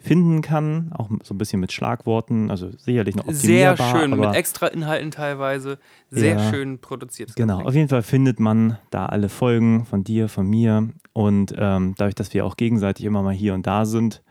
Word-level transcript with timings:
finden 0.09 0.41
kann, 0.41 0.91
auch 0.97 1.11
so 1.23 1.35
ein 1.35 1.39
bisschen 1.39 1.61
mit 1.61 1.71
Schlagworten, 1.71 2.51
also 2.51 2.71
sicherlich 2.77 3.15
noch 3.15 3.29
optimierbar. 3.29 3.77
Sehr 3.77 4.01
schön, 4.01 4.19
mit 4.19 4.35
extra 4.35 4.69
Inhalten 4.69 5.11
teilweise, 5.11 5.79
sehr 6.11 6.37
ja, 6.37 6.51
schön 6.51 6.79
produziert. 6.79 7.37
Genau, 7.37 7.61
auf 7.61 7.75
jeden 7.75 7.89
Fall 7.89 8.03
findet 8.03 8.41
man 8.41 8.79
da 8.91 9.07
alle 9.07 9.29
Folgen 9.29 9.85
von 9.85 10.05
dir, 10.05 10.29
von 10.29 10.47
mir 10.49 10.89
und 11.13 11.55
ähm, 11.59 11.95
dadurch, 11.99 12.15
dass 12.15 12.33
wir 12.33 12.47
auch 12.47 12.57
gegenseitig 12.57 13.05
immer 13.05 13.23
mal 13.23 13.35
hier 13.35 13.53
und 13.53 13.67
da 13.67 13.85
sind, 13.85 14.23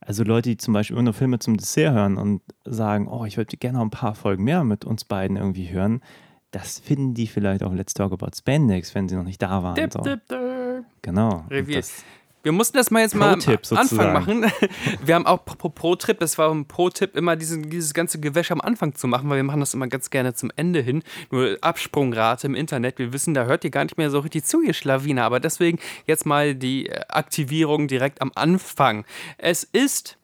also 0.00 0.22
Leute, 0.22 0.50
die 0.50 0.56
zum 0.58 0.74
Beispiel 0.74 0.96
immer 0.96 1.04
nur 1.04 1.14
Filme 1.14 1.38
zum 1.38 1.56
Dessert 1.56 1.94
hören 1.94 2.18
und 2.18 2.42
sagen, 2.66 3.08
oh, 3.08 3.24
ich 3.24 3.38
würde 3.38 3.56
gerne 3.56 3.78
noch 3.78 3.84
ein 3.84 3.90
paar 3.90 4.14
Folgen 4.14 4.44
mehr 4.44 4.64
mit 4.64 4.84
uns 4.84 5.04
beiden 5.04 5.38
irgendwie 5.38 5.70
hören, 5.70 6.02
das 6.50 6.78
finden 6.78 7.14
die 7.14 7.26
vielleicht 7.26 7.62
auf 7.62 7.72
Let's 7.72 7.94
Talk 7.94 8.12
About 8.12 8.36
Spandex, 8.36 8.94
wenn 8.94 9.08
sie 9.08 9.16
noch 9.16 9.24
nicht 9.24 9.40
da 9.40 9.62
waren. 9.62 9.76
Dip, 9.76 9.92
so. 9.94 10.00
dip, 10.00 10.28
dip. 10.28 10.84
Genau. 11.00 11.44
Revier. 11.50 11.82
Wir 12.42 12.52
mussten 12.52 12.76
das 12.76 12.90
mal 12.90 13.00
jetzt 13.00 13.14
mal 13.14 13.34
am 13.34 13.78
Anfang 13.78 14.12
machen. 14.12 14.46
Wir 15.04 15.14
haben 15.14 15.26
auch 15.26 15.44
Pro-Trip, 15.44 16.18
das 16.18 16.38
war 16.38 16.50
ein 16.50 16.66
Pro-Tipp, 16.66 17.16
immer 17.16 17.36
diesen, 17.36 17.70
dieses 17.70 17.94
ganze 17.94 18.18
Gewäsch 18.18 18.50
am 18.50 18.60
Anfang 18.60 18.94
zu 18.94 19.06
machen, 19.06 19.30
weil 19.30 19.36
wir 19.36 19.44
machen 19.44 19.60
das 19.60 19.74
immer 19.74 19.86
ganz 19.86 20.10
gerne 20.10 20.34
zum 20.34 20.50
Ende 20.56 20.80
hin. 20.80 21.02
Nur 21.30 21.58
Absprungrate 21.60 22.46
im 22.46 22.54
Internet. 22.54 22.98
Wir 22.98 23.12
wissen, 23.12 23.34
da 23.34 23.44
hört 23.44 23.64
ihr 23.64 23.70
gar 23.70 23.84
nicht 23.84 23.96
mehr 23.96 24.10
so 24.10 24.18
richtig 24.18 24.44
zu, 24.44 24.60
ihr 24.60 24.74
Schlawiner. 24.74 25.24
Aber 25.24 25.40
deswegen 25.40 25.78
jetzt 26.06 26.26
mal 26.26 26.54
die 26.54 26.88
äh, 26.88 27.00
Aktivierung 27.08 27.86
direkt 27.86 28.20
am 28.20 28.32
Anfang. 28.34 29.04
Es 29.38 29.64
ist 29.64 30.18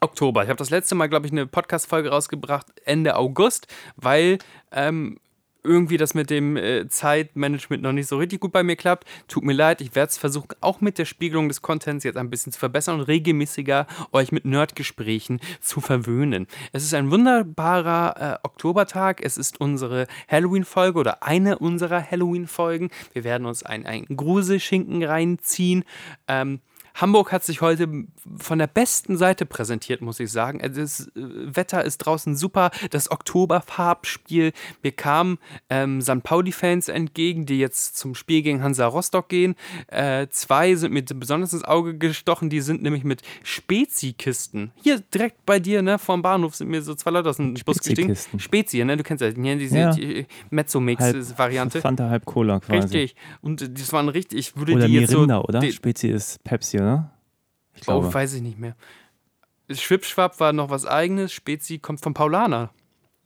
Oktober. 0.00 0.42
Ich 0.42 0.48
habe 0.48 0.58
das 0.58 0.70
letzte 0.70 0.94
Mal, 0.94 1.08
glaube 1.08 1.26
ich, 1.26 1.32
eine 1.32 1.46
Podcast-Folge 1.46 2.10
rausgebracht, 2.10 2.66
Ende 2.84 3.16
August, 3.16 3.66
weil 3.96 4.38
ähm, 4.72 5.18
irgendwie 5.62 5.96
das 5.96 6.14
mit 6.14 6.30
dem 6.30 6.56
äh, 6.56 6.88
Zeitmanagement 6.88 7.82
noch 7.82 7.92
nicht 7.92 8.08
so 8.08 8.16
richtig 8.18 8.40
gut 8.40 8.52
bei 8.52 8.62
mir 8.62 8.76
klappt. 8.76 9.06
Tut 9.28 9.44
mir 9.44 9.52
leid, 9.52 9.80
ich 9.80 9.94
werde 9.94 10.10
es 10.10 10.18
versuchen, 10.18 10.48
auch 10.60 10.80
mit 10.80 10.98
der 10.98 11.04
Spiegelung 11.04 11.48
des 11.48 11.62
Contents 11.62 12.04
jetzt 12.04 12.16
ein 12.16 12.30
bisschen 12.30 12.52
zu 12.52 12.58
verbessern 12.58 13.00
und 13.00 13.02
regelmäßiger 13.02 13.86
euch 14.12 14.32
mit 14.32 14.44
Nerdgesprächen 14.44 15.40
zu 15.60 15.80
verwöhnen. 15.80 16.46
Es 16.72 16.82
ist 16.82 16.94
ein 16.94 17.10
wunderbarer 17.10 18.40
äh, 18.42 18.46
Oktobertag. 18.46 19.22
Es 19.22 19.36
ist 19.36 19.60
unsere 19.60 20.06
Halloween-Folge 20.28 20.98
oder 20.98 21.22
eine 21.22 21.58
unserer 21.58 22.02
Halloween-Folgen. 22.10 22.90
Wir 23.12 23.24
werden 23.24 23.46
uns 23.46 23.62
einen 23.62 24.06
Gruselschinken 24.16 25.02
reinziehen. 25.02 25.84
Ähm, 26.28 26.60
Hamburg 27.00 27.32
hat 27.32 27.44
sich 27.44 27.60
heute 27.60 27.88
von 28.36 28.58
der 28.58 28.66
besten 28.66 29.16
Seite 29.16 29.46
präsentiert, 29.46 30.02
muss 30.02 30.20
ich 30.20 30.30
sagen. 30.30 30.60
Das 30.74 31.08
äh, 31.08 31.10
Wetter 31.16 31.84
ist 31.84 31.98
draußen 31.98 32.36
super. 32.36 32.70
Das 32.90 33.10
Oktoberfarbspiel. 33.10 34.52
Mir 34.82 34.92
kamen 34.92 35.38
ähm, 35.70 36.02
St. 36.02 36.22
Pauli-Fans 36.22 36.88
entgegen, 36.88 37.46
die 37.46 37.58
jetzt 37.58 37.96
zum 37.96 38.14
Spiel 38.14 38.42
gegen 38.42 38.62
Hansa 38.62 38.86
Rostock 38.86 39.28
gehen. 39.28 39.54
Äh, 39.86 40.26
zwei 40.28 40.74
sind 40.74 40.92
mir 40.92 41.02
besonders 41.02 41.52
ins 41.52 41.64
Auge 41.64 41.96
gestochen. 41.96 42.50
Die 42.50 42.60
sind 42.60 42.82
nämlich 42.82 43.04
mit 43.04 43.22
Spezi-Kisten. 43.42 44.72
Hier 44.82 45.00
direkt 45.00 45.46
bei 45.46 45.58
dir, 45.58 45.82
ne, 45.82 45.98
vorm 45.98 46.22
Bahnhof 46.22 46.54
sind 46.54 46.68
mir 46.68 46.82
so 46.82 46.94
zwei 46.94 47.10
Leute 47.10 47.30
aus 47.30 47.36
dem 47.38 47.54
Bus 47.54 47.78
gestiegen. 47.78 48.16
Spezi, 48.36 48.84
ne, 48.84 48.96
du 48.96 49.02
kennst 49.02 49.22
ja 49.22 49.30
diese 49.30 49.78
ja. 49.78 49.92
Die 49.92 50.26
Mezzo-Mix-Variante. 50.50 51.80
Fanta, 51.80 52.10
halb 52.10 52.26
Cola 52.26 52.60
quasi. 52.60 52.98
Richtig. 52.98 53.16
Und 53.40 53.78
das 53.78 53.92
waren 53.92 54.08
richtig, 54.08 54.38
ich 54.38 54.56
würde 54.56 54.74
oder 54.74 54.86
die 54.86 54.94
jetzt 54.94 55.12
Mirinda, 55.12 55.36
so... 55.36 55.44
oder? 55.44 55.62
Spezi 55.70 56.08
ist 56.08 56.42
Pepsi, 56.44 56.78
oder? 56.78 56.89
Ich 57.74 57.82
glaube. 57.82 58.06
Oh, 58.06 58.14
weiß 58.14 58.34
ich 58.34 58.42
nicht 58.42 58.58
mehr. 58.58 58.76
Schwipschwapp 59.70 60.40
war 60.40 60.52
noch 60.52 60.70
was 60.70 60.86
eigenes. 60.86 61.32
Spezi 61.32 61.78
kommt 61.78 62.00
von 62.00 62.14
Paulaner. 62.14 62.70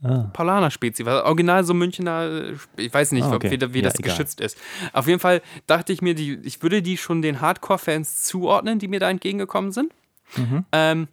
Ah. 0.02 0.28
Paulaner 0.34 0.70
Spezi, 0.70 1.06
war 1.06 1.24
original 1.24 1.64
so 1.64 1.72
Münchner, 1.72 2.52
ich 2.76 2.92
weiß 2.92 3.12
nicht, 3.12 3.24
ah, 3.24 3.32
okay. 3.32 3.50
wie, 3.50 3.72
wie 3.72 3.78
ja, 3.78 3.84
das 3.84 3.98
egal. 3.98 4.10
geschützt 4.10 4.40
ist. 4.40 4.58
Auf 4.92 5.06
jeden 5.06 5.20
Fall 5.20 5.40
dachte 5.66 5.94
ich 5.94 6.02
mir, 6.02 6.14
die, 6.14 6.34
ich 6.42 6.62
würde 6.62 6.82
die 6.82 6.98
schon 6.98 7.22
den 7.22 7.40
Hardcore-Fans 7.40 8.24
zuordnen, 8.24 8.78
die 8.78 8.88
mir 8.88 9.00
da 9.00 9.08
entgegengekommen 9.08 9.72
sind. 9.72 9.94
Mhm. 10.36 10.64
Ähm, 10.72 11.08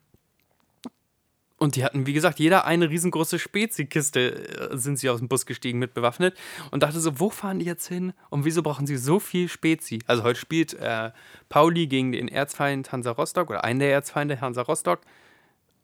und 1.62 1.76
die 1.76 1.84
hatten, 1.84 2.08
wie 2.08 2.14
gesagt, 2.14 2.40
jeder 2.40 2.66
eine 2.66 2.90
riesengroße 2.90 3.38
Spezi-Kiste, 3.38 4.72
äh, 4.72 4.78
sind 4.78 4.98
sie 4.98 5.12
aus 5.12 5.20
dem 5.20 5.28
Bus 5.28 5.46
gestiegen 5.46 5.78
mit 5.78 5.94
bewaffnet. 5.94 6.36
Und 6.72 6.82
dachte 6.82 7.00
so, 7.00 7.20
wo 7.20 7.30
fahren 7.30 7.60
die 7.60 7.66
jetzt 7.66 7.88
hin? 7.88 8.14
Und 8.32 8.46
wieso 8.46 8.64
brauchen 8.64 8.88
sie 8.88 8.98
so 8.98 9.20
viel 9.20 9.48
Spezi? 9.48 10.00
Also 10.08 10.24
heute 10.24 10.40
spielt 10.40 10.74
äh, 10.74 11.12
Pauli 11.50 11.86
gegen 11.86 12.14
den 12.14 12.30
Erzfeind 12.30 12.92
Hansa 12.92 13.12
Rostock 13.12 13.52
oder 13.52 13.64
einen 13.64 13.80
der 13.80 13.92
Erzfeinde 13.92 14.42
Hansa 14.42 14.64
Rostock. 14.64 15.02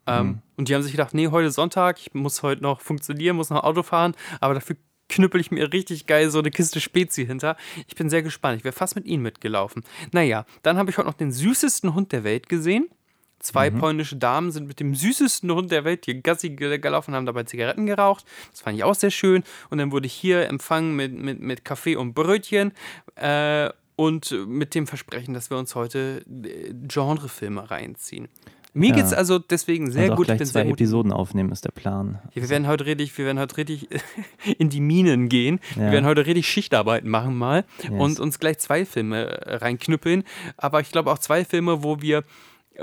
Ähm, 0.08 0.26
mhm. 0.26 0.42
Und 0.56 0.68
die 0.68 0.74
haben 0.74 0.82
sich 0.82 0.94
gedacht, 0.94 1.14
nee, 1.14 1.28
heute 1.28 1.52
Sonntag, 1.52 2.00
ich 2.00 2.12
muss 2.16 2.42
heute 2.42 2.64
noch 2.64 2.82
funktionieren, 2.82 3.36
muss 3.36 3.52
noch 3.52 3.64
Auto 3.64 3.84
fahren, 3.84 4.16
aber 4.42 4.56
dafür 4.56 4.78
knüppel 5.10 5.40
ich 5.40 5.52
mir 5.52 5.72
richtig 5.72 6.08
geil 6.08 6.32
so 6.32 6.40
eine 6.40 6.50
Kiste 6.50 6.82
Spezi 6.82 7.28
hinter. 7.28 7.56
Ich 7.88 7.94
bin 7.94 8.10
sehr 8.10 8.24
gespannt. 8.24 8.58
Ich 8.58 8.64
wäre 8.64 8.74
fast 8.74 8.96
mit 8.96 9.06
ihnen 9.06 9.22
mitgelaufen. 9.22 9.84
Naja, 10.12 10.48
dann 10.64 10.78
habe 10.78 10.90
ich 10.90 10.98
heute 10.98 11.08
noch 11.08 11.14
den 11.14 11.32
süßesten 11.32 11.94
Hund 11.94 12.14
der 12.14 12.24
Welt 12.24 12.50
gesehen. 12.50 12.90
Zwei 13.40 13.70
mhm. 13.70 13.80
polnische 13.80 14.16
Damen 14.16 14.52
sind 14.52 14.68
mit 14.68 14.80
dem 14.80 14.96
süßesten 14.96 15.52
Hund 15.52 15.72
der 15.72 15.84
Welt 15.84 16.06
hier 16.06 16.22
Gassi 16.22 16.50
gelaufen 16.50 17.12
und 17.12 17.16
haben 17.16 17.26
dabei 17.26 17.44
Zigaretten 17.44 17.86
geraucht. 17.86 18.26
Das 18.52 18.62
fand 18.62 18.78
ich 18.78 18.84
auch 18.84 18.96
sehr 18.96 19.12
schön. 19.12 19.44
Und 19.70 19.78
dann 19.78 19.92
wurde 19.92 20.08
ich 20.08 20.14
hier 20.14 20.48
empfangen 20.48 20.96
mit, 20.96 21.14
mit, 21.14 21.40
mit 21.40 21.64
Kaffee 21.66 21.96
und 21.96 22.14
Brötchen. 22.14 22.72
Äh, 23.16 23.70
und 23.98 24.32
mit 24.48 24.76
dem 24.76 24.86
Versprechen, 24.86 25.34
dass 25.34 25.50
wir 25.50 25.58
uns 25.58 25.74
heute 25.74 26.24
äh, 26.28 26.72
Genrefilme 26.88 27.70
reinziehen. 27.70 28.30
Mir 28.74 28.96
ja. 28.96 29.04
es 29.04 29.12
also 29.12 29.40
deswegen 29.40 29.90
sehr 29.90 30.04
also 30.04 30.14
auch 30.14 30.18
gut. 30.18 30.26
Gleich 30.28 30.36
ich 30.36 30.40
bin 30.40 30.48
zwei 30.48 30.70
Episoden 30.70 31.12
aufnehmen 31.12 31.52
ist 31.52 31.66
der 31.66 31.72
Plan. 31.72 32.20
Ja, 32.36 32.44
wir 32.44 32.50
werden 32.50 32.68
heute 32.68 32.86
richtig, 32.86 33.18
wir 33.18 33.26
werden 33.26 33.40
heute 33.40 33.58
richtig 33.58 33.88
in 34.60 34.70
die 34.70 34.82
Minen 34.82 35.30
gehen. 35.30 35.60
Ja. 35.76 35.86
Wir 35.86 35.92
werden 35.94 36.06
heute 36.06 36.28
richtig 36.28 36.48
Schichtarbeiten 36.48 37.10
machen 37.10 37.36
mal 37.36 37.66
yes. 37.82 37.92
und 37.92 38.20
uns 38.20 38.38
gleich 38.38 38.60
zwei 38.60 38.86
Filme 38.86 39.26
äh, 39.26 39.56
reinknüppeln. 39.56 40.24
Aber 40.58 40.80
ich 40.80 40.92
glaube 40.92 41.12
auch 41.12 41.18
zwei 41.18 41.44
Filme, 41.44 41.82
wo 41.84 42.02
wir 42.02 42.24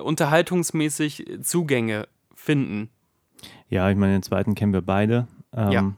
unterhaltungsmäßig 0.03 1.39
Zugänge 1.43 2.09
finden. 2.35 2.91
Ja, 3.69 3.91
ich 3.91 3.97
meine, 3.97 4.13
den 4.13 4.23
zweiten 4.23 4.55
kennen 4.55 4.73
wir 4.73 4.83
beide. 4.83 5.27
Ähm, 5.55 5.71
ja. 5.71 5.93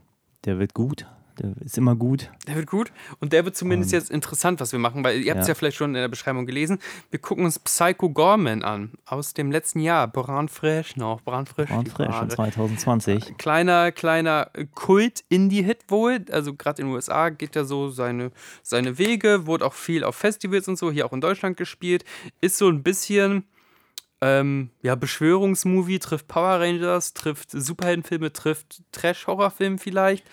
Der 0.44 0.58
wird 0.58 0.74
gut. 0.74 1.06
Der 1.38 1.52
ist 1.62 1.76
immer 1.76 1.94
gut. 1.94 2.30
Der 2.48 2.56
wird 2.56 2.66
gut 2.66 2.92
und 3.20 3.32
der 3.32 3.44
wird 3.44 3.56
zumindest 3.56 3.92
um, 3.92 3.98
jetzt 3.98 4.10
interessant, 4.10 4.58
was 4.58 4.72
wir 4.72 4.78
machen, 4.78 5.04
weil 5.04 5.20
ihr 5.20 5.32
habt 5.32 5.42
es 5.42 5.48
ja. 5.48 5.52
ja. 5.52 5.54
vielleicht 5.54 5.76
schon 5.76 5.90
in 5.90 6.00
der 6.00 6.08
Beschreibung 6.08 6.46
gelesen. 6.46 6.78
Wir 7.10 7.18
gucken 7.18 7.44
uns 7.44 7.58
Psycho 7.58 8.08
Gorman 8.08 8.62
an 8.62 8.92
aus 9.04 9.34
dem 9.34 9.50
letzten 9.50 9.80
Jahr. 9.80 10.08
Brand 10.08 10.50
frisch 10.50 10.96
noch. 10.96 11.20
Brand 11.22 11.48
frisch. 11.48 11.68
Brand 11.68 11.90
frisch 11.90 12.14
von 12.14 12.30
2020. 12.30 13.36
Kleiner, 13.36 13.92
kleiner 13.92 14.50
Kult-Indie-Hit 14.74 15.84
wohl. 15.88 16.24
Also 16.30 16.54
gerade 16.54 16.80
in 16.80 16.88
den 16.88 16.94
USA 16.94 17.28
geht 17.28 17.54
er 17.54 17.66
so 17.66 17.90
seine, 17.90 18.30
seine 18.62 18.96
Wege. 18.96 19.46
Wurde 19.46 19.66
auch 19.66 19.74
viel 19.74 20.04
auf 20.04 20.16
Festivals 20.16 20.68
und 20.68 20.78
so, 20.78 20.90
hier 20.90 21.04
auch 21.04 21.12
in 21.12 21.20
Deutschland 21.20 21.58
gespielt. 21.58 22.04
Ist 22.40 22.56
so 22.56 22.68
ein 22.68 22.82
bisschen. 22.82 23.44
Ähm, 24.20 24.70
ja, 24.82 24.94
Beschwörungsmovie 24.94 25.98
trifft 25.98 26.28
Power 26.28 26.60
Rangers, 26.60 27.12
trifft 27.12 27.50
Superheldenfilme, 27.50 28.32
trifft 28.32 28.82
Trash-Horrorfilm 28.92 29.78
vielleicht. 29.78 30.24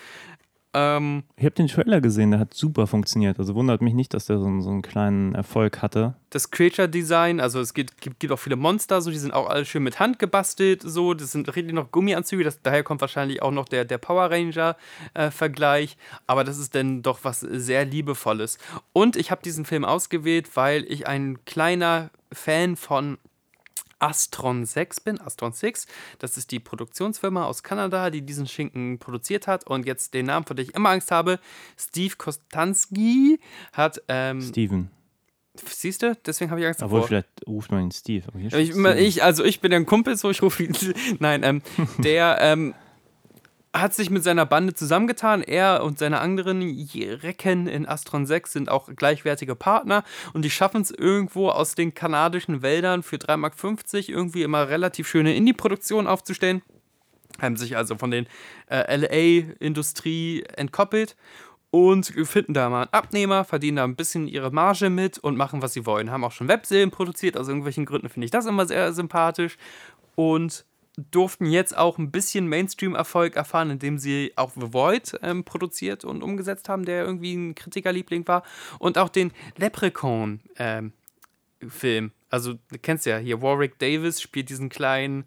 Ähm, 0.75 1.23
ich 1.35 1.45
habe 1.45 1.53
den 1.53 1.67
Trailer 1.67 2.01
gesehen, 2.01 2.31
der 2.31 2.39
hat 2.39 2.53
super 2.53 2.87
funktioniert. 2.87 3.37
Also 3.37 3.53
wundert 3.53 3.81
mich 3.81 3.93
nicht, 3.93 4.13
dass 4.13 4.25
der 4.25 4.39
so, 4.39 4.61
so 4.61 4.71
einen 4.71 4.81
kleinen 4.81 5.35
Erfolg 5.35 5.81
hatte. 5.83 6.15
Das 6.31 6.49
Creature 6.49 6.89
Design, 6.89 7.39
also 7.39 7.59
es 7.59 7.75
gibt, 7.75 8.01
gibt, 8.01 8.19
gibt, 8.19 8.33
auch 8.33 8.39
viele 8.39 8.55
Monster, 8.55 8.99
so 9.01 9.11
die 9.11 9.17
sind 9.17 9.33
auch 9.33 9.49
alle 9.49 9.65
schön 9.65 9.83
mit 9.83 9.99
Hand 9.99 10.17
gebastelt, 10.17 10.81
so 10.81 11.13
das 11.13 11.31
sind 11.31 11.55
richtig 11.55 11.75
noch 11.75 11.91
Gummianzüge. 11.91 12.43
Das, 12.43 12.61
daher 12.61 12.83
kommt 12.83 13.01
wahrscheinlich 13.01 13.43
auch 13.43 13.51
noch 13.51 13.65
der, 13.65 13.85
der 13.85 13.99
Power 13.99 14.31
Ranger 14.31 14.75
äh, 15.13 15.29
Vergleich. 15.29 15.95
Aber 16.25 16.43
das 16.43 16.57
ist 16.57 16.73
dann 16.73 17.03
doch 17.03 17.19
was 17.21 17.41
sehr 17.41 17.85
liebevolles. 17.85 18.57
Und 18.93 19.15
ich 19.15 19.29
habe 19.29 19.43
diesen 19.43 19.65
Film 19.65 19.85
ausgewählt, 19.85 20.55
weil 20.55 20.85
ich 20.91 21.05
ein 21.05 21.45
kleiner 21.45 22.09
Fan 22.31 22.77
von 22.77 23.19
Astron 24.03 24.65
6 24.65 24.99
bin. 24.99 25.21
Astron 25.21 25.53
6, 25.53 25.87
das 26.19 26.37
ist 26.37 26.51
die 26.51 26.59
Produktionsfirma 26.59 27.45
aus 27.45 27.63
Kanada, 27.63 28.09
die 28.09 28.21
diesen 28.21 28.47
Schinken 28.47 28.99
produziert 28.99 29.47
hat. 29.47 29.65
Und 29.65 29.85
jetzt 29.85 30.13
den 30.13 30.25
Namen, 30.25 30.45
vor 30.45 30.55
dem 30.55 30.65
ich 30.67 30.75
immer 30.75 30.89
Angst 30.89 31.09
habe, 31.09 31.39
Steve 31.77 32.15
Kostanski 32.17 33.39
hat. 33.71 34.01
Ähm, 34.09 34.41
Steven. 34.41 34.91
Siehst 35.55 36.01
du? 36.01 36.17
Deswegen 36.25 36.51
habe 36.51 36.59
ich 36.59 36.67
Angst 36.67 36.81
davor. 36.81 36.97
Obwohl, 36.97 37.07
vielleicht 37.07 37.47
ruft 37.47 37.71
man 37.71 37.83
ihn 37.83 37.91
Steve. 37.91 38.25
Ich, 38.57 38.75
ich, 38.75 39.23
also 39.23 39.43
ich 39.45 39.61
bin 39.61 39.71
der 39.71 39.85
Kumpel, 39.85 40.17
so 40.17 40.31
ich 40.31 40.41
rufe 40.41 40.63
ihn. 40.63 40.75
Nein, 41.19 41.43
ähm, 41.43 41.61
der 41.99 42.37
ähm, 42.41 42.73
hat 43.73 43.93
sich 43.93 44.09
mit 44.09 44.23
seiner 44.23 44.45
Bande 44.45 44.73
zusammengetan. 44.73 45.41
Er 45.41 45.83
und 45.83 45.97
seine 45.97 46.19
anderen 46.19 46.61
Recken 46.61 47.67
in 47.67 47.87
Astron 47.87 48.25
6 48.25 48.53
sind 48.53 48.69
auch 48.69 48.89
gleichwertige 48.95 49.55
Partner 49.55 50.03
und 50.33 50.43
die 50.43 50.51
schaffen 50.51 50.81
es 50.81 50.91
irgendwo 50.91 51.49
aus 51.49 51.73
den 51.73 51.93
kanadischen 51.93 52.61
Wäldern 52.61 53.01
für 53.01 53.15
3,50 53.15 53.37
Mark 53.37 54.09
irgendwie 54.09 54.43
immer 54.43 54.69
relativ 54.69 55.07
schöne 55.07 55.35
Indie-Produktionen 55.35 56.07
aufzustellen. 56.07 56.61
Haben 57.41 57.57
sich 57.57 57.75
also 57.75 57.97
von 57.97 58.11
den 58.11 58.27
äh, 58.69 58.95
LA-Industrie 58.95 60.43
entkoppelt 60.55 61.15
und 61.71 62.05
finden 62.05 62.53
da 62.53 62.69
mal 62.69 62.83
einen 62.83 62.93
Abnehmer, 62.93 63.43
verdienen 63.43 63.77
da 63.77 63.83
ein 63.83 63.95
bisschen 63.95 64.27
ihre 64.27 64.51
Marge 64.51 64.91
mit 64.91 65.17
und 65.17 65.35
machen, 65.35 65.63
was 65.63 65.73
sie 65.73 65.87
wollen. 65.87 66.11
Haben 66.11 66.23
auch 66.23 66.31
schon 66.31 66.47
Webserien 66.47 66.91
produziert, 66.91 67.35
aus 67.35 67.47
irgendwelchen 67.47 67.85
Gründen 67.85 68.09
finde 68.09 68.25
ich 68.25 68.31
das 68.31 68.45
immer 68.45 68.67
sehr 68.67 68.93
sympathisch. 68.93 69.57
Und 70.13 70.65
durften 70.97 71.47
jetzt 71.47 71.75
auch 71.75 71.97
ein 71.97 72.11
bisschen 72.11 72.47
Mainstream-Erfolg 72.47 73.35
erfahren, 73.35 73.71
indem 73.71 73.97
sie 73.97 74.33
auch 74.35 74.51
The 74.51 74.73
Void 74.73 75.17
ähm, 75.23 75.43
produziert 75.43 76.05
und 76.05 76.21
umgesetzt 76.21 76.69
haben, 76.69 76.85
der 76.85 77.03
irgendwie 77.03 77.33
ein 77.33 77.55
Kritikerliebling 77.55 78.27
war. 78.27 78.43
Und 78.79 78.97
auch 78.97 79.09
den 79.09 79.31
Leprechaun-Film. 79.57 80.91
Ähm, 81.69 82.11
also, 82.29 82.53
du 82.53 82.79
kennst 82.81 83.05
ja 83.05 83.17
hier, 83.17 83.41
Warwick 83.41 83.79
Davis 83.79 84.21
spielt 84.21 84.49
diesen 84.49 84.69
kleinen. 84.69 85.25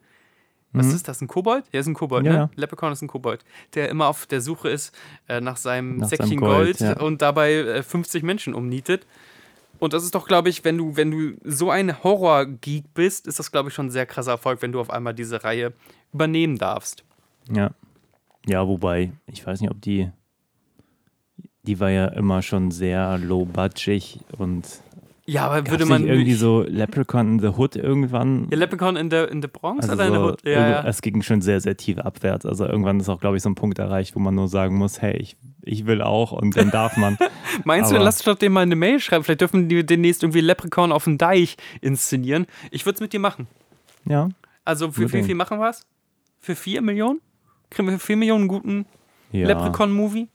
Was 0.73 0.87
mhm. 0.87 0.95
ist 0.95 1.09
das? 1.09 1.21
Ein 1.21 1.29
Kobold? 1.29 1.65
Ja, 1.73 1.81
ist 1.81 1.87
ein 1.87 1.95
Kobold, 1.95 2.27
ja, 2.27 2.33
ne? 2.33 2.39
Ja. 2.39 2.51
Leprechaun 2.55 2.93
ist 2.93 3.03
ein 3.03 3.09
Kobold, 3.09 3.45
der 3.75 3.89
immer 3.89 4.07
auf 4.09 4.27
der 4.27 4.41
Suche 4.41 4.69
ist 4.69 4.95
äh, 5.29 5.41
nach 5.41 5.57
seinem 5.57 5.99
nach 5.99 6.09
Säckchen 6.09 6.29
seinem 6.29 6.41
Gold, 6.41 6.79
Gold 6.79 6.99
ja. 6.99 7.01
und 7.01 7.23
dabei 7.23 7.55
äh, 7.55 7.83
50 7.83 8.23
Menschen 8.23 8.55
umnietet. 8.55 9.07
Und 9.79 9.93
das 9.93 10.05
ist 10.05 10.15
doch, 10.15 10.27
glaube 10.27 10.49
ich, 10.49 10.65
wenn 10.65 10.79
du, 10.79 10.97
wenn 10.97 11.11
du 11.11 11.37
so 11.45 11.71
ein 11.71 12.03
Horror-Geek 12.03 12.95
bist, 12.95 13.27
ist 13.27 13.39
das, 13.39 13.53
glaube 13.53 13.69
ich, 13.69 13.75
schon 13.75 13.87
ein 13.87 13.91
sehr 13.91 14.07
krasser 14.07 14.33
Erfolg, 14.33 14.63
wenn 14.63 14.73
du 14.73 14.81
auf 14.81 14.91
einmal 14.91 15.15
diese 15.15 15.45
Reihe 15.45 15.73
übernehmen 16.13 16.59
darfst. 16.59 17.05
Ja. 17.51 17.71
Ja, 18.47 18.67
wobei, 18.67 19.13
ich 19.27 19.47
weiß 19.47 19.61
nicht, 19.61 19.71
ob 19.71 19.81
die. 19.81 20.11
Die 21.65 21.81
war 21.81 21.91
ja 21.91 22.07
immer 22.07 22.43
schon 22.43 22.71
sehr 22.71 23.19
low-budgig 23.19 24.21
und 24.39 24.83
ja, 25.27 25.47
aber 25.47 25.69
würde 25.69 25.87
man. 25.87 26.07
irgendwie 26.07 26.35
so 26.35 26.63
Leprechaun 26.63 27.33
in 27.33 27.39
the 27.41 27.59
Hood 27.59 27.77
irgendwann. 27.77 28.49
Ja, 28.51 28.57
Leprechaun 28.57 28.97
in 28.97 29.11
the, 29.11 29.25
in 29.31 29.43
the 29.43 29.49
Bronx 29.49 29.89
also 29.89 29.95
oder 29.95 30.07
in 30.07 30.13
the 30.15 30.19
Hood? 30.21 30.45
Ja, 30.45 30.69
ja. 30.69 30.85
Es 30.85 31.03
ging 31.03 31.21
schon 31.23 31.41
sehr, 31.41 31.61
sehr 31.61 31.77
tief 31.77 31.99
abwärts. 31.99 32.47
Also 32.47 32.65
irgendwann 32.67 33.01
ist 33.01 33.09
auch, 33.09 33.21
glaube 33.21 33.37
ich, 33.37 33.43
so 33.43 33.51
ein 33.51 33.57
Punkt 33.57 33.79
erreicht, 33.79 34.15
wo 34.15 34.21
man 34.21 34.35
nur 34.35 34.49
sagen 34.49 34.77
muss: 34.77 35.03
hey, 35.03 35.17
ich, 35.17 35.37
ich 35.63 35.87
will 35.87 36.01
auch 36.01 36.33
und 36.33 36.57
dann 36.57 36.71
darf 36.71 36.97
man. 36.97 37.19
Meinst 37.65 37.91
aber, 37.91 37.99
du, 37.99 38.05
lass 38.05 38.19
doch 38.19 38.37
dem 38.37 38.53
mal 38.53 38.61
eine 38.61 38.77
Mail 38.77 39.01
schreiben? 39.01 39.25
Vielleicht 39.25 39.41
dürfen 39.41 39.69
die 39.69 39.85
demnächst 39.85 40.23
irgendwie 40.23 40.41
Leprechaun 40.41 40.93
auf 40.93 41.05
dem 41.05 41.19
Deich 41.19 41.57
inszenieren. 41.81 42.47
Ich 42.71 42.87
würde 42.87 42.95
es 42.97 43.01
mit 43.01 43.13
dir 43.13 43.21
machen. 43.21 43.49
Ja. 44.05 44.29
Also 44.65 44.91
für 44.93 45.13
wie 45.13 45.23
viel 45.23 45.35
machen 45.35 45.59
wir 45.59 45.71
es? 45.71 45.87
Für 46.39 46.55
4 46.55 46.83
Millionen? 46.83 47.21
Kriegen 47.71 47.89
wir 47.89 47.99
für 47.99 48.07
4 48.07 48.17
Millionen 48.17 48.43
einen 48.43 48.49
guten 48.49 48.87
ja. 49.33 49.49
Leprechaun-Movie? 49.49 50.29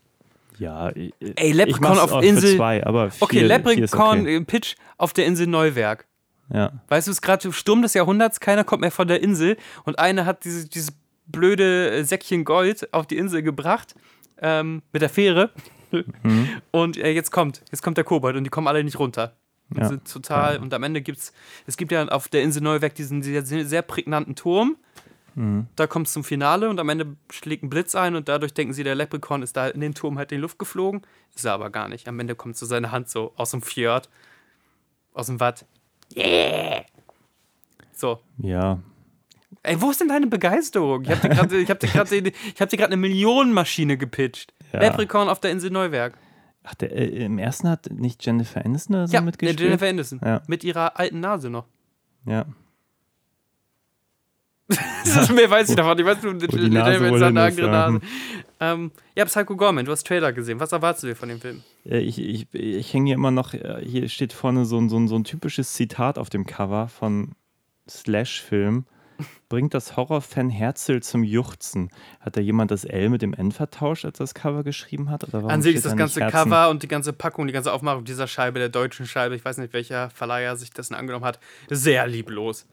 Ja, 0.62 0.90
Ey, 0.90 1.50
Leprechaun 1.50 1.98
auf 1.98 2.22
Insel. 2.22 2.56
Zwei, 2.56 2.86
aber 2.86 3.10
vier, 3.10 3.22
okay, 3.22 3.40
Leprechaun 3.42 4.20
okay. 4.20 4.40
Pitch 4.44 4.76
auf 4.96 5.12
der 5.12 5.26
Insel 5.26 5.48
Neuwerk. 5.48 6.06
Ja. 6.54 6.72
Weißt 6.88 7.08
du, 7.08 7.10
es 7.10 7.16
ist 7.16 7.22
gerade 7.22 7.52
Sturm 7.52 7.82
des 7.82 7.94
Jahrhunderts, 7.94 8.38
keiner 8.38 8.62
kommt 8.62 8.82
mehr 8.82 8.92
von 8.92 9.08
der 9.08 9.22
Insel 9.22 9.56
und 9.84 9.98
einer 9.98 10.24
hat 10.24 10.44
diese, 10.44 10.68
dieses 10.68 10.92
blöde 11.26 12.04
Säckchen 12.04 12.44
Gold 12.44 12.92
auf 12.94 13.08
die 13.08 13.16
Insel 13.16 13.42
gebracht 13.42 13.96
ähm, 14.40 14.82
mit 14.92 15.02
der 15.02 15.08
Fähre. 15.08 15.50
Mhm. 15.90 16.48
Und 16.70 16.96
äh, 16.96 17.10
jetzt 17.10 17.32
kommt, 17.32 17.62
jetzt 17.70 17.82
kommt 17.82 17.98
der 17.98 18.04
Kobold 18.04 18.34
und 18.36 18.44
die 18.44 18.50
kommen 18.50 18.66
alle 18.66 18.82
nicht 18.82 18.98
runter. 18.98 19.36
Und 19.68 19.78
ja. 19.78 19.88
sind 19.88 20.10
total, 20.10 20.54
ja. 20.54 20.60
und 20.62 20.72
am 20.72 20.82
Ende 20.84 21.02
gibt's, 21.02 21.34
es 21.66 21.76
gibt 21.76 21.92
ja 21.92 22.08
auf 22.08 22.28
der 22.28 22.42
Insel 22.42 22.62
Neuwerk 22.62 22.94
diesen 22.94 23.22
sehr, 23.22 23.44
sehr 23.44 23.82
prägnanten 23.82 24.34
Turm 24.34 24.76
Mhm. 25.34 25.66
Da 25.76 25.86
kommt 25.86 26.06
es 26.06 26.12
zum 26.12 26.24
Finale 26.24 26.68
und 26.68 26.78
am 26.78 26.88
Ende 26.88 27.16
schlägt 27.30 27.62
ein 27.62 27.70
Blitz 27.70 27.94
ein 27.94 28.16
und 28.16 28.28
dadurch 28.28 28.54
denken 28.54 28.72
sie, 28.72 28.84
der 28.84 28.94
Leprechaun 28.94 29.42
ist 29.42 29.56
da 29.56 29.68
in 29.68 29.80
den 29.80 29.94
Turm 29.94 30.18
halt 30.18 30.32
in 30.32 30.38
die 30.38 30.42
Luft 30.42 30.58
geflogen. 30.58 31.02
Ist 31.34 31.44
er 31.44 31.52
aber 31.52 31.70
gar 31.70 31.88
nicht. 31.88 32.08
Am 32.08 32.18
Ende 32.20 32.34
kommt 32.34 32.56
so 32.56 32.66
seine 32.66 32.92
Hand 32.92 33.08
so 33.08 33.32
aus 33.36 33.50
dem 33.50 33.62
Fjord, 33.62 34.08
aus 35.14 35.26
dem 35.26 35.40
Watt. 35.40 35.64
Yeah! 36.14 36.84
So. 37.92 38.20
Ja. 38.38 38.80
Ey, 39.62 39.80
wo 39.80 39.90
ist 39.90 40.00
denn 40.00 40.08
deine 40.08 40.26
Begeisterung? 40.26 41.02
Ich 41.02 41.10
hab 41.10 41.20
dir 41.20 41.28
gerade 41.28 41.66
hab 41.66 41.82
hab 41.82 42.72
hab 42.72 42.80
eine 42.80 42.96
Millionenmaschine 42.96 43.96
gepitcht. 43.96 44.52
Ja. 44.72 44.80
Leprechaun 44.80 45.28
auf 45.28 45.40
der 45.40 45.52
Insel 45.52 45.70
Neuwerk. 45.70 46.18
Ach, 46.64 46.74
der, 46.74 46.92
äh, 46.92 47.24
im 47.24 47.38
ersten 47.38 47.68
hat 47.68 47.90
nicht 47.90 48.24
Jennifer 48.24 48.64
Aniston 48.64 48.96
oder 48.96 49.08
so 49.08 49.14
ja, 49.14 49.20
mitgespielt? 49.20 49.60
Ja, 49.60 49.66
Jennifer 49.66 49.88
Aniston. 49.88 50.20
Ja. 50.24 50.42
Mit 50.46 50.64
ihrer 50.64 50.98
alten 50.98 51.20
Nase 51.20 51.50
noch. 51.50 51.66
Ja. 52.24 52.46
Mehr 55.34 55.50
weiß 55.50 55.70
ich 55.70 55.76
davon. 55.76 55.98
Ich 55.98 56.04
weiß 56.04 56.22
nur, 56.22 56.34
die 56.34 56.70
Nase 56.70 57.00
mit 57.00 57.18
seiner 57.18 57.50
Nase. 57.50 58.00
Ähm, 58.62 58.92
ja, 59.16 59.24
Psycho 59.24 59.56
Gorman, 59.56 59.84
du 59.84 59.90
hast 59.90 60.06
Trailer 60.06 60.32
gesehen. 60.32 60.60
Was 60.60 60.70
erwartest 60.70 61.02
du 61.02 61.08
dir 61.08 61.16
von 61.16 61.28
dem 61.28 61.40
Film? 61.40 61.62
Ich, 61.82 62.20
ich, 62.20 62.46
ich 62.54 62.94
hänge 62.94 63.06
hier 63.06 63.16
immer 63.16 63.32
noch, 63.32 63.54
äh, 63.54 63.82
hier 63.84 64.08
steht 64.08 64.32
vorne 64.32 64.64
so, 64.64 64.88
so, 64.88 65.04
so 65.08 65.16
ein 65.16 65.24
typisches 65.24 65.72
Zitat 65.72 66.16
auf 66.16 66.30
dem 66.30 66.46
Cover 66.46 66.86
von 66.86 67.32
Slash-Film. 67.88 68.84
Bringt 69.48 69.74
das 69.74 69.96
Horrorfan 69.96 70.48
Herzl 70.48 71.00
zum 71.00 71.24
Juchzen. 71.24 71.90
Hat 72.20 72.36
da 72.36 72.40
jemand 72.40 72.70
das 72.70 72.84
L 72.84 73.08
mit 73.08 73.20
dem 73.20 73.34
N 73.34 73.50
vertauscht, 73.50 74.04
als 74.04 74.18
das 74.18 74.32
Cover 74.32 74.62
geschrieben 74.62 75.10
hat? 75.10 75.24
Oder 75.24 75.48
An 75.48 75.60
sich 75.60 75.74
ist 75.74 75.84
das 75.84 75.96
ganze 75.96 76.20
Cover 76.20 76.70
und 76.70 76.84
die 76.84 76.88
ganze 76.88 77.12
Packung, 77.12 77.48
die 77.48 77.52
ganze 77.52 77.72
Aufmachung 77.72 78.04
dieser 78.04 78.28
Scheibe, 78.28 78.60
der 78.60 78.68
deutschen 78.68 79.06
Scheibe, 79.06 79.34
ich 79.34 79.44
weiß 79.44 79.58
nicht, 79.58 79.72
welcher 79.72 80.10
Verleiher 80.10 80.54
sich 80.54 80.70
dessen 80.70 80.94
angenommen 80.94 81.24
hat, 81.24 81.40
sehr 81.68 82.06
lieblos. 82.06 82.68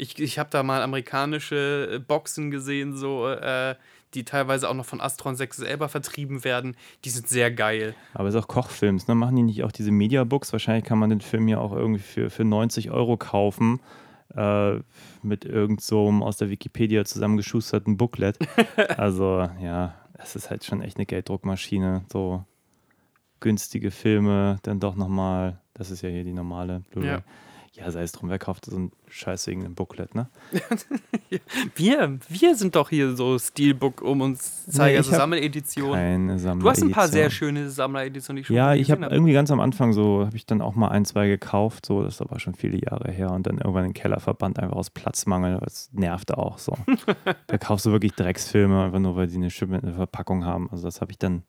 Ich, 0.00 0.18
ich 0.20 0.38
habe 0.38 0.48
da 0.50 0.62
mal 0.62 0.80
amerikanische 0.82 1.94
äh, 1.94 1.98
Boxen 1.98 2.52
gesehen, 2.52 2.96
so, 2.96 3.28
äh, 3.28 3.74
die 4.14 4.24
teilweise 4.24 4.68
auch 4.70 4.74
noch 4.74 4.86
von 4.86 5.00
Astron 5.00 5.34
6 5.34 5.56
selber 5.58 5.88
vertrieben 5.88 6.44
werden. 6.44 6.76
Die 7.04 7.10
sind 7.10 7.28
sehr 7.28 7.50
geil. 7.50 7.96
Aber 8.14 8.28
es 8.28 8.34
ist 8.34 8.40
auch 8.40 8.48
Kochfilms, 8.48 9.08
ne? 9.08 9.16
Machen 9.16 9.34
die 9.36 9.42
nicht 9.42 9.64
auch 9.64 9.72
diese 9.72 9.90
Mediabooks? 9.90 10.52
Wahrscheinlich 10.52 10.84
kann 10.84 10.98
man 10.98 11.10
den 11.10 11.20
Film 11.20 11.48
ja 11.48 11.58
auch 11.58 11.72
irgendwie 11.72 12.00
für, 12.00 12.30
für 12.30 12.44
90 12.44 12.92
Euro 12.92 13.16
kaufen. 13.16 13.80
Äh, 14.34 14.80
mit 15.22 15.44
irgend 15.44 15.80
so 15.80 16.08
aus 16.20 16.36
der 16.36 16.48
Wikipedia 16.48 17.04
zusammengeschusterten 17.04 17.96
Booklet. 17.96 18.38
also, 18.96 19.48
ja, 19.60 19.94
es 20.14 20.36
ist 20.36 20.48
halt 20.48 20.64
schon 20.64 20.80
echt 20.80 20.96
eine 20.96 21.06
Gelddruckmaschine. 21.06 22.04
So 22.12 22.44
günstige 23.40 23.90
Filme, 23.90 24.58
dann 24.62 24.78
doch 24.78 24.94
nochmal, 24.94 25.58
das 25.74 25.90
ist 25.90 26.02
ja 26.02 26.08
hier 26.08 26.24
die 26.24 26.32
normale 26.32 26.82
Blu-ray. 26.90 27.08
Ja 27.08 27.22
Ja, 27.80 27.90
sei 27.92 28.02
es 28.02 28.12
drum, 28.12 28.28
wer 28.28 28.38
kauft 28.38 28.64
so 28.64 28.76
ein 28.76 28.92
Scheiß 29.08 29.46
wegen 29.46 29.64
einem 29.64 29.74
Booklet, 29.74 30.14
ne? 30.14 30.28
wir, 31.76 32.18
wir 32.28 32.56
sind 32.56 32.74
doch 32.74 32.90
hier 32.90 33.14
so 33.14 33.38
Steelbook 33.38 34.02
um 34.02 34.20
uns 34.20 34.66
zeigen, 34.66 34.92
nee, 34.92 34.96
also 34.96 35.12
Sammeledition. 35.12 35.92
Keine 35.92 36.38
Sammeledition. 36.38 36.60
Du 36.60 36.70
hast 36.70 36.82
ein 36.82 36.90
paar 36.90 37.08
sehr 37.08 37.30
schöne 37.30 37.70
Sammeleditionen, 37.70 38.36
die 38.36 38.40
ich 38.40 38.46
schon 38.48 38.56
Ja, 38.56 38.74
ich 38.74 38.90
habe 38.90 39.04
hab. 39.04 39.12
irgendwie 39.12 39.32
ganz 39.32 39.50
am 39.52 39.60
Anfang 39.60 39.92
so, 39.92 40.26
habe 40.26 40.36
ich 40.36 40.44
dann 40.44 40.60
auch 40.60 40.74
mal 40.74 40.88
ein, 40.88 41.04
zwei 41.04 41.28
gekauft, 41.28 41.86
so, 41.86 42.02
das 42.02 42.14
ist 42.14 42.20
aber 42.20 42.40
schon 42.40 42.54
viele 42.54 42.78
Jahre 42.78 43.12
her 43.12 43.30
und 43.30 43.46
dann 43.46 43.58
irgendwann 43.58 43.84
in 43.84 43.90
den 43.90 43.94
Keller 43.94 44.18
verbannt, 44.18 44.58
einfach 44.58 44.76
aus 44.76 44.90
Platzmangel, 44.90 45.60
das 45.60 45.90
nervt 45.92 46.34
auch 46.34 46.58
so. 46.58 46.76
da 47.46 47.58
kaufst 47.58 47.86
du 47.86 47.92
wirklich 47.92 48.14
Drecksfilme, 48.14 48.84
einfach 48.84 48.98
nur, 48.98 49.14
weil 49.14 49.28
die 49.28 49.36
eine 49.36 49.50
schöne 49.50 49.94
Verpackung 49.94 50.44
haben. 50.44 50.68
Also 50.70 50.84
das 50.84 51.00
habe 51.00 51.12
ich 51.12 51.18
dann 51.18 51.44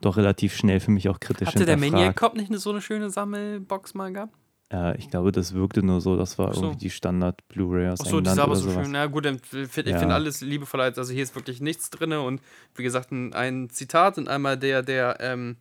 doch 0.00 0.16
relativ 0.16 0.54
schnell 0.54 0.80
für 0.80 0.90
mich 0.90 1.08
auch 1.08 1.20
kritisch 1.20 1.48
Hatte 1.48 1.64
der 1.64 1.76
Maniac 1.76 2.16
Cop 2.16 2.34
nicht 2.34 2.52
so 2.54 2.70
eine 2.70 2.80
schöne 2.80 3.10
Sammelbox 3.10 3.94
mal 3.94 4.12
gehabt? 4.12 4.34
Äh, 4.72 4.96
ich 4.98 5.10
glaube, 5.10 5.32
das 5.32 5.54
wirkte 5.54 5.82
nur 5.82 6.00
so, 6.00 6.16
das 6.16 6.38
war 6.38 6.52
so. 6.52 6.62
irgendwie 6.62 6.78
die 6.78 6.90
Standard 6.90 7.46
Blu-ray 7.48 7.88
aus 7.88 8.00
Achso, 8.00 8.20
die 8.20 8.28
ist 8.28 8.38
aber 8.38 8.56
so 8.56 8.70
schön. 8.70 8.90
Na 8.90 9.06
gut, 9.06 9.26
ich 9.26 9.40
finde 9.68 9.90
ja. 9.90 9.98
find 9.98 10.12
alles 10.12 10.40
liebevoll. 10.40 10.80
Also 10.80 11.12
hier 11.12 11.22
ist 11.22 11.34
wirklich 11.34 11.60
nichts 11.60 11.90
drin 11.90 12.12
und 12.12 12.40
wie 12.74 12.82
gesagt, 12.82 13.12
ein, 13.12 13.32
ein 13.32 13.70
Zitat 13.70 14.18
und 14.18 14.28
einmal 14.28 14.58
der, 14.58 14.82
der, 14.82 15.18
ähm, 15.20 15.56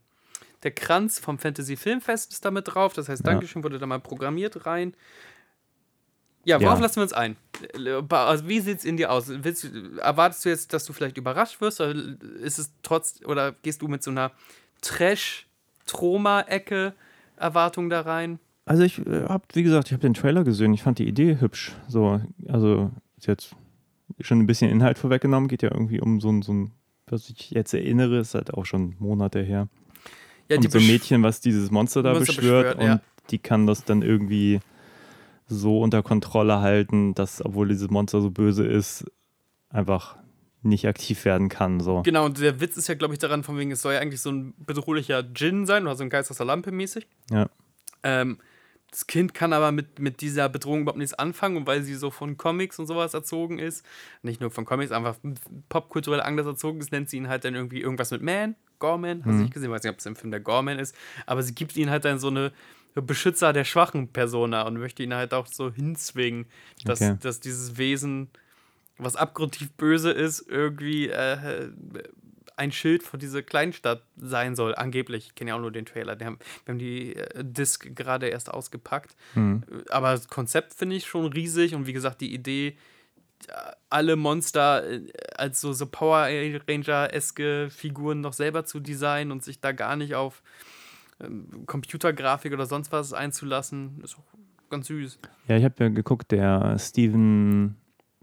der 0.64 0.72
Kranz 0.72 1.20
vom 1.20 1.38
Fantasy 1.38 1.78
Filmfest 1.78 2.34
ist 2.34 2.46
damit 2.46 2.74
drauf. 2.74 2.94
Das 2.94 3.08
heißt, 3.08 3.26
Dankeschön 3.26 3.64
wurde 3.64 3.78
da 3.78 3.86
mal 3.86 4.00
programmiert 4.00 4.66
rein. 4.66 4.96
Ja, 6.44 6.60
worauf 6.62 6.78
ja. 6.78 6.84
lassen 6.84 6.98
wir 6.98 7.04
uns 7.04 7.14
ein? 7.14 7.38
Also, 8.10 8.48
wie 8.48 8.60
sieht 8.60 8.80
es 8.80 8.86
in 8.86 8.98
dir 8.98 9.12
aus? 9.12 9.26
Willst, 9.28 9.68
erwartest 9.98 10.46
du 10.46 10.50
jetzt, 10.50 10.74
dass 10.74 10.86
du 10.86 10.94
vielleicht 10.94 11.18
überrascht 11.18 11.60
wirst? 11.60 11.82
Oder 11.82 11.96
ist 12.40 12.60
es 12.60 12.72
trotz, 12.84 13.20
oder 13.26 13.54
gehst 13.64 13.82
du 13.82 13.88
mit 13.88 14.04
so 14.04 14.12
einer 14.12 14.32
Trash-Troma-Ecke 14.82 16.94
Erwartung 17.38 17.90
da 17.90 18.02
rein? 18.02 18.38
Also 18.66 18.84
ich 18.84 19.06
äh, 19.06 19.26
habe, 19.26 19.44
wie 19.54 19.64
gesagt, 19.64 19.88
ich 19.88 19.94
habe 19.94 20.02
den 20.02 20.14
Trailer 20.14 20.44
gesehen. 20.44 20.74
Ich 20.74 20.84
fand 20.84 21.00
die 21.00 21.08
Idee 21.08 21.40
hübsch. 21.40 21.74
So, 21.88 22.22
also 22.48 22.92
ist 23.18 23.28
jetzt 23.28 23.56
schon 24.20 24.40
ein 24.40 24.48
bisschen 24.48 24.72
Inhalt 24.72 24.98
vorweggenommen. 24.98 25.48
Geht 25.48 25.62
ja 25.62 25.72
irgendwie 25.72 26.02
um 26.02 26.20
so 26.20 26.30
ein, 26.30 26.42
so 26.42 26.54
ein 26.54 26.72
was 27.08 27.30
ich 27.30 27.52
jetzt 27.52 27.74
erinnere, 27.74 28.20
ist 28.20 28.34
halt 28.34 28.54
auch 28.54 28.66
schon 28.66 28.96
Monate 29.00 29.42
her. 29.42 29.68
Ja, 30.50 30.58
um 30.58 30.70
so 30.70 30.80
ein 30.80 30.88
Mädchen, 30.88 31.24
was 31.24 31.40
dieses 31.40 31.72
Monster 31.72 32.04
da 32.04 32.14
Monster 32.14 32.34
beschwört, 32.34 32.78
beschwört 32.78 32.80
und 32.80 32.88
ja. 32.88 33.02
die 33.32 33.40
kann 33.40 33.68
das 33.68 33.84
dann 33.84 34.02
irgendwie 34.02 34.60
so 35.48 35.80
unter 35.82 36.02
Kontrolle 36.04 36.62
halten, 36.62 37.14
dass, 37.14 37.44
obwohl 37.44 37.68
dieses 37.68 37.90
Monster 37.90 38.22
so 38.22 38.32
böse 38.32 38.66
ist, 38.66 39.06
einfach 39.70 40.18
nicht 40.62 40.88
aktiv 40.88 41.26
werden 41.26 41.50
kann. 41.50 41.80
So. 41.80 42.02
Genau, 42.02 42.26
und 42.26 42.40
der 42.40 42.60
Witz 42.60 42.78
ist 42.78 42.88
ja, 42.88 42.96
glaube 42.96 43.14
ich, 43.14 43.20
daran, 43.20 43.44
von 43.44 43.58
wegen, 43.58 43.72
es 43.72 43.82
soll 43.82 43.94
ja 43.94 44.00
eigentlich 44.00 44.22
so 44.22 44.32
ein 44.32 44.56
bedrohlicher 44.58 45.22
Djinn 45.22 45.68
sein 45.68 45.84
oder 45.84 45.96
so 45.96 46.04
ein 46.04 46.10
Geist 46.10 46.32
aus 46.32 46.38
der 46.38 46.48
Lampe 46.48 46.72
mäßig. 46.72 47.08
Ja. 47.30 47.48
Ähm, 48.02 48.40
das 48.92 49.08
Kind 49.08 49.34
kann 49.34 49.52
aber 49.52 49.72
mit, 49.72 50.00
mit 50.00 50.22
dieser 50.22 50.48
Bedrohung 50.48 50.82
überhaupt 50.82 51.00
nichts 51.00 51.14
anfangen 51.14 51.58
und 51.58 51.68
weil 51.68 51.84
sie 51.84 51.96
so 51.96 52.12
von 52.12 52.38
Comics 52.38 52.80
und 52.80 52.88
sowas 52.88 53.14
erzogen 53.14 53.60
ist, 53.60 53.86
nicht 54.22 54.40
nur 54.40 54.52
von 54.52 54.66
Comics, 54.66 54.92
einfach 54.92 55.18
popkulturell 55.68 56.22
anders 56.22 56.46
erzogen 56.46 56.80
ist, 56.80 56.92
nennt 56.92 57.10
sie 57.10 57.18
ihn 57.18 57.28
halt 57.28 57.44
dann 57.44 57.56
irgendwie 57.56 57.82
irgendwas 57.82 58.12
mit 58.12 58.22
Man, 58.22 58.56
Gorman, 58.80 59.20
hast 59.20 59.26
du 59.26 59.32
mhm. 59.32 59.42
nicht 59.42 59.54
gesehen, 59.54 59.72
weiß 59.72 59.84
nicht, 59.84 59.92
ob 59.92 60.00
es 60.00 60.06
im 60.06 60.16
Film 60.16 60.32
der 60.32 60.40
Gorman 60.40 60.80
ist, 60.80 60.96
aber 61.26 61.44
sie 61.44 61.54
gibt 61.54 61.76
ihn 61.76 61.90
halt 61.90 62.06
dann 62.06 62.20
so 62.20 62.28
eine 62.28 62.52
Beschützer 62.94 63.52
der 63.52 63.66
schwachen 63.66 64.08
Persona 64.08 64.62
und 64.64 64.78
möchte 64.78 65.04
ihn 65.04 65.14
halt 65.14 65.34
auch 65.34 65.48
so 65.48 65.72
hinzwingen, 65.72 66.46
dass, 66.86 67.02
okay. 67.02 67.18
dass 67.22 67.42
dieses 67.42 67.78
Wesen, 67.78 68.30
was 68.98 69.18
abgrundtief 69.18 69.72
böse 69.74 70.12
ist, 70.12 70.46
irgendwie 70.48 71.10
äh, 71.10 71.70
ein 72.58 72.72
Schild 72.72 73.04
vor 73.04 73.20
dieser 73.20 73.44
Kleinstadt 73.44 74.04
sein 74.18 74.56
soll, 74.56 74.76
angeblich. 74.76 75.28
Ich 75.28 75.36
kenne 75.36 75.50
ja 75.50 75.56
auch 75.56 75.62
nur 75.62 75.72
den 75.72 75.86
Trailer. 75.86 76.14
Haben, 76.14 76.40
wir 76.66 76.72
haben 76.72 76.80
die 76.80 77.16
äh, 77.16 77.44
Disc 77.44 77.96
gerade 77.96 78.28
erst 78.28 78.50
ausgepackt. 78.52 79.16
Mhm. 79.36 79.64
Aber 79.90 80.12
das 80.12 80.28
Konzept 80.28 80.74
finde 80.74 80.96
ich 80.96 81.06
schon 81.06 81.26
riesig 81.26 81.76
und 81.76 81.88
wie 81.88 81.94
gesagt, 81.94 82.22
die 82.22 82.34
Idee, 82.34 82.78
alle 83.90 84.16
Monster 84.16 84.90
äh, 84.90 85.02
als 85.36 85.62
so, 85.62 85.74
so 85.74 85.86
Power 85.86 86.28
Ranger-eske 86.68 87.70
Figuren 87.70 88.22
noch 88.22 88.34
selber 88.34 88.66
zu 88.66 88.80
designen 88.80 89.32
und 89.32 89.44
sich 89.44 89.60
da 89.60 89.72
gar 89.72 89.96
nicht 89.96 90.16
auf 90.16 90.42
ähm, 91.20 91.66
Computergrafik 91.66 92.54
oder 92.54 92.66
sonst 92.66 92.92
was 92.92 93.14
einzulassen, 93.14 94.02
ist 94.04 94.18
auch 94.18 94.70
ganz 94.70 94.88
süß. 94.88 95.20
Ja, 95.48 95.58
ich 95.58 95.64
habe 95.64 95.76
ja 95.80 95.90
geguckt, 95.90 96.32
der 96.32 96.78
Steven 96.80 97.76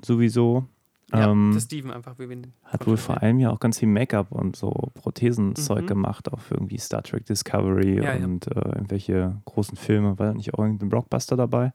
sowieso 0.05 0.67
ja, 1.13 1.31
ähm, 1.31 1.53
der 1.53 1.61
Steven 1.61 1.91
einfach. 1.91 2.19
Wir 2.19 2.29
hat 2.65 2.87
wohl 2.87 2.97
vor 2.97 3.23
allem 3.23 3.39
ja 3.39 3.51
auch 3.51 3.61
ganz 3.61 3.79
viel 3.79 3.89
Make-up 3.89 4.33
und 4.33 4.57
so 4.57 4.71
Prothesenzeug 4.95 5.83
mhm. 5.83 5.87
gemacht, 5.87 6.29
für 6.39 6.55
irgendwie 6.55 6.79
Star 6.79 7.03
Trek 7.03 7.27
Discovery 7.27 8.03
ja, 8.03 8.15
und 8.25 8.47
ja. 8.47 8.53
Äh, 8.53 8.77
irgendwelche 8.77 9.41
großen 9.45 9.77
Filme. 9.77 10.19
War 10.19 10.29
da 10.29 10.35
nicht 10.35 10.55
auch 10.55 10.61
irgendein 10.61 10.89
Blockbuster 10.89 11.37
dabei? 11.37 11.73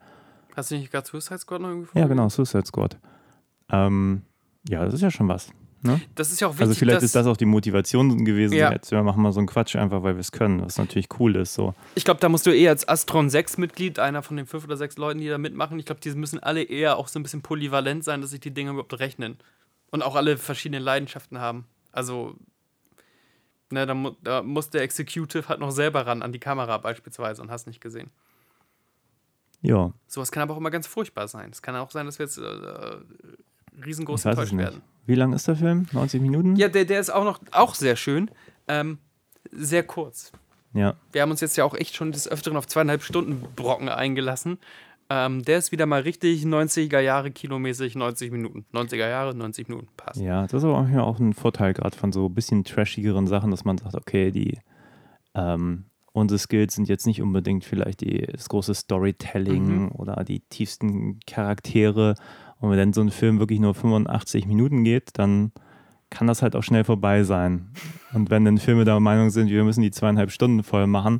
Hast 0.55 0.71
du 0.71 0.75
nicht 0.75 0.91
gerade 0.91 1.07
Suicide 1.07 1.37
Squad 1.37 1.61
noch 1.61 1.69
irgendwie? 1.69 1.99
Ja, 1.99 2.07
genau, 2.07 2.29
Suicide 2.29 2.65
Squad. 2.65 2.97
Ähm, 3.69 4.23
ja, 4.67 4.83
das 4.83 4.95
ist 4.95 5.01
ja 5.01 5.11
schon 5.11 5.27
was. 5.27 5.51
Ne? 5.83 6.01
Das 6.15 6.31
ist 6.31 6.39
ja 6.39 6.47
auch 6.47 6.51
also 6.51 6.61
wichtig. 6.61 6.69
Also 6.71 6.79
vielleicht 6.79 7.03
ist 7.03 7.15
das 7.15 7.27
auch 7.27 7.37
die 7.37 7.45
Motivation 7.45 8.25
gewesen, 8.25 8.55
ja. 8.55 8.71
jetzt 8.71 8.91
wir 8.91 9.01
machen 9.03 9.21
mal 9.21 9.31
so 9.31 9.39
einen 9.39 9.47
Quatsch 9.47 9.75
einfach, 9.75 10.01
weil 10.03 10.15
wir 10.15 10.21
es 10.21 10.31
können, 10.31 10.61
was 10.61 10.77
natürlich 10.77 11.07
cool 11.19 11.35
ist. 11.35 11.53
So. 11.53 11.75
Ich 11.95 12.03
glaube, 12.03 12.19
da 12.19 12.29
musst 12.29 12.45
du 12.45 12.51
eher 12.51 12.71
als 12.71 12.87
Astron 12.87 13.29
6 13.29 13.57
Mitglied, 13.57 13.99
einer 13.99 14.23
von 14.23 14.37
den 14.37 14.47
fünf 14.47 14.63
oder 14.63 14.75
sechs 14.75 14.97
Leuten, 14.97 15.19
die 15.19 15.27
da 15.27 15.37
mitmachen, 15.37 15.77
ich 15.77 15.85
glaube, 15.85 16.01
die 16.01 16.09
müssen 16.11 16.39
alle 16.39 16.63
eher 16.63 16.97
auch 16.97 17.07
so 17.07 17.19
ein 17.19 17.23
bisschen 17.23 17.41
polyvalent 17.41 18.03
sein, 18.03 18.21
dass 18.21 18.31
sich 18.31 18.39
die 18.39 18.51
Dinge 18.51 18.71
überhaupt 18.71 18.97
rechnen. 18.99 19.37
Und 19.89 20.01
auch 20.01 20.15
alle 20.15 20.37
verschiedene 20.37 20.79
Leidenschaften 20.79 21.39
haben. 21.39 21.65
Also, 21.91 22.35
ne, 23.69 23.85
da, 23.85 23.93
mu 23.93 24.11
da 24.21 24.41
muss 24.41 24.69
der 24.69 24.81
Executive 24.81 25.47
halt 25.47 25.59
noch 25.59 25.71
selber 25.71 26.05
ran 26.05 26.21
an 26.23 26.33
die 26.33 26.39
Kamera 26.39 26.77
beispielsweise 26.77 27.41
und 27.41 27.51
hast 27.51 27.67
nicht 27.67 27.79
gesehen. 27.79 28.09
Ja. 29.61 29.93
Sowas 30.07 30.31
kann 30.31 30.43
aber 30.43 30.53
auch 30.53 30.57
immer 30.57 30.71
ganz 30.71 30.87
furchtbar 30.87 31.27
sein. 31.27 31.49
Es 31.51 31.61
kann 31.61 31.75
auch 31.75 31.91
sein, 31.91 32.05
dass 32.05 32.19
wir 32.19 32.25
jetzt 32.25 32.37
äh, 32.37 32.97
riesengroß 33.85 34.25
enttäuscht 34.25 34.55
werden. 34.55 34.81
Wie 35.05 35.15
lang 35.15 35.33
ist 35.33 35.47
der 35.47 35.55
Film? 35.55 35.87
90 35.91 36.21
Minuten? 36.21 36.55
Ja, 36.55 36.67
der, 36.67 36.85
der 36.85 36.99
ist 36.99 37.09
auch 37.09 37.23
noch 37.23 37.39
auch 37.51 37.75
sehr 37.75 37.95
schön. 37.95 38.29
Ähm, 38.67 38.97
sehr 39.51 39.83
kurz. 39.83 40.31
Ja. 40.73 40.95
Wir 41.11 41.21
haben 41.21 41.31
uns 41.31 41.41
jetzt 41.41 41.55
ja 41.55 41.63
auch 41.63 41.73
echt 41.73 41.95
schon 41.95 42.11
des 42.11 42.29
Öfteren 42.29 42.57
auf 42.57 42.67
zweieinhalb 42.67 43.03
Stunden 43.03 43.41
Brocken 43.55 43.89
eingelassen. 43.89 44.59
Ähm, 45.09 45.43
der 45.43 45.57
ist 45.57 45.71
wieder 45.71 45.85
mal 45.85 46.01
richtig 46.01 46.43
90er 46.43 46.99
Jahre 46.99 47.31
kilomäßig, 47.31 47.95
90 47.95 48.31
Minuten. 48.31 48.65
90er 48.73 49.07
Jahre, 49.07 49.33
90 49.33 49.69
Minuten, 49.69 49.87
passt. 49.95 50.19
Ja, 50.19 50.43
das 50.43 50.53
ist 50.53 50.63
aber 50.65 50.77
auch 50.77 51.19
ein 51.19 51.33
Vorteil 51.33 51.73
gerade 51.73 51.95
von 51.95 52.11
so 52.11 52.25
ein 52.25 52.33
bisschen 52.33 52.65
trashigeren 52.65 53.25
Sachen, 53.27 53.51
dass 53.51 53.63
man 53.63 53.77
sagt, 53.77 53.95
okay, 53.95 54.31
die 54.31 54.59
ähm, 55.33 55.85
unsere 56.11 56.39
Skills 56.39 56.75
sind 56.75 56.89
jetzt 56.89 57.07
nicht 57.07 57.21
unbedingt 57.21 57.63
vielleicht 57.63 58.01
die, 58.01 58.27
das 58.27 58.49
große 58.49 58.73
Storytelling 58.73 59.83
mhm. 59.83 59.91
oder 59.93 60.23
die 60.25 60.41
tiefsten 60.41 61.19
Charaktere 61.25 62.15
und 62.59 62.71
wenn 62.71 62.77
dann 62.77 62.93
so 62.93 63.01
ein 63.01 63.11
Film 63.11 63.39
wirklich 63.39 63.59
nur 63.59 63.73
85 63.73 64.47
Minuten 64.47 64.83
geht, 64.83 65.11
dann 65.13 65.51
kann 66.09 66.27
das 66.27 66.41
halt 66.41 66.55
auch 66.55 66.63
schnell 66.63 66.83
vorbei 66.83 67.23
sein. 67.23 67.69
Und 68.13 68.29
wenn 68.29 68.45
dann 68.45 68.57
Filme 68.57 68.85
der 68.85 68.99
Meinung 68.99 69.29
sind, 69.29 69.49
wir 69.49 69.63
müssen 69.63 69.81
die 69.81 69.91
zweieinhalb 69.91 70.31
Stunden 70.31 70.63
voll 70.63 70.87
machen, 70.87 71.19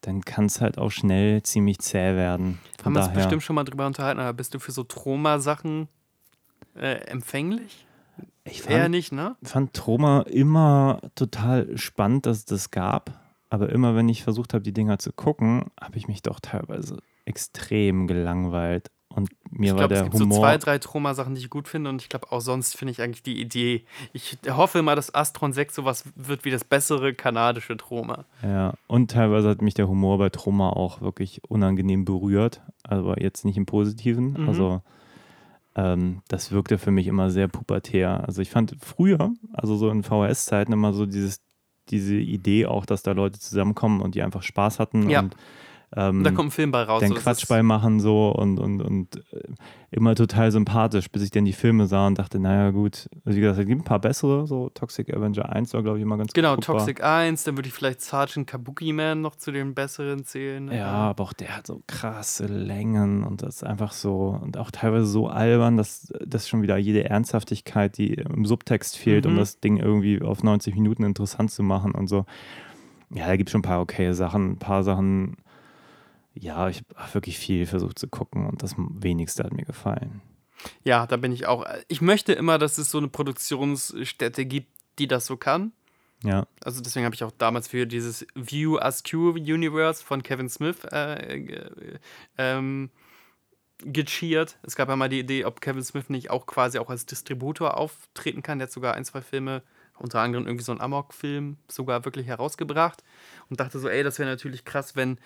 dann 0.00 0.22
kann 0.22 0.46
es 0.46 0.60
halt 0.60 0.78
auch 0.78 0.90
schnell 0.90 1.42
ziemlich 1.42 1.78
zäh 1.78 2.14
werden. 2.14 2.58
Von 2.78 2.86
Haben 2.86 2.94
wir 2.94 3.04
uns 3.04 3.14
bestimmt 3.14 3.42
schon 3.42 3.56
mal 3.56 3.64
drüber 3.64 3.86
unterhalten, 3.86 4.20
aber 4.20 4.32
bist 4.32 4.54
du 4.54 4.58
für 4.58 4.72
so 4.72 4.84
Troma-Sachen 4.84 5.88
äh, 6.74 6.96
empfänglich? 7.06 7.86
Ich 8.44 8.62
fand, 8.62 8.76
Eher 8.76 8.88
nicht, 8.88 9.12
ne? 9.12 9.36
fand 9.42 9.74
Troma 9.74 10.20
immer 10.22 11.00
total 11.14 11.76
spannend, 11.76 12.26
dass 12.26 12.38
es 12.38 12.44
das 12.44 12.70
gab. 12.70 13.20
Aber 13.48 13.70
immer, 13.70 13.94
wenn 13.94 14.08
ich 14.08 14.22
versucht 14.22 14.54
habe, 14.54 14.62
die 14.62 14.72
Dinger 14.72 14.98
zu 14.98 15.12
gucken, 15.12 15.66
habe 15.80 15.96
ich 15.98 16.08
mich 16.08 16.22
doch 16.22 16.40
teilweise 16.40 16.98
extrem 17.24 18.06
gelangweilt. 18.06 18.90
Und 19.16 19.30
mir 19.50 19.72
ich 19.72 19.80
war 19.80 19.88
der 19.88 19.98
es 19.98 20.04
gibt 20.04 20.14
Humor. 20.14 20.34
so 20.34 20.40
zwei, 20.42 20.58
drei 20.58 20.78
Troma-Sachen, 20.78 21.34
die 21.34 21.40
ich 21.40 21.48
gut 21.48 21.68
finde. 21.68 21.88
Und 21.88 22.02
ich 22.02 22.10
glaube, 22.10 22.30
auch 22.30 22.42
sonst 22.42 22.76
finde 22.76 22.92
ich 22.92 23.00
eigentlich 23.00 23.22
die 23.22 23.40
Idee. 23.40 23.84
Ich 24.12 24.36
hoffe 24.50 24.78
immer, 24.78 24.94
dass 24.94 25.14
Astron 25.14 25.54
6 25.54 25.74
sowas 25.74 26.04
wird 26.14 26.44
wie 26.44 26.50
das 26.50 26.64
bessere 26.64 27.14
kanadische 27.14 27.78
Troma. 27.78 28.26
Ja, 28.42 28.74
und 28.86 29.10
teilweise 29.10 29.48
hat 29.48 29.62
mich 29.62 29.72
der 29.72 29.88
Humor 29.88 30.18
bei 30.18 30.28
Troma 30.28 30.68
auch 30.68 31.00
wirklich 31.00 31.42
unangenehm 31.48 32.04
berührt. 32.04 32.60
Aber 32.82 33.20
jetzt 33.20 33.46
nicht 33.46 33.56
im 33.56 33.64
Positiven. 33.64 34.34
Mhm. 34.38 34.48
Also, 34.48 34.82
ähm, 35.74 36.20
das 36.28 36.52
wirkte 36.52 36.76
für 36.76 36.90
mich 36.90 37.06
immer 37.06 37.30
sehr 37.30 37.48
pubertär. 37.48 38.22
Also, 38.26 38.42
ich 38.42 38.50
fand 38.50 38.76
früher, 38.80 39.32
also 39.54 39.76
so 39.76 39.88
in 39.88 40.02
VHS-Zeiten, 40.02 40.74
immer 40.74 40.92
so 40.92 41.06
dieses, 41.06 41.40
diese 41.88 42.16
Idee 42.16 42.66
auch, 42.66 42.84
dass 42.84 43.02
da 43.02 43.12
Leute 43.12 43.40
zusammenkommen 43.40 44.02
und 44.02 44.14
die 44.14 44.22
einfach 44.22 44.42
Spaß 44.42 44.78
hatten. 44.78 45.08
Ja. 45.08 45.20
Und 45.20 45.36
ähm, 45.94 46.24
da 46.24 46.32
kommt 46.32 46.48
ein 46.48 46.52
Film 46.52 46.72
bei 46.72 46.82
raus. 46.82 47.00
Den 47.00 47.14
Quatsch 47.14 47.46
bei 47.48 47.62
machen 47.62 48.00
so 48.00 48.30
und, 48.30 48.58
und, 48.58 48.82
und 48.82 49.16
äh, 49.32 49.40
immer 49.90 50.16
total 50.16 50.50
sympathisch, 50.50 51.08
bis 51.10 51.22
ich 51.22 51.30
dann 51.30 51.44
die 51.44 51.52
Filme 51.52 51.86
sah 51.86 52.08
und 52.08 52.18
dachte, 52.18 52.40
naja 52.40 52.72
gut, 52.72 53.08
also 53.24 53.36
wie 53.36 53.40
gesagt, 53.40 53.60
es 53.60 53.66
gibt 53.66 53.82
ein 53.82 53.84
paar 53.84 54.00
bessere, 54.00 54.48
so 54.48 54.68
Toxic 54.70 55.14
Avenger 55.14 55.48
1 55.48 55.72
war 55.74 55.82
glaube 55.84 55.98
ich 55.98 56.02
immer 56.02 56.16
ganz 56.16 56.32
Genau, 56.32 56.56
Toxic 56.56 57.04
1, 57.04 57.44
dann 57.44 57.56
würde 57.56 57.68
ich 57.68 57.74
vielleicht 57.74 58.00
Sergeant 58.00 58.48
Kabuki 58.48 58.92
Man 58.92 59.20
noch 59.20 59.36
zu 59.36 59.52
den 59.52 59.74
besseren 59.74 60.24
zählen. 60.24 60.72
Ja, 60.72 60.88
aber 60.88 61.22
auch 61.22 61.32
der 61.32 61.56
hat 61.56 61.68
so 61.68 61.82
krasse 61.86 62.46
Längen 62.46 63.22
und 63.22 63.42
das 63.42 63.56
ist 63.56 63.64
einfach 63.64 63.92
so 63.92 64.38
und 64.42 64.58
auch 64.58 64.72
teilweise 64.72 65.06
so 65.06 65.28
albern, 65.28 65.76
dass 65.76 66.12
das 66.24 66.48
schon 66.48 66.62
wieder 66.62 66.76
jede 66.78 67.04
Ernsthaftigkeit, 67.04 67.96
die 67.96 68.14
im 68.14 68.44
Subtext 68.44 68.96
fehlt, 68.96 69.24
mhm. 69.24 69.32
um 69.32 69.36
das 69.38 69.60
Ding 69.60 69.76
irgendwie 69.76 70.20
auf 70.20 70.42
90 70.42 70.74
Minuten 70.74 71.04
interessant 71.04 71.52
zu 71.52 71.62
machen 71.62 71.92
und 71.92 72.08
so. 72.08 72.26
Ja, 73.10 73.26
da 73.28 73.36
gibt 73.36 73.48
es 73.48 73.52
schon 73.52 73.60
ein 73.60 73.62
paar 73.62 73.80
okay 73.80 74.12
Sachen, 74.12 74.52
ein 74.52 74.58
paar 74.58 74.82
Sachen 74.82 75.36
ja, 76.38 76.68
ich 76.68 76.82
habe 76.94 77.14
wirklich 77.14 77.38
viel 77.38 77.66
versucht 77.66 77.98
zu 77.98 78.08
gucken 78.08 78.46
und 78.46 78.62
das 78.62 78.74
wenigste 78.76 79.44
hat 79.44 79.52
mir 79.52 79.64
gefallen. 79.64 80.20
Ja, 80.84 81.06
da 81.06 81.16
bin 81.16 81.32
ich 81.32 81.46
auch. 81.46 81.66
Ich 81.88 82.00
möchte 82.00 82.32
immer, 82.32 82.58
dass 82.58 82.78
es 82.78 82.90
so 82.90 82.98
eine 82.98 83.08
Produktionsstätte 83.08 84.46
gibt, 84.46 84.68
die 84.98 85.06
das 85.06 85.26
so 85.26 85.36
kann. 85.36 85.72
Ja. 86.22 86.46
Also 86.64 86.80
deswegen 86.80 87.04
habe 87.04 87.14
ich 87.14 87.24
auch 87.24 87.32
damals 87.32 87.68
für 87.68 87.86
dieses 87.86 88.26
View 88.34 88.78
Askew 88.78 89.32
Universe 89.32 90.02
von 90.02 90.22
Kevin 90.22 90.48
Smith 90.48 90.84
äh, 90.90 91.68
ähm, 92.38 92.90
gecheert. 93.78 94.58
Es 94.62 94.76
gab 94.76 94.88
ja 94.88 94.96
mal 94.96 95.08
die 95.08 95.20
Idee, 95.20 95.44
ob 95.44 95.60
Kevin 95.60 95.84
Smith 95.84 96.08
nicht 96.08 96.30
auch 96.30 96.46
quasi 96.46 96.78
auch 96.78 96.88
als 96.88 97.06
Distributor 97.06 97.76
auftreten 97.76 98.42
kann. 98.42 98.58
Der 98.58 98.66
hat 98.66 98.72
sogar 98.72 98.94
ein, 98.94 99.04
zwei 99.04 99.20
Filme, 99.20 99.62
unter 99.98 100.20
anderem 100.20 100.46
irgendwie 100.46 100.64
so 100.64 100.72
einen 100.72 100.80
Amok-Film, 100.80 101.58
sogar 101.68 102.04
wirklich 102.06 102.26
herausgebracht. 102.26 103.04
Und 103.50 103.60
dachte 103.60 103.78
so, 103.78 103.88
ey, 103.88 104.02
das 104.02 104.18
wäre 104.18 104.28
natürlich 104.28 104.64
krass, 104.64 104.96
wenn 104.96 105.18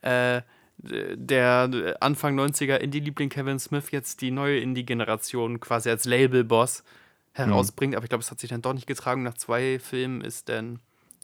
äh, 0.00 0.42
der 0.78 1.96
Anfang 2.00 2.38
90er 2.38 2.76
Indie-Liebling 2.76 3.28
Kevin 3.28 3.58
Smith 3.58 3.90
jetzt 3.90 4.20
die 4.20 4.30
neue 4.30 4.60
Indie-Generation 4.60 5.60
quasi 5.60 5.90
als 5.90 6.04
Label-Boss 6.04 6.84
herausbringt. 7.32 7.92
Mhm. 7.92 7.96
Aber 7.96 8.04
ich 8.04 8.10
glaube, 8.10 8.22
es 8.22 8.30
hat 8.30 8.40
sich 8.40 8.50
dann 8.50 8.62
doch 8.62 8.74
nicht 8.74 8.86
getragen. 8.86 9.22
Nach 9.22 9.34
zwei 9.34 9.78
Filmen 9.78 10.20
ist 10.20 10.48
dann 10.48 10.80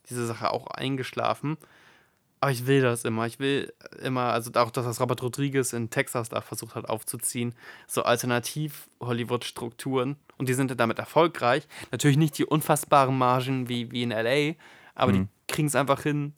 diese 0.09 0.27
Sache 0.27 0.51
auch 0.51 0.67
eingeschlafen. 0.67 1.57
Aber 2.41 2.53
ich 2.53 2.67
will 2.67 2.83
das 2.83 3.05
immer. 3.05 3.27
Ich 3.27 3.39
will 3.39 3.73
immer, 4.03 4.33
also 4.33 4.51
auch, 4.55 4.71
dass 4.71 4.85
das 4.85 5.01
Robert 5.01 5.23
Rodriguez 5.23 5.73
in 5.73 5.89
Texas 5.89 6.29
da 6.29 6.43
versucht 6.43 6.75
hat 6.75 6.91
aufzuziehen, 6.91 7.55
so 7.87 8.03
Alternativ-Hollywood-Strukturen. 8.03 10.17
Und 10.37 10.49
die 10.49 10.55
sind 10.55 10.79
damit 10.79 10.99
erfolgreich. 10.99 11.67
Natürlich 11.91 12.19
nicht 12.19 12.37
die 12.37 12.45
unfassbaren 12.45 13.17
Margen 13.17 13.69
wie, 13.69 13.91
wie 13.93 14.03
in 14.03 14.11
LA, 14.11 14.57
aber 14.95 15.13
mhm. 15.13 15.17
die 15.17 15.29
kriegen 15.53 15.69
es 15.69 15.75
einfach 15.75 16.03
hin, 16.03 16.35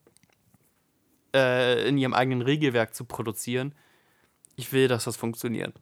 äh, 1.36 1.86
in 1.86 1.98
ihrem 1.98 2.14
eigenen 2.14 2.42
Regelwerk 2.42 2.94
zu 2.94 3.04
produzieren. 3.04 3.74
Ich 4.56 4.72
will, 4.72 4.88
dass 4.88 5.04
das 5.04 5.16
funktioniert. 5.16 5.74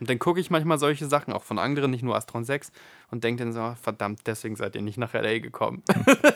Und 0.00 0.08
dann 0.08 0.18
gucke 0.18 0.40
ich 0.40 0.50
manchmal 0.50 0.78
solche 0.78 1.06
Sachen 1.06 1.32
auch 1.32 1.44
von 1.44 1.58
anderen, 1.58 1.90
nicht 1.90 2.02
nur 2.02 2.16
Astron 2.16 2.42
6, 2.42 2.72
und 3.10 3.22
denke 3.22 3.44
dann 3.44 3.52
so, 3.52 3.74
verdammt, 3.80 4.20
deswegen 4.26 4.56
seid 4.56 4.74
ihr 4.74 4.82
nicht 4.82 4.96
nach 4.96 5.12
LA 5.12 5.38
gekommen. 5.38 5.82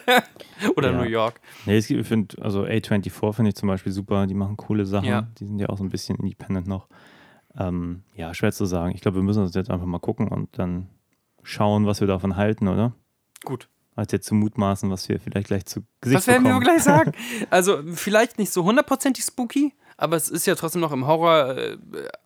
Oder 0.76 0.92
ja. 0.92 0.98
New 0.98 1.08
York. 1.08 1.40
Nee, 1.64 1.78
ich 1.78 1.86
finde, 2.06 2.40
also 2.42 2.64
A24 2.64 3.32
finde 3.32 3.48
ich 3.48 3.54
zum 3.56 3.68
Beispiel 3.68 3.90
super, 3.90 4.26
die 4.26 4.34
machen 4.34 4.58
coole 4.58 4.84
Sachen. 4.84 5.08
Ja. 5.08 5.26
Die 5.38 5.46
sind 5.46 5.58
ja 5.58 5.70
auch 5.70 5.78
so 5.78 5.84
ein 5.84 5.88
bisschen 5.88 6.16
independent 6.16 6.66
noch. 6.66 6.88
Ähm, 7.56 8.02
ja, 8.14 8.34
schwer 8.34 8.52
zu 8.52 8.66
sagen. 8.66 8.94
Ich 8.94 9.00
glaube, 9.00 9.16
wir 9.16 9.22
müssen 9.22 9.42
uns 9.42 9.54
jetzt 9.54 9.70
einfach 9.70 9.86
mal 9.86 9.98
gucken 9.98 10.28
und 10.28 10.58
dann 10.58 10.90
schauen, 11.42 11.86
was 11.86 12.00
wir 12.00 12.06
davon 12.06 12.36
halten, 12.36 12.68
oder? 12.68 12.92
Gut 13.44 13.68
als 13.96 14.12
jetzt 14.12 14.26
zu 14.26 14.34
mutmaßen, 14.34 14.90
was 14.90 15.08
wir 15.08 15.20
vielleicht 15.20 15.48
gleich 15.48 15.66
zu 15.66 15.82
Gesicht 16.00 16.26
werden 16.26 16.44
bekommen. 16.44 16.62
wir 16.62 16.72
gleich 16.72 16.82
sagen. 16.82 17.12
Also 17.50 17.80
vielleicht 17.94 18.38
nicht 18.38 18.52
so 18.52 18.64
hundertprozentig 18.64 19.24
spooky, 19.24 19.72
aber 19.96 20.16
es 20.16 20.28
ist 20.28 20.46
ja 20.46 20.54
trotzdem 20.54 20.80
noch 20.80 20.92
im 20.92 21.06
Horror 21.06 21.56
äh, 21.56 21.76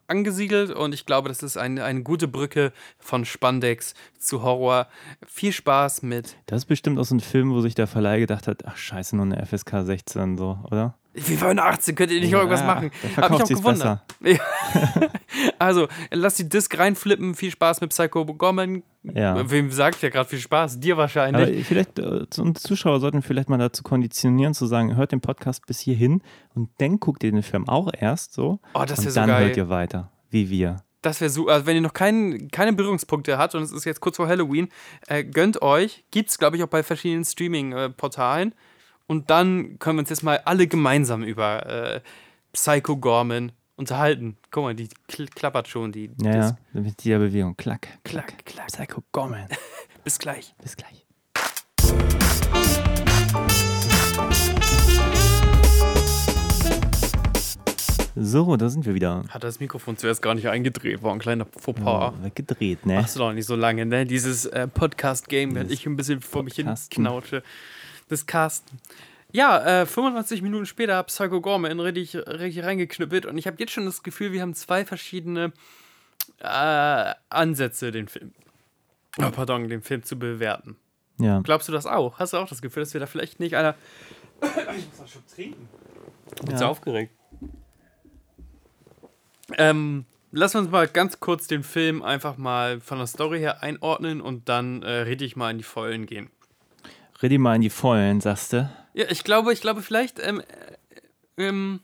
angesiedelt 0.06 0.70
und 0.70 0.94
ich 0.94 1.06
glaube, 1.06 1.28
das 1.28 1.42
ist 1.42 1.56
eine, 1.56 1.84
eine 1.84 2.02
gute 2.02 2.28
Brücke 2.28 2.72
von 2.98 3.24
Spandex 3.24 3.94
zu 4.18 4.42
Horror. 4.42 4.86
Viel 5.26 5.52
Spaß 5.52 6.02
mit. 6.02 6.36
Das 6.46 6.62
ist 6.62 6.66
bestimmt 6.66 6.98
auch 6.98 7.04
so 7.04 7.14
ein 7.14 7.20
Film, 7.20 7.52
wo 7.52 7.60
sich 7.60 7.74
der 7.74 7.86
Verleih 7.86 8.20
gedacht 8.20 8.46
hat, 8.46 8.64
ach 8.66 8.76
scheiße, 8.76 9.16
nur 9.16 9.26
eine 9.26 9.44
FSK 9.44 9.84
16 9.84 10.38
so, 10.38 10.58
oder? 10.70 10.94
Wie 11.14 11.40
war 11.40 11.56
18? 11.56 11.94
Könnt 11.94 12.12
ihr 12.12 12.20
nicht 12.20 12.30
ja, 12.30 12.38
irgendwas 12.38 12.64
machen? 12.64 12.90
Hab 13.16 13.32
ich 13.32 13.42
auch 13.42 13.48
gewundert. 13.48 14.02
Ja. 14.20 14.38
also, 15.58 15.88
lass 16.10 16.34
die 16.34 16.48
Disc 16.48 16.76
reinflippen. 16.78 17.34
Viel 17.34 17.50
Spaß 17.50 17.80
mit 17.80 17.90
Psycho 17.90 18.24
Gorman. 18.24 18.82
Ja. 19.02 19.50
Wem 19.50 19.70
sagt 19.70 20.02
ja 20.02 20.08
gerade 20.08 20.28
viel 20.28 20.38
Spaß? 20.38 20.80
Dir 20.80 20.96
wahrscheinlich. 20.96 21.48
Aber 21.48 21.64
vielleicht, 21.64 21.98
äh, 21.98 22.26
und 22.40 22.58
Zuschauer 22.58 23.00
sollten 23.00 23.22
vielleicht 23.22 23.48
mal 23.48 23.58
dazu 23.58 23.82
konditionieren, 23.82 24.54
zu 24.54 24.66
sagen, 24.66 24.96
hört 24.96 25.12
den 25.12 25.20
Podcast 25.20 25.66
bis 25.66 25.80
hierhin 25.80 26.22
und 26.54 26.70
dann 26.78 27.00
guckt 27.00 27.24
ihr 27.24 27.30
den 27.30 27.42
Film 27.42 27.68
auch 27.68 27.90
erst 27.96 28.34
so. 28.34 28.60
Oh, 28.74 28.84
das 28.86 28.98
und 28.98 29.10
so 29.10 29.14
dann 29.14 29.28
geil. 29.28 29.46
hört 29.46 29.56
ihr 29.56 29.68
weiter, 29.68 30.10
wie 30.30 30.50
wir. 30.50 30.82
Das 31.02 31.20
wäre 31.20 31.30
super. 31.30 31.52
Also, 31.52 31.66
wenn 31.66 31.76
ihr 31.76 31.82
noch 31.82 31.92
kein, 31.94 32.48
keine 32.50 32.72
Berührungspunkte 32.72 33.38
habt 33.38 33.54
und 33.54 33.62
es 33.62 33.72
ist 33.72 33.84
jetzt 33.84 34.00
kurz 34.00 34.16
vor 34.16 34.26
Halloween, 34.26 34.68
äh, 35.06 35.24
gönnt 35.24 35.62
euch. 35.62 36.04
Gibt 36.10 36.30
es, 36.30 36.38
glaube 36.38 36.56
ich, 36.56 36.62
auch 36.62 36.68
bei 36.68 36.82
verschiedenen 36.82 37.24
Streaming-Portalen. 37.24 38.50
Äh, 38.50 38.54
und 39.06 39.30
dann 39.30 39.78
können 39.78 39.96
wir 39.96 40.00
uns 40.00 40.10
jetzt 40.10 40.22
mal 40.22 40.40
alle 40.44 40.66
gemeinsam 40.66 41.22
über 41.22 41.66
äh, 41.66 42.00
Psycho 42.52 42.96
Gorman 42.96 43.52
unterhalten. 43.78 44.36
Guck 44.50 44.64
mal, 44.64 44.74
die 44.74 44.88
kl 45.06 45.26
klappert 45.26 45.68
schon. 45.68 45.92
Die, 45.92 46.10
ja, 46.20 46.36
ja, 46.36 46.58
mit 46.72 47.02
dieser 47.04 47.18
Bewegung. 47.18 47.56
Klack, 47.56 47.88
klack, 48.04 48.44
klack. 48.44 48.66
Psycho 48.66 49.02
Gorman. 49.12 49.48
Bis 50.04 50.18
gleich. 50.18 50.54
Bis 50.60 50.76
gleich. 50.76 51.06
So, 58.20 58.56
da 58.56 58.68
sind 58.68 58.84
wir 58.84 58.94
wieder. 58.94 59.22
Hat 59.28 59.44
das 59.44 59.60
Mikrofon 59.60 59.96
zuerst 59.96 60.20
gar 60.22 60.34
nicht 60.34 60.48
eingedreht, 60.48 61.04
war 61.04 61.12
ein 61.12 61.20
kleiner 61.20 61.46
Fauxpas. 61.46 62.14
Oh, 62.18 62.24
weggedreht, 62.24 62.84
ne? 62.84 62.94
Machst 62.94 63.14
du 63.14 63.20
doch 63.20 63.32
nicht 63.32 63.46
so 63.46 63.54
lange, 63.54 63.86
ne? 63.86 64.06
Dieses 64.06 64.44
äh, 64.46 64.66
Podcast-Game, 64.66 65.54
wenn 65.54 65.70
ich 65.70 65.86
ein 65.86 65.96
bisschen 65.96 66.20
vor 66.20 66.42
mich 66.42 66.56
hin 66.56 66.74
knautsche 66.90 67.44
des 68.10 68.26
Carsten. 68.26 68.80
Ja, 69.32 69.82
äh, 69.82 69.86
95 69.86 70.40
Minuten 70.40 70.64
später 70.64 71.02
Psycho 71.02 71.40
Gorman 71.40 71.80
richtig, 71.80 72.16
richtig 72.16 72.64
reingeknüppelt 72.64 73.26
und 73.26 73.36
ich 73.36 73.46
habe 73.46 73.56
jetzt 73.58 73.72
schon 73.72 73.84
das 73.84 74.02
Gefühl, 74.02 74.32
wir 74.32 74.40
haben 74.40 74.54
zwei 74.54 74.86
verschiedene 74.86 75.52
äh, 76.38 77.14
Ansätze, 77.28 77.90
den 77.92 78.08
Film, 78.08 78.32
oh, 79.18 79.30
pardon, 79.30 79.68
den 79.68 79.82
Film 79.82 80.02
zu 80.02 80.18
bewerten. 80.18 80.76
Ja. 81.18 81.40
Glaubst 81.40 81.68
du 81.68 81.72
das 81.72 81.86
auch? 81.86 82.18
Hast 82.18 82.32
du 82.32 82.38
auch 82.38 82.48
das 82.48 82.62
Gefühl, 82.62 82.82
dass 82.84 82.94
wir 82.94 83.00
da 83.00 83.06
vielleicht 83.06 83.40
nicht 83.40 83.56
einer. 83.56 83.74
ich 84.42 84.88
muss 84.88 84.98
das 84.98 85.10
schon 85.10 85.26
trinken. 85.26 85.68
Ich 86.34 86.42
bin 86.42 86.52
ja. 86.52 86.58
so 86.58 86.66
aufgeregt. 86.66 87.12
Ähm, 89.56 90.04
lass 90.30 90.54
uns 90.54 90.70
mal 90.70 90.86
ganz 90.86 91.20
kurz 91.20 91.46
den 91.48 91.64
Film 91.64 92.02
einfach 92.02 92.36
mal 92.36 92.80
von 92.80 92.98
der 92.98 93.06
Story 93.06 93.40
her 93.40 93.62
einordnen 93.62 94.20
und 94.20 94.48
dann 94.48 94.82
äh, 94.82 94.90
richtig 95.00 95.36
mal 95.36 95.50
in 95.50 95.58
die 95.58 95.64
Vollen 95.64 96.06
gehen. 96.06 96.30
Rede 97.22 97.38
mal 97.38 97.56
in 97.56 97.62
die 97.62 97.70
Vollen, 97.70 98.20
sagst 98.20 98.52
du? 98.52 98.70
Ja, 98.94 99.06
ich 99.10 99.24
glaube, 99.24 99.52
ich 99.52 99.60
glaube, 99.60 99.82
vielleicht 99.82 100.20
ähm, 100.20 100.40
äh, 100.40 101.42
ähm, 101.48 101.80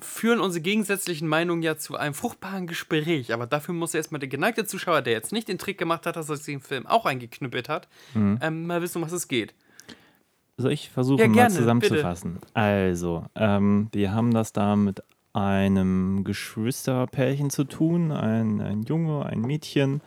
führen 0.00 0.40
unsere 0.40 0.62
gegensätzlichen 0.62 1.28
Meinungen 1.28 1.62
ja 1.62 1.76
zu 1.76 1.96
einem 1.96 2.14
fruchtbaren 2.14 2.66
Gespräch. 2.66 3.32
Aber 3.32 3.46
dafür 3.46 3.74
muss 3.74 3.94
erstmal 3.94 4.18
der 4.18 4.28
geneigte 4.28 4.64
Zuschauer, 4.64 5.02
der 5.02 5.12
jetzt 5.12 5.32
nicht 5.32 5.48
den 5.48 5.58
Trick 5.58 5.78
gemacht 5.78 6.06
hat, 6.06 6.16
dass 6.16 6.28
er 6.28 6.36
sich 6.36 6.46
den 6.46 6.60
Film 6.60 6.86
auch 6.86 7.06
eingeknüppelt 7.06 7.68
hat, 7.68 7.88
mhm. 8.14 8.38
ähm, 8.42 8.66
mal 8.66 8.82
wissen, 8.82 8.98
um 8.98 9.04
was 9.04 9.12
es 9.12 9.28
geht. 9.28 9.54
Soll 10.56 10.72
ich 10.72 10.90
versuchen, 10.90 11.20
ja, 11.20 11.26
gerne, 11.26 11.54
mal 11.54 11.58
zusammenzufassen? 11.58 12.34
Bitte. 12.34 12.46
Also, 12.54 13.24
ähm, 13.34 13.88
wir 13.92 14.12
haben 14.12 14.32
das 14.32 14.52
da 14.52 14.76
mit 14.76 15.02
einem 15.32 16.24
Geschwisterpärchen 16.24 17.50
zu 17.50 17.64
tun, 17.64 18.12
ein, 18.12 18.60
ein 18.60 18.82
Junge, 18.82 19.24
ein 19.24 19.40
Mädchen. 19.40 20.02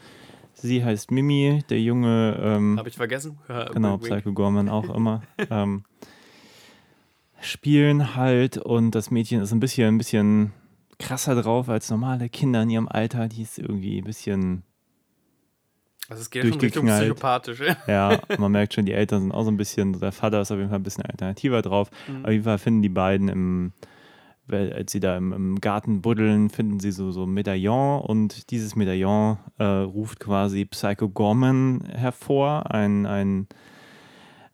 Sie 0.54 0.84
heißt 0.84 1.12
Mimi, 1.12 1.64
der 1.70 1.82
Junge. 1.82 2.40
Ähm, 2.42 2.78
Habe 2.78 2.90
ich 2.90 2.96
vergessen? 2.96 3.38
genau, 3.74 3.98
Psycho 3.98 4.34
Gorman 4.34 4.70
auch 4.70 4.94
immer. 4.94 5.24
ähm, 5.50 5.84
spielen 7.42 8.16
halt 8.16 8.58
und 8.58 8.92
das 8.92 9.12
Mädchen 9.12 9.42
ist 9.42 9.52
ein 9.52 9.60
bisschen, 9.60 9.96
ein 9.96 9.98
bisschen 9.98 10.54
krasser 11.00 11.36
drauf 11.42 11.70
als 11.70 11.90
normale 11.90 12.30
Kinder 12.30 12.62
in 12.64 12.70
ihrem 12.70 12.88
Alter. 12.88 13.28
Die 13.28 13.42
ist 13.42 13.60
irgendwie 13.60 14.00
ein 14.00 14.06
bisschen. 14.06 14.64
Also 16.10 16.22
es 16.22 16.30
geht 16.30 16.46
schon 16.46 16.60
Richtung 16.60 16.88
psychopathisch. 16.88 17.62
Ja, 17.88 18.20
man 18.38 18.52
merkt 18.52 18.74
schon, 18.74 18.86
die 18.86 18.92
Eltern 18.92 19.22
sind 19.22 19.32
auch 19.32 19.44
so 19.44 19.52
ein 19.52 19.58
bisschen, 19.58 20.00
der 20.00 20.12
Vater 20.12 20.42
ist 20.42 20.52
auf 20.52 20.58
jeden 20.58 20.70
Fall 20.70 20.80
ein 20.80 20.84
bisschen 20.84 21.06
alternativer 21.06 21.62
drauf. 21.62 21.90
Mhm. 22.08 22.26
Auf 22.26 22.32
jeden 22.32 22.44
Fall 22.44 22.58
finden 22.58 22.82
die 22.82 22.90
beiden 22.90 23.30
im 23.30 23.74
als 24.50 24.92
sie 24.92 25.00
da 25.00 25.18
im, 25.18 25.32
im, 25.32 25.62
Garten 25.62 26.02
buddeln, 26.02 26.50
finden 26.50 26.80
sie 26.80 26.92
so, 26.92 27.12
so 27.12 27.24
ein 27.24 27.34
Medaillon 27.34 28.02
und 28.02 28.52
dieses 28.52 28.76
Medaillon 28.76 29.38
äh, 29.58 29.64
ruft 29.64 30.20
quasi 30.20 30.66
Psycho 30.66 31.10
Gorman 31.10 31.86
hervor, 31.86 32.72
ein, 32.72 33.06
ein 33.06 33.48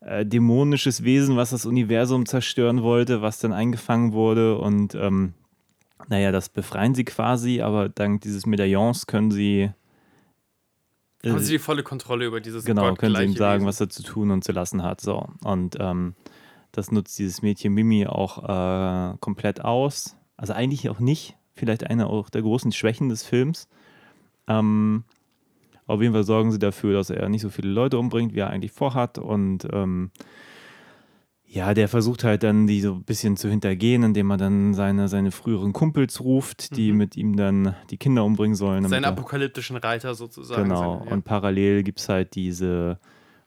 äh, 0.00 0.24
dämonisches 0.24 1.02
Wesen, 1.02 1.36
was 1.36 1.50
das 1.50 1.66
Universum 1.66 2.26
zerstören 2.26 2.82
wollte, 2.82 3.20
was 3.20 3.40
dann 3.40 3.52
eingefangen 3.52 4.12
wurde 4.12 4.58
und 4.58 4.94
ähm, 4.94 5.34
naja, 6.08 6.32
das 6.32 6.48
befreien 6.48 6.94
sie 6.94 7.04
quasi, 7.04 7.60
aber 7.60 7.88
dank 7.88 8.22
dieses 8.22 8.46
Medaillons 8.46 9.06
können 9.06 9.30
sie 9.30 9.70
äh, 11.22 11.30
haben 11.30 11.40
sie 11.40 11.52
die 11.52 11.58
volle 11.58 11.82
Kontrolle 11.82 12.26
über 12.26 12.40
dieses 12.40 12.64
Genau, 12.64 12.94
können 12.94 13.14
sie 13.16 13.24
ihm 13.24 13.36
sagen, 13.36 13.60
Wesen. 13.60 13.68
was 13.68 13.80
er 13.80 13.90
zu 13.90 14.02
tun 14.02 14.30
und 14.30 14.44
zu 14.44 14.52
lassen 14.52 14.82
hat. 14.82 15.00
So. 15.00 15.28
Und 15.44 15.76
ähm, 15.78 16.14
das 16.72 16.92
nutzt 16.92 17.18
dieses 17.18 17.42
Mädchen 17.42 17.74
Mimi 17.74 18.06
auch 18.06 18.44
äh, 18.44 19.16
komplett 19.18 19.64
aus. 19.64 20.16
Also 20.36 20.52
eigentlich 20.52 20.88
auch 20.88 21.00
nicht. 21.00 21.36
Vielleicht 21.54 21.84
eine 21.84 22.06
auch 22.06 22.30
der 22.30 22.42
großen 22.42 22.72
Schwächen 22.72 23.08
des 23.08 23.22
Films. 23.22 23.68
Ähm, 24.48 25.04
auf 25.86 26.00
jeden 26.00 26.14
Fall 26.14 26.24
sorgen 26.24 26.52
sie 26.52 26.58
dafür, 26.58 26.94
dass 26.94 27.10
er 27.10 27.28
nicht 27.28 27.42
so 27.42 27.50
viele 27.50 27.68
Leute 27.68 27.98
umbringt, 27.98 28.34
wie 28.34 28.38
er 28.38 28.50
eigentlich 28.50 28.72
vorhat. 28.72 29.18
Und 29.18 29.66
ähm, 29.72 30.10
ja, 31.44 31.74
der 31.74 31.88
versucht 31.88 32.22
halt 32.22 32.44
dann, 32.44 32.68
die 32.68 32.80
so 32.80 32.94
ein 32.94 33.02
bisschen 33.02 33.36
zu 33.36 33.48
hintergehen, 33.48 34.04
indem 34.04 34.30
er 34.30 34.36
dann 34.36 34.72
seine, 34.72 35.08
seine 35.08 35.32
früheren 35.32 35.72
Kumpels 35.72 36.20
ruft, 36.20 36.76
die 36.76 36.92
mhm. 36.92 36.98
mit 36.98 37.16
ihm 37.16 37.36
dann 37.36 37.74
die 37.90 37.96
Kinder 37.96 38.24
umbringen 38.24 38.54
sollen. 38.54 38.88
Seine 38.88 39.08
apokalyptischen 39.08 39.76
Reiter 39.76 40.14
sozusagen. 40.14 40.62
Genau. 40.62 40.98
Seine, 40.98 41.06
ja. 41.06 41.12
Und 41.12 41.24
parallel 41.24 41.82
gibt 41.82 41.98
es 41.98 42.08
halt 42.08 42.36
diese, 42.36 43.00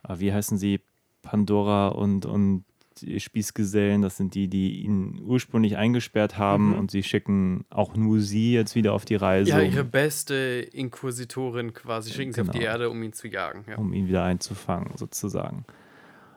äh, 0.07 0.15
wie 0.19 0.33
heißen 0.33 0.57
sie, 0.57 0.81
Pandora 1.21 1.87
und, 1.87 2.25
und 2.25 2.65
die 3.01 3.19
Spießgesellen, 3.19 4.01
das 4.01 4.17
sind 4.17 4.35
die, 4.35 4.47
die 4.47 4.81
ihn 4.81 5.21
ursprünglich 5.25 5.77
eingesperrt 5.77 6.37
haben 6.37 6.69
mhm. 6.69 6.79
und 6.79 6.91
sie 6.91 7.03
schicken 7.03 7.65
auch 7.69 7.95
nur 7.95 8.19
sie 8.19 8.53
jetzt 8.53 8.75
wieder 8.75 8.93
auf 8.93 9.05
die 9.05 9.15
Reise. 9.15 9.51
Ja, 9.51 9.61
ihre 9.61 9.83
beste 9.83 10.35
Inquisitorin 10.71 11.73
quasi 11.73 12.11
schicken 12.11 12.31
genau. 12.31 12.35
sie 12.35 12.49
auf 12.49 12.53
die 12.53 12.59
genau. 12.59 12.71
Erde, 12.71 12.89
um 12.89 13.01
ihn 13.03 13.13
zu 13.13 13.27
jagen. 13.27 13.65
Ja. 13.69 13.77
Um 13.77 13.93
ihn 13.93 14.07
wieder 14.07 14.23
einzufangen, 14.23 14.95
sozusagen. 14.97 15.65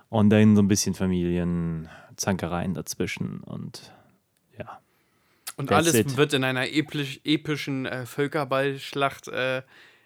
Und 0.08 0.30
dann 0.30 0.56
so 0.56 0.62
ein 0.62 0.68
bisschen 0.68 0.94
Familienzankereien 0.94 2.74
dazwischen 2.74 3.40
und 3.40 3.92
ja. 4.58 4.80
Und 5.56 5.72
alles 5.72 5.94
it. 5.94 6.16
wird 6.16 6.32
in 6.32 6.44
einer 6.44 6.68
episch, 6.72 7.20
epischen 7.24 7.86
äh, 7.86 8.06
Völkerballschlacht 8.06 9.28
äh, 9.28 9.62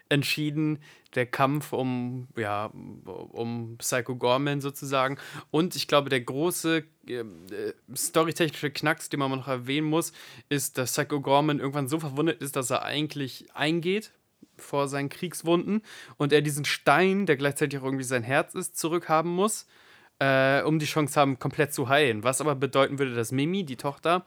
entschieden. 0.08 0.78
Der 1.14 1.26
Kampf 1.26 1.72
um, 1.72 2.28
ja, 2.36 2.66
um 2.66 3.76
Psycho 3.78 4.16
Gorman 4.16 4.60
sozusagen. 4.60 5.18
Und 5.50 5.74
ich 5.74 5.88
glaube, 5.88 6.08
der 6.08 6.20
große 6.20 6.84
äh, 7.08 7.24
storytechnische 7.94 8.70
Knacks, 8.70 9.08
den 9.08 9.20
man 9.20 9.30
noch 9.32 9.48
erwähnen 9.48 9.88
muss, 9.88 10.12
ist, 10.48 10.78
dass 10.78 10.92
Psycho 10.92 11.20
Gorman 11.20 11.58
irgendwann 11.58 11.88
so 11.88 11.98
verwundet 11.98 12.40
ist, 12.40 12.56
dass 12.56 12.70
er 12.70 12.82
eigentlich 12.82 13.46
eingeht 13.54 14.12
vor 14.56 14.88
seinen 14.88 15.08
Kriegswunden 15.08 15.82
und 16.16 16.32
er 16.32 16.42
diesen 16.42 16.64
Stein, 16.64 17.26
der 17.26 17.36
gleichzeitig 17.36 17.80
auch 17.80 17.84
irgendwie 17.84 18.04
sein 18.04 18.22
Herz 18.22 18.54
ist, 18.54 18.78
zurückhaben 18.78 19.30
muss, 19.30 19.66
äh, 20.18 20.62
um 20.62 20.78
die 20.78 20.86
Chance 20.86 21.18
haben, 21.18 21.38
komplett 21.38 21.74
zu 21.74 21.88
heilen. 21.88 22.22
Was 22.22 22.40
aber 22.40 22.54
bedeuten 22.54 22.98
würde, 22.98 23.14
dass 23.14 23.32
Mimi, 23.32 23.64
die 23.64 23.76
Tochter, 23.76 24.24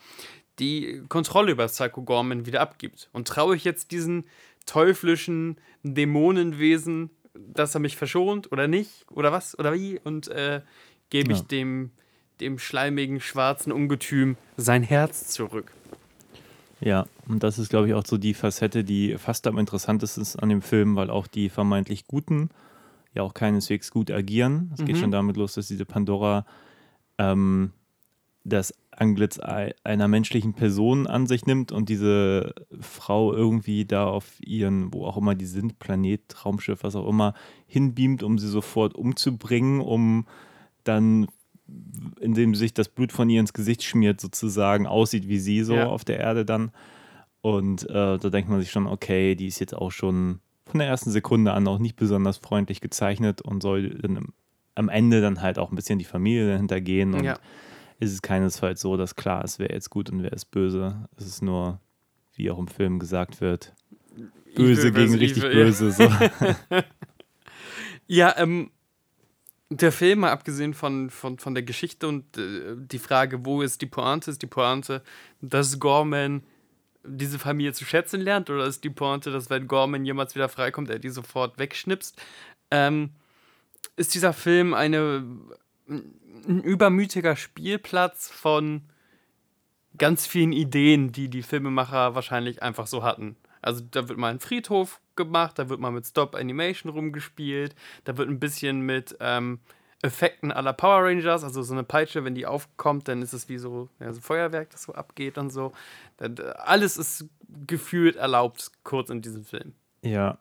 die 0.60 1.04
Kontrolle 1.10 1.52
über 1.52 1.68
Psycho 1.68 2.04
Gorman 2.04 2.46
wieder 2.46 2.62
abgibt. 2.62 3.10
Und 3.12 3.28
traue 3.28 3.56
ich 3.56 3.64
jetzt 3.64 3.92
diesen 3.92 4.26
teuflischen 4.66 5.58
Dämonenwesen, 5.84 7.10
dass 7.34 7.76
er 7.76 7.80
mich 7.80 7.98
verschont 7.98 8.52
oder 8.52 8.68
nicht 8.68 9.06
oder 9.12 9.32
was 9.32 9.58
oder 9.58 9.74
wie 9.74 10.00
und 10.04 10.28
äh, 10.30 10.62
gebe 11.10 11.32
ja. 11.32 11.38
ich 11.38 11.44
dem, 11.44 11.92
dem 12.40 12.60
schleimigen 12.60 13.20
schwarzen 13.20 13.72
Ungetüm 13.72 14.38
sein 14.58 14.84
Herz 14.84 15.30
zurück. 15.30 15.72
Ja, 16.80 17.06
und 17.28 17.44
das 17.44 17.60
ist, 17.60 17.70
glaube 17.70 17.88
ich, 17.88 17.94
auch 17.94 18.06
so 18.06 18.18
die 18.18 18.34
Facette, 18.34 18.84
die 18.84 19.18
fast 19.18 19.48
am 19.48 19.58
interessantesten 19.58 20.22
ist 20.22 20.36
an 20.36 20.50
dem 20.50 20.62
Film, 20.62 20.98
weil 20.98 21.10
auch 21.10 21.28
die 21.28 21.50
vermeintlich 21.50 22.08
Guten 22.08 22.50
ja 23.14 23.22
auch 23.22 23.34
keineswegs 23.34 23.92
gut 23.92 24.12
agieren. 24.12 24.72
Es 24.74 24.82
mhm. 24.82 24.86
geht 24.86 24.98
schon 24.98 25.12
damit 25.12 25.38
los, 25.38 25.54
dass 25.54 25.68
diese 25.68 25.86
Pandora 25.86 26.46
ähm, 27.18 27.72
das 28.44 28.74
Anglitz 28.92 29.40
einer 29.40 30.08
menschlichen 30.08 30.54
Person 30.54 31.08
an 31.08 31.28
sich 31.28 31.46
nimmt 31.46 31.72
und 31.72 31.90
diese 31.90 32.54
Frau 32.80 33.34
irgendwie 33.34 33.86
da 33.86 34.06
auf 34.06 34.34
ihren, 34.46 34.94
wo 34.94 35.06
auch 35.06 35.18
immer 35.18 35.36
die 35.36 35.46
sind, 35.46 35.80
Planet, 35.80 36.22
Raumschiff, 36.46 36.84
was 36.84 36.96
auch 36.96 37.08
immer, 37.08 37.34
hinbeamt, 37.66 38.22
um 38.22 38.38
sie 38.38 38.50
sofort 38.50 38.96
umzubringen, 38.96 39.80
um 39.80 40.28
dann, 40.84 41.28
indem 42.20 42.54
sich 42.54 42.74
das 42.74 42.90
Blut 42.90 43.12
von 43.12 43.30
ihr 43.30 43.40
ins 43.40 43.54
Gesicht 43.54 43.84
schmiert, 43.84 44.20
sozusagen 44.20 44.86
aussieht 44.88 45.28
wie 45.28 45.40
sie 45.40 45.64
so 45.64 45.76
ja. 45.76 45.88
auf 45.88 46.04
der 46.04 46.20
Erde 46.20 46.46
dann. 46.46 46.72
Und 47.42 47.90
äh, 47.90 48.18
da 48.18 48.30
denkt 48.30 48.50
man 48.50 48.60
sich 48.60 48.72
schon, 48.72 48.88
okay, 48.88 49.36
die 49.36 49.48
ist 49.48 49.60
jetzt 49.60 49.76
auch 49.76 49.92
schon 49.92 50.40
von 50.66 50.80
der 50.80 50.88
ersten 50.88 51.12
Sekunde 51.12 51.54
an 51.54 51.68
auch 51.68 51.80
nicht 51.80 51.96
besonders 51.96 52.38
freundlich 52.38 52.80
gezeichnet 52.80 53.42
und 53.42 53.62
soll 53.62 53.90
dann 53.90 54.28
am 54.76 54.90
Ende 54.90 55.22
dann 55.22 55.42
halt 55.42 55.60
auch 55.60 55.72
ein 55.72 55.76
bisschen 55.76 56.00
die 56.00 56.06
Familie 56.06 56.50
dahinter 56.50 56.82
gehen 56.82 57.14
und 57.14 57.24
ja 57.24 57.38
ist 58.04 58.14
es 58.14 58.22
keinesfalls 58.22 58.82
so, 58.82 58.98
dass 58.98 59.16
klar 59.16 59.44
ist, 59.44 59.60
wer 59.60 59.72
jetzt 59.72 59.90
gut 59.90 60.10
und 60.10 60.24
wer 60.24 60.34
ist 60.34 60.46
böse. 60.46 61.08
Es 61.18 61.26
ist 61.26 61.42
nur, 61.42 61.80
wie 62.36 62.52
auch 62.52 62.60
im 62.60 62.68
Film 62.68 63.00
gesagt 63.00 63.42
wird, 63.42 63.74
böse 64.56 64.92
gegen 64.92 65.16
richtig 65.16 65.44
will, 65.44 65.54
böse. 65.54 65.92
So. 65.92 66.12
ja, 68.08 68.36
ähm, 68.38 68.72
der 69.70 69.92
Film, 69.92 70.20
mal 70.20 70.32
abgesehen 70.32 70.74
von, 70.74 71.10
von, 71.10 71.40
von 71.40 71.54
der 71.54 71.64
Geschichte 71.64 72.08
und 72.08 72.38
äh, 72.38 72.76
die 72.78 73.00
Frage, 73.00 73.46
wo 73.46 73.62
ist 73.62 73.82
die 73.82 73.88
Pointe, 73.88 74.30
ist 74.30 74.42
die 74.42 74.48
Pointe, 74.48 75.02
dass 75.42 75.80
Gorman 75.80 76.44
diese 77.06 77.40
Familie 77.40 77.74
zu 77.74 77.86
schätzen 77.86 78.22
lernt 78.22 78.50
oder 78.50 78.66
ist 78.66 78.84
die 78.84 78.90
Pointe, 78.90 79.32
dass 79.32 79.50
wenn 79.50 79.68
Gorman 79.68 80.06
jemals 80.06 80.36
wieder 80.36 80.48
freikommt, 80.48 80.90
er 80.90 81.00
die 81.00 81.10
sofort 81.10 81.58
wegschnipst? 81.58 82.22
Ähm, 82.72 83.12
ist 83.96 84.14
dieser 84.14 84.34
Film 84.34 84.74
eine 84.74 85.26
ein 86.48 86.62
übermütiger 86.62 87.36
Spielplatz 87.36 88.30
von 88.30 88.84
ganz 89.98 90.26
vielen 90.26 90.52
Ideen, 90.52 91.12
die 91.12 91.30
die 91.30 91.44
Filmemacher 91.44 92.16
wahrscheinlich 92.16 92.64
einfach 92.64 92.88
so 92.88 93.04
hatten. 93.04 93.36
Also 93.62 93.84
da 93.90 94.10
wird 94.10 94.20
mal 94.20 94.32
ein 94.32 94.40
Friedhof 94.40 95.00
gemacht, 95.16 95.58
da 95.58 95.70
wird 95.70 95.80
mal 95.80 95.92
mit 95.92 96.06
Stop 96.06 96.36
Animation 96.36 96.92
rumgespielt, 96.92 97.76
da 98.04 98.18
wird 98.18 98.30
ein 98.30 98.40
bisschen 98.40 98.82
mit 98.82 99.16
ähm, 99.20 99.60
Effekten 100.02 100.52
aller 100.52 100.74
Power 100.74 101.06
Rangers, 101.06 101.46
also 101.46 101.62
so 101.64 101.74
eine 101.74 101.84
Peitsche, 101.84 102.26
wenn 102.26 102.36
die 102.36 102.46
aufkommt, 102.46 103.08
dann 103.08 103.22
ist 103.22 103.32
es 103.32 103.48
wie 103.48 103.58
so, 103.58 103.88
ja, 104.00 104.12
so 104.12 104.20
Feuerwerk, 104.20 104.70
das 104.72 104.84
so 104.84 104.94
abgeht 104.94 105.38
und 105.38 105.50
so. 105.50 105.72
Alles 106.58 106.98
ist 106.98 107.30
gefühlt 107.68 108.18
erlaubt, 108.18 108.72
kurz 108.84 109.10
in 109.10 109.22
diesem 109.22 109.46
Film. 109.46 109.74
Ja. 110.02 110.38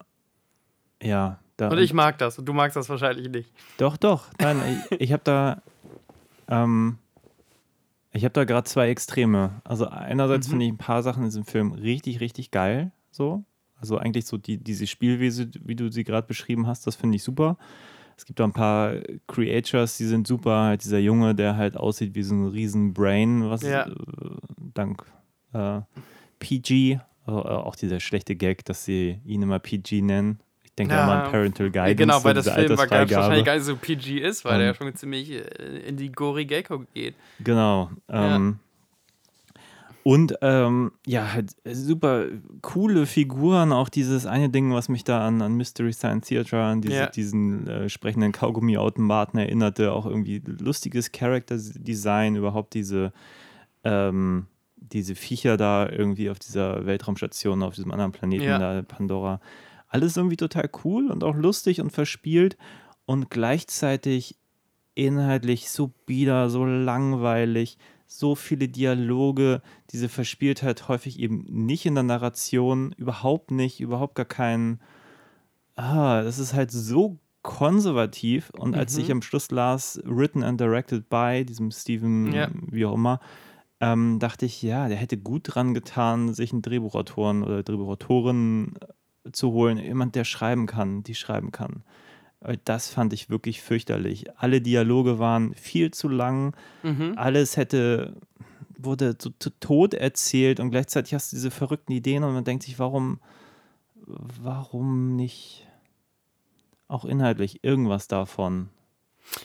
Ja. 1.00 1.38
Und 1.60 1.78
ich 1.78 1.92
mag 1.92 2.18
das 2.18 2.38
und 2.38 2.46
du 2.46 2.52
magst 2.52 2.76
das 2.76 2.88
wahrscheinlich 2.88 3.28
nicht. 3.28 3.52
Doch, 3.78 3.96
doch. 3.96 4.26
Nein, 4.40 4.84
ich, 4.90 5.00
ich 5.00 5.12
habe 5.12 5.22
da 5.24 5.62
ähm, 6.48 6.98
ich 8.12 8.24
habe 8.24 8.32
da 8.32 8.44
gerade 8.44 8.68
zwei 8.68 8.90
Extreme. 8.90 9.62
Also 9.64 9.86
einerseits 9.86 10.46
mhm. 10.46 10.50
finde 10.50 10.66
ich 10.66 10.72
ein 10.72 10.78
paar 10.78 11.02
Sachen 11.02 11.22
in 11.22 11.28
diesem 11.30 11.44
Film 11.44 11.72
richtig, 11.72 12.20
richtig 12.20 12.50
geil. 12.50 12.92
So. 13.10 13.44
Also 13.76 13.96
eigentlich 13.98 14.26
so 14.26 14.36
die, 14.36 14.58
diese 14.58 14.86
Spielwese, 14.86 15.50
wie 15.60 15.74
du 15.74 15.90
sie 15.90 16.04
gerade 16.04 16.26
beschrieben 16.26 16.66
hast, 16.66 16.86
das 16.86 16.94
finde 16.94 17.16
ich 17.16 17.22
super. 17.22 17.56
Es 18.16 18.26
gibt 18.26 18.40
auch 18.40 18.44
ein 18.44 18.52
paar 18.52 18.96
Creatures, 19.26 19.96
die 19.96 20.04
sind 20.04 20.26
super. 20.26 20.64
Halt 20.64 20.84
dieser 20.84 20.98
Junge, 20.98 21.34
der 21.34 21.56
halt 21.56 21.76
aussieht 21.76 22.14
wie 22.14 22.22
so 22.22 22.34
ein 22.34 22.46
riesen 22.48 22.92
Brain, 22.92 23.48
was 23.48 23.62
ja. 23.62 23.86
äh, 23.86 23.94
dank 24.74 25.04
äh, 25.54 25.80
PG, 26.38 27.00
also 27.24 27.44
auch 27.44 27.74
dieser 27.74 27.98
schlechte 27.98 28.36
Gag, 28.36 28.64
dass 28.66 28.84
sie 28.84 29.20
ihn 29.24 29.42
immer 29.42 29.58
PG 29.58 30.02
nennen. 30.02 30.38
Ich 30.72 30.76
denke 30.76 30.94
ja, 30.94 31.04
mal 31.04 31.24
an 31.24 31.30
Parental 31.30 31.70
Guidance. 31.70 31.96
Genau, 31.96 32.24
weil 32.24 32.32
das 32.32 32.48
Film 32.48 32.78
wahrscheinlich 32.78 33.44
gar 33.44 33.54
nicht 33.54 33.64
so 33.64 33.76
PG 33.76 34.20
ist, 34.20 34.46
weil 34.46 34.54
um, 34.54 34.58
der 34.58 34.68
ja 34.68 34.74
schon 34.74 34.94
ziemlich 34.94 35.30
äh, 35.30 35.42
in 35.86 35.98
die 35.98 36.10
Gory 36.10 36.46
Gecko 36.46 36.84
geht. 36.94 37.14
Genau. 37.40 37.90
Ähm, 38.08 38.58
ja. 38.58 38.72
Und 40.02 40.38
ähm, 40.40 40.92
ja, 41.06 41.34
halt 41.34 41.54
super 41.70 42.24
coole 42.62 43.04
Figuren, 43.04 43.70
auch 43.70 43.90
dieses 43.90 44.24
eine 44.24 44.48
Ding, 44.48 44.72
was 44.72 44.88
mich 44.88 45.04
da 45.04 45.26
an, 45.26 45.42
an 45.42 45.54
Mystery 45.58 45.92
Science 45.92 46.28
Theater, 46.28 46.62
an 46.62 46.80
diese, 46.80 46.94
ja. 46.94 47.06
diesen 47.06 47.68
äh, 47.68 47.88
sprechenden 47.90 48.32
Kaugummi-Automaten 48.32 49.36
erinnerte, 49.36 49.92
auch 49.92 50.06
irgendwie 50.06 50.42
lustiges 50.44 51.12
Character-Design, 51.12 52.34
überhaupt 52.34 52.72
diese, 52.72 53.12
ähm, 53.84 54.46
diese 54.76 55.14
Viecher 55.14 55.58
da 55.58 55.86
irgendwie 55.86 56.30
auf 56.30 56.38
dieser 56.38 56.86
Weltraumstation, 56.86 57.62
auf 57.62 57.74
diesem 57.74 57.92
anderen 57.92 58.12
Planeten 58.12 58.44
ja. 58.44 58.58
da, 58.58 58.82
Pandora 58.82 59.38
alles 59.92 60.16
irgendwie 60.16 60.36
total 60.36 60.70
cool 60.84 61.10
und 61.10 61.22
auch 61.22 61.36
lustig 61.36 61.80
und 61.80 61.90
verspielt 61.90 62.56
und 63.04 63.30
gleichzeitig 63.30 64.36
inhaltlich 64.94 65.70
so 65.70 65.92
bieder, 66.06 66.50
so 66.50 66.64
langweilig, 66.64 67.78
so 68.06 68.34
viele 68.34 68.68
Dialoge, 68.68 69.62
diese 69.90 70.08
Verspieltheit 70.08 70.88
häufig 70.88 71.18
eben 71.18 71.44
nicht 71.48 71.86
in 71.86 71.94
der 71.94 72.04
Narration, 72.04 72.92
überhaupt 72.96 73.50
nicht, 73.50 73.80
überhaupt 73.80 74.14
gar 74.14 74.26
keinen. 74.26 74.80
Ah, 75.76 76.22
das 76.22 76.38
ist 76.38 76.52
halt 76.54 76.70
so 76.70 77.18
konservativ 77.42 78.50
und 78.50 78.70
mhm. 78.70 78.78
als 78.78 78.96
ich 78.96 79.06
mhm. 79.06 79.12
am 79.12 79.22
Schluss 79.22 79.50
las, 79.50 80.00
written 80.04 80.42
and 80.42 80.60
directed 80.60 81.08
by 81.08 81.44
diesem 81.44 81.70
Steven, 81.70 82.32
ja. 82.32 82.48
wie 82.70 82.84
auch 82.84 82.94
immer, 82.94 83.20
ähm, 83.80 84.18
dachte 84.20 84.46
ich, 84.46 84.62
ja, 84.62 84.88
der 84.88 84.96
hätte 84.96 85.18
gut 85.18 85.54
dran 85.54 85.74
getan, 85.74 86.34
sich 86.34 86.52
einen 86.52 86.62
Drehbuchautoren 86.62 87.42
oder 87.42 87.62
Drehbuchautorin 87.62 88.74
zu 89.30 89.52
holen, 89.52 89.78
jemand, 89.78 90.14
der 90.14 90.24
schreiben 90.24 90.66
kann, 90.66 91.02
die 91.02 91.14
schreiben 91.14 91.52
kann. 91.52 91.84
Das 92.64 92.88
fand 92.88 93.12
ich 93.12 93.30
wirklich 93.30 93.62
fürchterlich. 93.62 94.36
Alle 94.36 94.60
Dialoge 94.60 95.18
waren 95.18 95.54
viel 95.54 95.92
zu 95.92 96.08
lang. 96.08 96.56
Mhm. 96.82 97.14
Alles 97.16 97.56
hätte, 97.56 98.16
wurde 98.76 99.16
zu, 99.16 99.30
zu 99.38 99.50
tot 99.60 99.94
erzählt 99.94 100.58
und 100.58 100.70
gleichzeitig 100.70 101.14
hast 101.14 101.32
du 101.32 101.36
diese 101.36 101.52
verrückten 101.52 101.92
Ideen 101.92 102.24
und 102.24 102.34
man 102.34 102.44
denkt 102.44 102.64
sich, 102.64 102.80
warum, 102.80 103.20
warum 104.06 105.14
nicht 105.14 105.68
auch 106.88 107.04
inhaltlich 107.04 107.62
irgendwas 107.62 108.08
davon? 108.08 108.70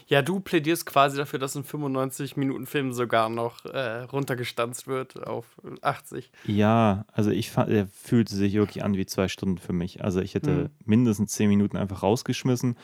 Ja, 0.07 0.21
du 0.21 0.39
plädierst 0.39 0.85
quasi 0.85 1.17
dafür, 1.17 1.39
dass 1.39 1.55
ein 1.55 1.63
95-Minuten-Film 1.63 2.93
sogar 2.93 3.29
noch 3.29 3.65
äh, 3.65 4.01
runtergestanzt 4.01 4.87
wird 4.87 5.25
auf 5.27 5.45
80. 5.81 6.31
Ja, 6.45 7.05
also 7.11 7.31
ich 7.31 7.51
fand, 7.51 7.69
er 7.69 7.87
fühlte 7.87 8.35
sich 8.35 8.53
wirklich 8.53 8.83
an 8.83 8.95
wie 8.95 9.05
zwei 9.05 9.27
Stunden 9.27 9.57
für 9.57 9.73
mich. 9.73 10.03
Also 10.03 10.21
ich 10.21 10.35
hätte 10.35 10.51
mhm. 10.51 10.69
mindestens 10.85 11.33
zehn 11.33 11.49
Minuten 11.49 11.77
einfach 11.77 12.03
rausgeschmissen. 12.03 12.75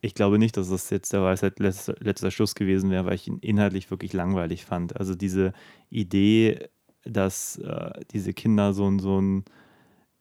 Ich 0.00 0.14
glaube 0.14 0.38
nicht, 0.38 0.56
dass 0.56 0.68
das 0.68 0.90
jetzt 0.90 1.12
der 1.12 1.22
Weisheit 1.22 1.60
letzter, 1.60 1.94
letzter 2.00 2.30
Schluss 2.30 2.54
gewesen 2.54 2.90
wäre, 2.90 3.06
weil 3.06 3.14
ich 3.14 3.28
ihn 3.28 3.38
inhaltlich 3.38 3.90
wirklich 3.90 4.12
langweilig 4.12 4.64
fand. 4.64 4.96
Also 4.98 5.14
diese 5.14 5.52
Idee, 5.90 6.68
dass 7.04 7.56
äh, 7.58 7.92
diese 8.10 8.32
Kinder 8.32 8.72
so, 8.72 8.98
so 8.98 9.18
einen 9.18 9.44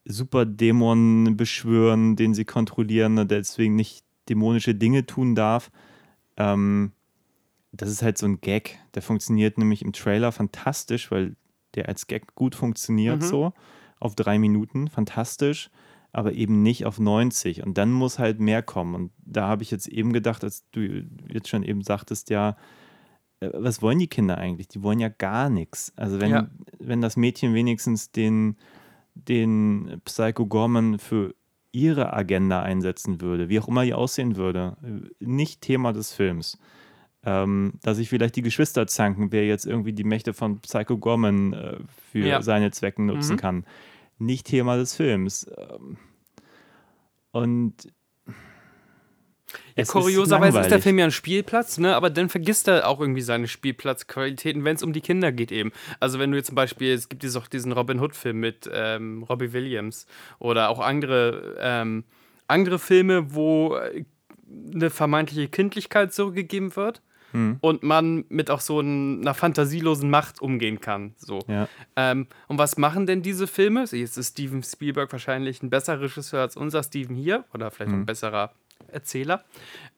Superdämon 0.05 1.35
beschwören, 1.35 2.15
den 2.15 2.33
sie 2.33 2.45
kontrollieren, 2.45 3.15
der 3.15 3.25
deswegen 3.25 3.75
nicht 3.75 4.05
dämonische 4.29 4.75
Dinge 4.75 5.05
tun 5.05 5.35
darf, 5.35 5.71
ähm, 6.37 6.91
das 7.71 7.89
ist 7.89 8.01
halt 8.01 8.17
so 8.17 8.25
ein 8.25 8.41
Gag, 8.41 8.79
der 8.95 9.01
funktioniert 9.01 9.57
nämlich 9.57 9.81
im 9.81 9.93
Trailer 9.93 10.31
fantastisch, 10.31 11.11
weil 11.11 11.35
der 11.75 11.87
als 11.87 12.07
Gag 12.07 12.35
gut 12.35 12.55
funktioniert 12.55 13.21
mhm. 13.21 13.25
so, 13.25 13.53
auf 13.99 14.15
drei 14.15 14.39
Minuten, 14.39 14.89
fantastisch, 14.89 15.69
aber 16.11 16.33
eben 16.33 16.61
nicht 16.63 16.85
auf 16.85 16.99
90 16.99 17.63
und 17.63 17.77
dann 17.77 17.91
muss 17.91 18.19
halt 18.19 18.39
mehr 18.39 18.61
kommen 18.61 18.95
und 18.95 19.11
da 19.25 19.47
habe 19.47 19.63
ich 19.63 19.71
jetzt 19.71 19.87
eben 19.87 20.11
gedacht, 20.11 20.43
als 20.43 20.69
du 20.71 21.05
jetzt 21.29 21.47
schon 21.47 21.63
eben 21.63 21.81
sagtest, 21.81 22.29
ja, 22.29 22.57
äh, 23.41 23.49
was 23.53 23.81
wollen 23.81 23.99
die 23.99 24.07
Kinder 24.07 24.37
eigentlich? 24.37 24.67
Die 24.69 24.83
wollen 24.83 24.99
ja 24.99 25.09
gar 25.09 25.49
nichts. 25.49 25.91
Also 25.97 26.21
wenn, 26.21 26.31
ja. 26.31 26.47
wenn 26.79 27.01
das 27.01 27.17
Mädchen 27.17 27.53
wenigstens 27.53 28.11
den, 28.11 28.57
den 29.15 30.01
Psycho 30.05 30.45
Gorman 30.45 30.99
für 30.99 31.33
ihre 31.71 32.13
Agenda 32.13 32.61
einsetzen 32.61 33.21
würde, 33.21 33.49
wie 33.49 33.59
auch 33.59 33.67
immer 33.67 33.85
die 33.85 33.93
aussehen 33.93 34.35
würde, 34.35 34.77
nicht 35.19 35.61
Thema 35.61 35.93
des 35.93 36.13
Films. 36.13 36.59
Ähm, 37.23 37.73
dass 37.83 37.97
sich 37.97 38.09
vielleicht 38.09 38.35
die 38.35 38.41
Geschwister 38.41 38.87
zanken, 38.87 39.31
wer 39.31 39.45
jetzt 39.45 39.67
irgendwie 39.67 39.93
die 39.93 40.03
Mächte 40.03 40.33
von 40.33 40.59
Psycho 40.59 40.97
Gorman 40.97 41.53
äh, 41.53 41.77
für 42.11 42.25
ja. 42.25 42.41
seine 42.41 42.71
Zwecke 42.71 43.03
nutzen 43.03 43.33
mhm. 43.33 43.39
kann. 43.39 43.65
Nicht 44.17 44.47
Thema 44.47 44.75
des 44.75 44.95
Films. 44.95 45.49
Ähm, 45.55 45.97
und 47.29 47.93
ja, 49.75 49.83
kurioserweise 49.85 50.59
ist, 50.59 50.65
ist, 50.65 50.71
der 50.71 50.81
Film 50.81 50.99
ja 50.99 51.05
ein 51.05 51.11
Spielplatz, 51.11 51.77
ne? 51.77 51.95
aber 51.95 52.09
dann 52.09 52.29
vergisst 52.29 52.67
er 52.67 52.87
auch 52.87 52.99
irgendwie 52.99 53.21
seine 53.21 53.47
Spielplatzqualitäten, 53.47 54.63
wenn 54.63 54.75
es 54.75 54.83
um 54.83 54.93
die 54.93 55.01
Kinder 55.01 55.31
geht 55.31 55.51
eben. 55.51 55.71
Also 55.99 56.19
wenn 56.19 56.31
du 56.31 56.37
jetzt 56.37 56.47
zum 56.47 56.55
Beispiel, 56.55 56.93
es 56.93 57.09
gibt 57.09 57.25
auch 57.35 57.47
diesen 57.47 57.71
Robin 57.71 57.99
Hood-Film 57.99 58.39
mit 58.39 58.69
ähm, 58.73 59.23
Robbie 59.23 59.53
Williams 59.53 60.05
oder 60.39 60.69
auch 60.69 60.79
andere, 60.79 61.57
ähm, 61.59 62.03
andere 62.47 62.79
Filme, 62.79 63.33
wo 63.33 63.75
äh, 63.75 64.03
eine 64.73 64.89
vermeintliche 64.89 65.47
Kindlichkeit 65.47 66.13
zurückgegeben 66.13 66.75
wird. 66.75 67.01
Hm. 67.31 67.59
Und 67.61 67.81
man 67.81 68.25
mit 68.27 68.51
auch 68.51 68.59
so 68.59 68.79
einer 68.79 69.33
fantasielosen 69.33 70.09
Macht 70.09 70.41
umgehen 70.41 70.81
kann. 70.81 71.13
So. 71.17 71.39
Ja. 71.47 71.69
Ähm, 71.95 72.27
und 72.47 72.57
was 72.57 72.77
machen 72.77 73.05
denn 73.05 73.21
diese 73.21 73.47
Filme? 73.47 73.85
Jetzt 73.89 74.17
ist 74.17 74.31
Steven 74.31 74.61
Spielberg 74.63 75.09
wahrscheinlich 75.13 75.63
ein 75.63 75.69
besserer 75.69 76.01
Regisseur 76.01 76.41
als 76.41 76.57
unser 76.57 76.83
Steven 76.83 77.15
hier 77.15 77.45
oder 77.53 77.71
vielleicht 77.71 77.93
hm. 77.93 78.01
ein 78.01 78.05
besserer 78.05 78.51
Erzähler. 78.91 79.43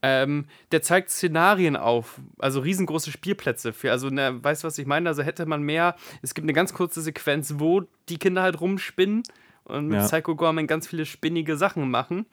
Ähm, 0.01 0.45
der 0.71 0.81
zeigt 0.81 1.09
Szenarien 1.09 1.75
auf, 1.75 2.19
also 2.39 2.59
riesengroße 2.59 3.11
Spielplätze 3.11 3.73
für, 3.73 3.91
also 3.91 4.09
ne, 4.09 4.43
weißt 4.43 4.63
du, 4.63 4.67
was 4.67 4.77
ich 4.77 4.85
meine? 4.85 5.09
Also 5.09 5.23
hätte 5.23 5.45
man 5.45 5.63
mehr, 5.63 5.95
es 6.21 6.33
gibt 6.33 6.45
eine 6.45 6.53
ganz 6.53 6.73
kurze 6.73 7.01
Sequenz, 7.01 7.55
wo 7.57 7.83
die 8.09 8.17
Kinder 8.17 8.41
halt 8.41 8.59
rumspinnen 8.59 9.23
und 9.65 9.87
mit 9.87 9.99
ja. 9.99 10.05
Psycho 10.05 10.35
Gorman 10.35 10.67
ganz 10.67 10.87
viele 10.87 11.05
spinnige 11.05 11.55
Sachen 11.57 11.89
machen. 11.89 12.25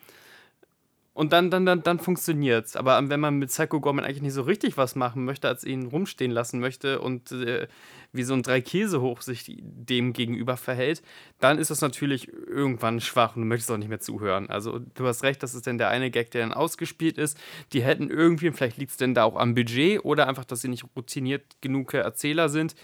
Und 1.13 1.33
dann, 1.33 1.51
dann, 1.51 1.67
dann, 1.67 1.83
dann 1.83 1.99
funktioniert 1.99 2.67
es. 2.67 2.77
Aber 2.77 3.09
wenn 3.09 3.19
man 3.19 3.37
mit 3.37 3.49
Psycho 3.49 3.81
Gorman 3.81 4.05
eigentlich 4.05 4.23
nicht 4.23 4.33
so 4.33 4.43
richtig 4.43 4.77
was 4.77 4.95
machen 4.95 5.25
möchte, 5.25 5.49
als 5.49 5.65
ihn 5.65 5.87
rumstehen 5.87 6.31
lassen 6.31 6.61
möchte 6.61 7.01
und 7.01 7.33
äh, 7.33 7.67
wie 8.13 8.23
so 8.23 8.33
ein 8.33 8.43
Drei-Käse-Hoch 8.43 9.21
sich 9.21 9.59
dem 9.61 10.13
gegenüber 10.13 10.57
verhält, 10.57 11.03
dann 11.41 11.59
ist 11.59 11.71
das 11.71 11.81
natürlich 11.81 12.33
irgendwann 12.33 13.01
schwach 13.01 13.35
und 13.35 13.43
du 13.43 13.49
möchtest 13.49 13.71
auch 13.73 13.77
nicht 13.77 13.89
mehr 13.89 14.01
zuhören. 14.01 14.49
Also 14.49 14.79
du 14.79 15.07
hast 15.07 15.25
recht, 15.25 15.43
das 15.43 15.55
ist 15.55 15.67
dann 15.67 15.79
der 15.79 15.89
eine 15.89 16.13
Gag, 16.13 16.31
der 16.31 16.43
dann 16.43 16.55
ausgespielt 16.55 17.19
ist. 17.19 17.37
Die 17.73 17.83
hätten 17.83 18.09
irgendwie, 18.09 18.53
vielleicht 18.53 18.79
liegt 18.79 18.93
es 18.93 18.97
denn 18.97 19.15
da 19.15 19.25
auch 19.25 19.37
am 19.37 19.55
Budget 19.55 20.05
oder 20.05 20.29
einfach, 20.29 20.45
dass 20.45 20.61
sie 20.61 20.69
nicht 20.69 20.85
routiniert 20.95 21.43
genug 21.61 21.93
Erzähler 21.93 22.49
sind, 22.49 22.77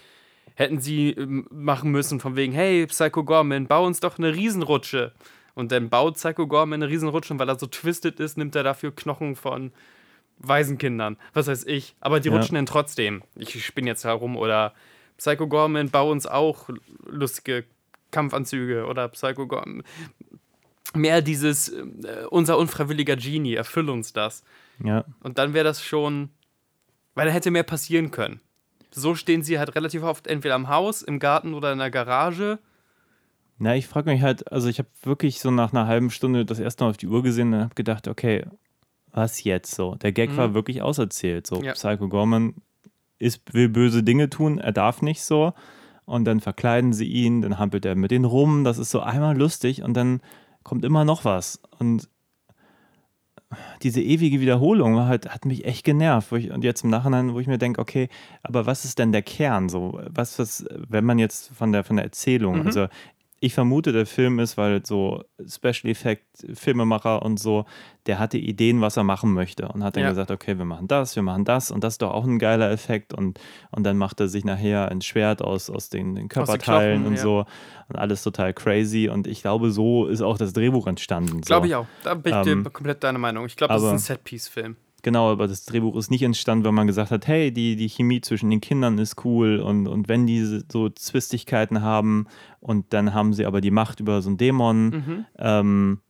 hätten 0.55 0.79
sie 0.81 1.11
ähm, 1.11 1.47
machen 1.49 1.91
müssen 1.91 2.19
von 2.19 2.35
wegen, 2.35 2.51
hey, 2.51 2.85
Psycho 2.87 3.23
Gorman, 3.23 3.67
bau 3.67 3.85
uns 3.85 4.01
doch 4.01 4.17
eine 4.17 4.35
Riesenrutsche. 4.35 5.13
Und 5.57 5.71
dann 5.71 5.89
baut 5.89 6.17
Psycho 6.17 6.45
Gorman 6.45 6.83
eine 6.83 6.91
Riesenrutsche 6.91 7.33
und 7.33 7.39
weil 7.39 7.49
er 7.49 7.57
so 7.57 7.65
twisted 7.65 8.19
ist, 8.19 8.37
nimmt 8.37 8.55
er 8.55 8.61
dafür 8.61 8.95
Knochen 8.95 9.35
von 9.35 9.71
Waisenkindern. 10.37 11.17
Was 11.33 11.47
weiß 11.47 11.65
ich. 11.65 11.95
Aber 11.99 12.19
die 12.19 12.29
ja. 12.29 12.35
rutschen 12.35 12.53
dann 12.53 12.67
trotzdem. 12.67 13.23
Ich 13.35 13.65
spinne 13.65 13.87
jetzt 13.87 14.05
herum. 14.05 14.37
Oder 14.37 14.75
Psycho 15.17 15.47
Gorman, 15.47 15.89
bau 15.89 16.11
uns 16.11 16.27
auch 16.27 16.69
lustige 17.07 17.63
Kampfanzüge. 18.11 18.85
Oder 18.85 19.07
Psycho 19.07 19.47
Gorman. 19.47 19.81
Mehr 20.93 21.23
dieses, 21.23 21.69
äh, 21.69 22.27
unser 22.29 22.59
unfreiwilliger 22.59 23.15
Genie, 23.15 23.55
erfüll 23.55 23.89
uns 23.89 24.13
das. 24.13 24.43
Ja. 24.83 25.05
Und 25.23 25.39
dann 25.39 25.55
wäre 25.55 25.65
das 25.65 25.83
schon, 25.83 26.29
weil 27.15 27.25
da 27.25 27.33
hätte 27.33 27.49
mehr 27.49 27.63
passieren 27.63 28.11
können. 28.11 28.41
So 28.91 29.15
stehen 29.15 29.41
sie 29.41 29.57
halt 29.57 29.73
relativ 29.73 30.03
oft 30.03 30.27
entweder 30.27 30.53
am 30.53 30.69
Haus, 30.69 31.01
im 31.01 31.17
Garten 31.17 31.55
oder 31.55 31.71
in 31.71 31.79
der 31.79 31.89
Garage 31.89 32.59
na, 33.57 33.75
ich 33.75 33.87
frage 33.87 34.11
mich 34.11 34.21
halt, 34.21 34.51
also 34.51 34.69
ich 34.69 34.79
habe 34.79 34.89
wirklich 35.03 35.39
so 35.39 35.51
nach 35.51 35.73
einer 35.73 35.87
halben 35.87 36.09
Stunde 36.09 36.45
das 36.45 36.59
erste 36.59 36.83
Mal 36.83 36.91
auf 36.91 36.97
die 36.97 37.07
Uhr 37.07 37.23
gesehen 37.23 37.53
und 37.53 37.61
habe 37.61 37.75
gedacht, 37.75 38.07
okay, 38.07 38.45
was 39.11 39.43
jetzt 39.43 39.73
so? 39.73 39.95
Der 39.95 40.11
Gag 40.11 40.31
mhm. 40.31 40.37
war 40.37 40.53
wirklich 40.53 40.81
auserzählt. 40.81 41.47
So, 41.47 41.63
ja. 41.63 41.73
Psycho 41.73 42.07
Gorman 42.07 42.55
ist, 43.17 43.53
will 43.53 43.69
böse 43.69 44.03
Dinge 44.03 44.29
tun, 44.29 44.59
er 44.59 44.71
darf 44.71 45.01
nicht 45.01 45.23
so. 45.23 45.53
Und 46.05 46.25
dann 46.25 46.39
verkleiden 46.39 46.93
sie 46.93 47.07
ihn, 47.07 47.41
dann 47.41 47.59
hampelt 47.59 47.83
er 47.83 47.95
mit 47.95 48.11
denen 48.11 48.25
rum. 48.25 48.63
Das 48.63 48.77
ist 48.77 48.91
so 48.91 49.01
einmal 49.01 49.37
lustig 49.37 49.83
und 49.83 49.95
dann 49.95 50.21
kommt 50.63 50.85
immer 50.85 51.03
noch 51.03 51.25
was. 51.25 51.61
Und 51.79 52.07
diese 53.81 54.01
ewige 54.01 54.39
Wiederholung 54.41 54.99
halt, 55.05 55.29
hat 55.29 55.45
mich 55.45 55.65
echt 55.65 55.83
genervt. 55.83 56.31
Ich, 56.33 56.51
und 56.51 56.63
jetzt 56.63 56.83
im 56.83 56.89
Nachhinein, 56.89 57.33
wo 57.33 57.39
ich 57.39 57.47
mir 57.47 57.57
denke, 57.57 57.81
okay, 57.81 58.09
aber 58.43 58.65
was 58.65 58.85
ist 58.85 58.99
denn 58.99 59.11
der 59.11 59.21
Kern? 59.21 59.69
So, 59.69 59.99
was, 60.09 60.37
was, 60.39 60.65
wenn 60.69 61.05
man 61.05 61.19
jetzt 61.19 61.53
von 61.53 61.71
der, 61.71 61.83
von 61.83 61.95
der 61.95 62.05
Erzählung, 62.05 62.59
mhm. 62.59 62.67
also 62.67 62.87
ich 63.39 63.53
vermute, 63.53 63.91
der 63.91 64.05
Film 64.05 64.39
ist, 64.39 64.57
weil 64.57 64.83
so 64.85 65.23
Special 65.47 65.91
Effect 65.91 66.25
Filmemacher 66.53 67.21
und 67.21 67.39
so, 67.39 67.65
der 68.07 68.17
hatte 68.17 68.37
Ideen, 68.37 68.81
was 68.81 68.97
er 68.97 69.03
machen 69.03 69.33
möchte 69.33 69.67
und 69.67 69.83
hat 69.83 69.95
dann 69.95 70.03
ja. 70.03 70.09
gesagt, 70.09 70.31
okay, 70.31 70.57
wir 70.57 70.65
machen 70.65 70.87
das, 70.87 71.15
wir 71.15 71.23
machen 71.23 71.45
das 71.45 71.69
und 71.69 71.83
das 71.83 71.95
ist 71.95 72.01
doch 72.01 72.11
auch 72.11 72.25
ein 72.25 72.39
geiler 72.39 72.71
Effekt 72.71 73.13
und, 73.13 73.39
und 73.71 73.83
dann 73.83 73.97
macht 73.97 74.19
er 74.19 74.27
sich 74.27 74.43
nachher 74.43 74.89
ein 74.89 75.01
Schwert 75.01 75.41
aus, 75.41 75.69
aus 75.69 75.89
den, 75.89 76.15
den 76.15 76.29
Körperteilen 76.29 77.01
Knochen, 77.01 77.07
und 77.07 77.15
ja. 77.17 77.21
so 77.21 77.45
und 77.89 77.95
alles 77.95 78.23
total 78.23 78.53
crazy 78.53 79.07
und 79.09 79.27
ich 79.27 79.41
glaube, 79.41 79.71
so 79.71 80.07
ist 80.07 80.21
auch 80.21 80.37
das 80.37 80.53
Drehbuch 80.53 80.87
entstanden. 80.87 81.41
Glaube 81.41 81.67
so. 81.67 81.71
ich 81.71 81.75
auch. 81.75 81.87
Da 82.03 82.15
bin 82.15 82.33
ich 82.41 82.47
ähm, 82.47 82.73
komplett 82.73 83.03
deiner 83.03 83.19
Meinung. 83.19 83.45
Ich 83.45 83.55
glaube, 83.55 83.73
das 83.73 83.83
ist 83.83 83.89
ein 83.89 83.99
Setpiece-Film. 83.99 84.77
Genau, 85.07 85.31
aber 85.31 85.47
das 85.47 85.63
Drehbuch 85.63 85.95
ist 85.95 86.11
nicht 86.11 86.23
entstanden, 86.23 86.65
weil 86.65 86.73
man 86.73 86.85
gesagt 86.85 87.11
hat, 87.11 87.27
hey, 87.27 87.49
die, 87.53 87.77
die 87.77 87.87
Chemie 87.87 88.19
zwischen 88.19 88.49
den 88.49 88.59
Kindern 88.59 88.97
ist 88.97 89.23
cool 89.23 89.61
und, 89.61 89.87
und 89.87 90.09
wenn 90.09 90.27
die 90.27 90.43
so 90.69 90.89
Zwistigkeiten 90.89 91.81
haben 91.81 92.27
und 92.59 92.91
dann 92.91 93.13
haben 93.13 93.31
sie 93.31 93.45
aber 93.45 93.61
die 93.61 93.71
Macht 93.71 94.01
über 94.01 94.21
so 94.21 94.27
einen 94.27 94.37
Dämon, 94.37 94.89
mhm. 94.89 95.25
ähm, 95.39 96.01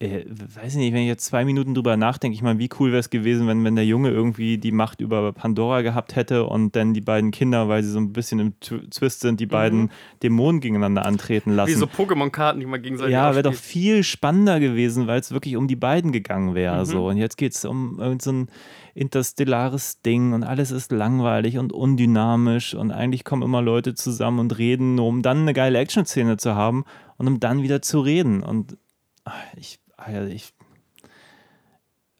äh, 0.00 0.24
weiß 0.28 0.74
ich 0.74 0.78
nicht, 0.78 0.92
wenn 0.92 1.02
ich 1.02 1.08
jetzt 1.08 1.24
zwei 1.24 1.44
Minuten 1.44 1.74
drüber 1.74 1.96
nachdenke, 1.96 2.32
ich 2.32 2.42
meine, 2.42 2.60
wie 2.60 2.68
cool 2.78 2.90
wäre 2.90 3.00
es 3.00 3.10
gewesen, 3.10 3.48
wenn, 3.48 3.64
wenn 3.64 3.74
der 3.74 3.84
Junge 3.84 4.10
irgendwie 4.10 4.56
die 4.56 4.70
Macht 4.70 5.00
über 5.00 5.32
Pandora 5.32 5.82
gehabt 5.82 6.14
hätte 6.14 6.44
und 6.46 6.76
dann 6.76 6.94
die 6.94 7.00
beiden 7.00 7.32
Kinder, 7.32 7.68
weil 7.68 7.82
sie 7.82 7.90
so 7.90 7.98
ein 7.98 8.12
bisschen 8.12 8.38
im 8.38 8.60
Twist 8.60 9.20
sind, 9.20 9.40
die 9.40 9.46
mhm. 9.46 9.50
beiden 9.50 9.90
Dämonen 10.22 10.60
gegeneinander 10.60 11.04
antreten 11.04 11.50
lassen. 11.50 11.72
Wie 11.72 11.74
so 11.74 11.86
Pokémon-Karten, 11.86 12.60
die 12.60 12.66
man 12.66 12.80
gegenseitig 12.80 13.12
Ja, 13.12 13.32
wäre 13.32 13.42
doch 13.42 13.54
viel 13.54 14.04
spannender 14.04 14.60
gewesen, 14.60 15.08
weil 15.08 15.18
es 15.18 15.32
wirklich 15.32 15.56
um 15.56 15.66
die 15.66 15.76
beiden 15.76 16.12
gegangen 16.12 16.54
wäre. 16.54 16.78
Mhm. 16.78 16.84
So. 16.84 17.08
Und 17.08 17.16
jetzt 17.16 17.36
geht 17.36 17.54
es 17.54 17.64
um 17.64 17.98
irgendein 17.98 18.46
so 18.46 18.52
interstellares 18.94 20.00
Ding 20.02 20.32
und 20.32 20.44
alles 20.44 20.70
ist 20.70 20.92
langweilig 20.92 21.58
und 21.58 21.72
undynamisch 21.72 22.74
und 22.74 22.92
eigentlich 22.92 23.24
kommen 23.24 23.42
immer 23.42 23.62
Leute 23.62 23.94
zusammen 23.94 24.38
und 24.38 24.58
reden, 24.58 24.94
nur 24.94 25.06
um 25.06 25.22
dann 25.22 25.38
eine 25.38 25.54
geile 25.54 25.78
Action-Szene 25.78 26.36
zu 26.36 26.54
haben 26.54 26.84
und 27.16 27.26
um 27.26 27.40
dann 27.40 27.62
wieder 27.62 27.82
zu 27.82 28.00
reden. 28.00 28.42
Und 28.44 28.76
ah, 29.24 29.32
ich 29.56 29.80
also 29.98 30.32
ich, 30.32 30.54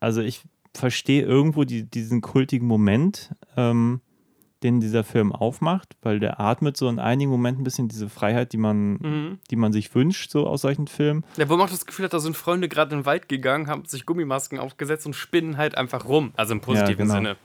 also 0.00 0.20
ich 0.20 0.42
verstehe 0.74 1.22
irgendwo 1.22 1.64
die, 1.64 1.84
diesen 1.84 2.20
kultigen 2.20 2.66
Moment, 2.66 3.34
ähm, 3.56 4.00
den 4.62 4.80
dieser 4.80 5.04
Film 5.04 5.30
aufmacht, 5.32 5.96
weil 6.02 6.18
der 6.18 6.40
atmet 6.40 6.76
so 6.76 6.88
in 6.88 6.98
einigen 6.98 7.30
Momenten 7.30 7.62
ein 7.62 7.64
bisschen 7.64 7.86
diese 7.86 8.08
Freiheit, 8.08 8.52
die 8.52 8.56
man, 8.56 8.94
mhm. 8.94 9.38
die 9.50 9.56
man 9.56 9.72
sich 9.72 9.94
wünscht, 9.94 10.32
so 10.32 10.48
aus 10.48 10.62
solchen 10.62 10.88
Filmen. 10.88 11.24
Ja, 11.36 11.48
wo 11.48 11.56
man 11.56 11.66
auch 11.66 11.70
das 11.70 11.86
Gefühl 11.86 12.06
hat, 12.06 12.12
da 12.12 12.18
sind 12.18 12.36
Freunde 12.36 12.68
gerade 12.68 12.92
in 12.92 13.00
den 13.00 13.06
Wald 13.06 13.28
gegangen, 13.28 13.68
haben 13.68 13.84
sich 13.84 14.04
Gummimasken 14.04 14.58
aufgesetzt 14.58 15.06
und 15.06 15.14
spinnen 15.14 15.56
halt 15.56 15.76
einfach 15.76 16.06
rum. 16.06 16.32
Also 16.36 16.54
im 16.54 16.60
positiven 16.60 17.08
ja, 17.08 17.14
genau. 17.14 17.14
Sinne. 17.14 17.36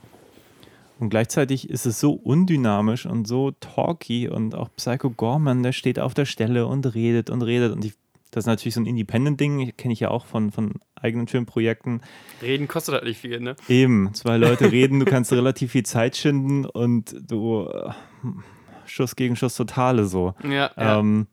Und 0.98 1.10
gleichzeitig 1.10 1.70
ist 1.70 1.86
es 1.86 2.00
so 2.00 2.12
undynamisch 2.12 3.06
und 3.06 3.26
so 3.26 3.52
talky 3.52 4.28
und 4.28 4.54
auch 4.54 4.70
Psycho 4.76 5.10
Gorman, 5.10 5.62
der 5.62 5.72
steht 5.72 5.98
auf 5.98 6.14
der 6.14 6.24
Stelle 6.24 6.66
und 6.66 6.94
redet 6.94 7.30
und 7.30 7.42
redet 7.42 7.72
und 7.72 7.84
ich 7.84 7.94
das 8.34 8.42
ist 8.42 8.46
natürlich 8.46 8.74
so 8.74 8.80
ein 8.80 8.86
Independent-Ding, 8.86 9.76
kenne 9.76 9.92
ich 9.92 10.00
ja 10.00 10.10
auch 10.10 10.26
von, 10.26 10.50
von 10.50 10.74
eigenen 10.96 11.28
Filmprojekten. 11.28 12.00
Reden 12.42 12.66
kostet 12.66 12.94
halt 12.94 13.04
nicht 13.04 13.20
viel, 13.20 13.38
ne? 13.38 13.54
Eben, 13.68 14.12
zwei 14.14 14.38
Leute 14.38 14.72
reden, 14.72 14.98
du 14.98 15.06
kannst 15.06 15.32
relativ 15.32 15.70
viel 15.70 15.84
Zeit 15.84 16.16
schinden 16.16 16.64
und 16.64 17.14
du 17.30 17.68
äh, 17.68 17.90
Schuss 18.86 19.14
gegen 19.14 19.36
Schuss 19.36 19.54
totale 19.54 20.04
so. 20.04 20.34
Ja. 20.42 20.72
Ähm, 20.76 21.28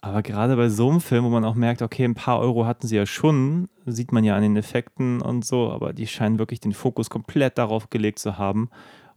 aber 0.00 0.22
gerade 0.22 0.56
bei 0.56 0.70
so 0.70 0.88
einem 0.88 1.00
Film, 1.00 1.24
wo 1.24 1.28
man 1.28 1.44
auch 1.44 1.54
merkt, 1.54 1.82
okay, 1.82 2.04
ein 2.04 2.14
paar 2.14 2.38
Euro 2.40 2.64
hatten 2.64 2.86
sie 2.86 2.96
ja 2.96 3.04
schon, 3.04 3.68
sieht 3.84 4.10
man 4.12 4.24
ja 4.24 4.36
an 4.36 4.42
den 4.42 4.56
Effekten 4.56 5.20
und 5.20 5.44
so, 5.44 5.70
aber 5.70 5.92
die 5.92 6.06
scheinen 6.06 6.38
wirklich 6.38 6.60
den 6.60 6.72
Fokus 6.72 7.10
komplett 7.10 7.58
darauf 7.58 7.90
gelegt 7.90 8.20
zu 8.20 8.38
haben, 8.38 8.70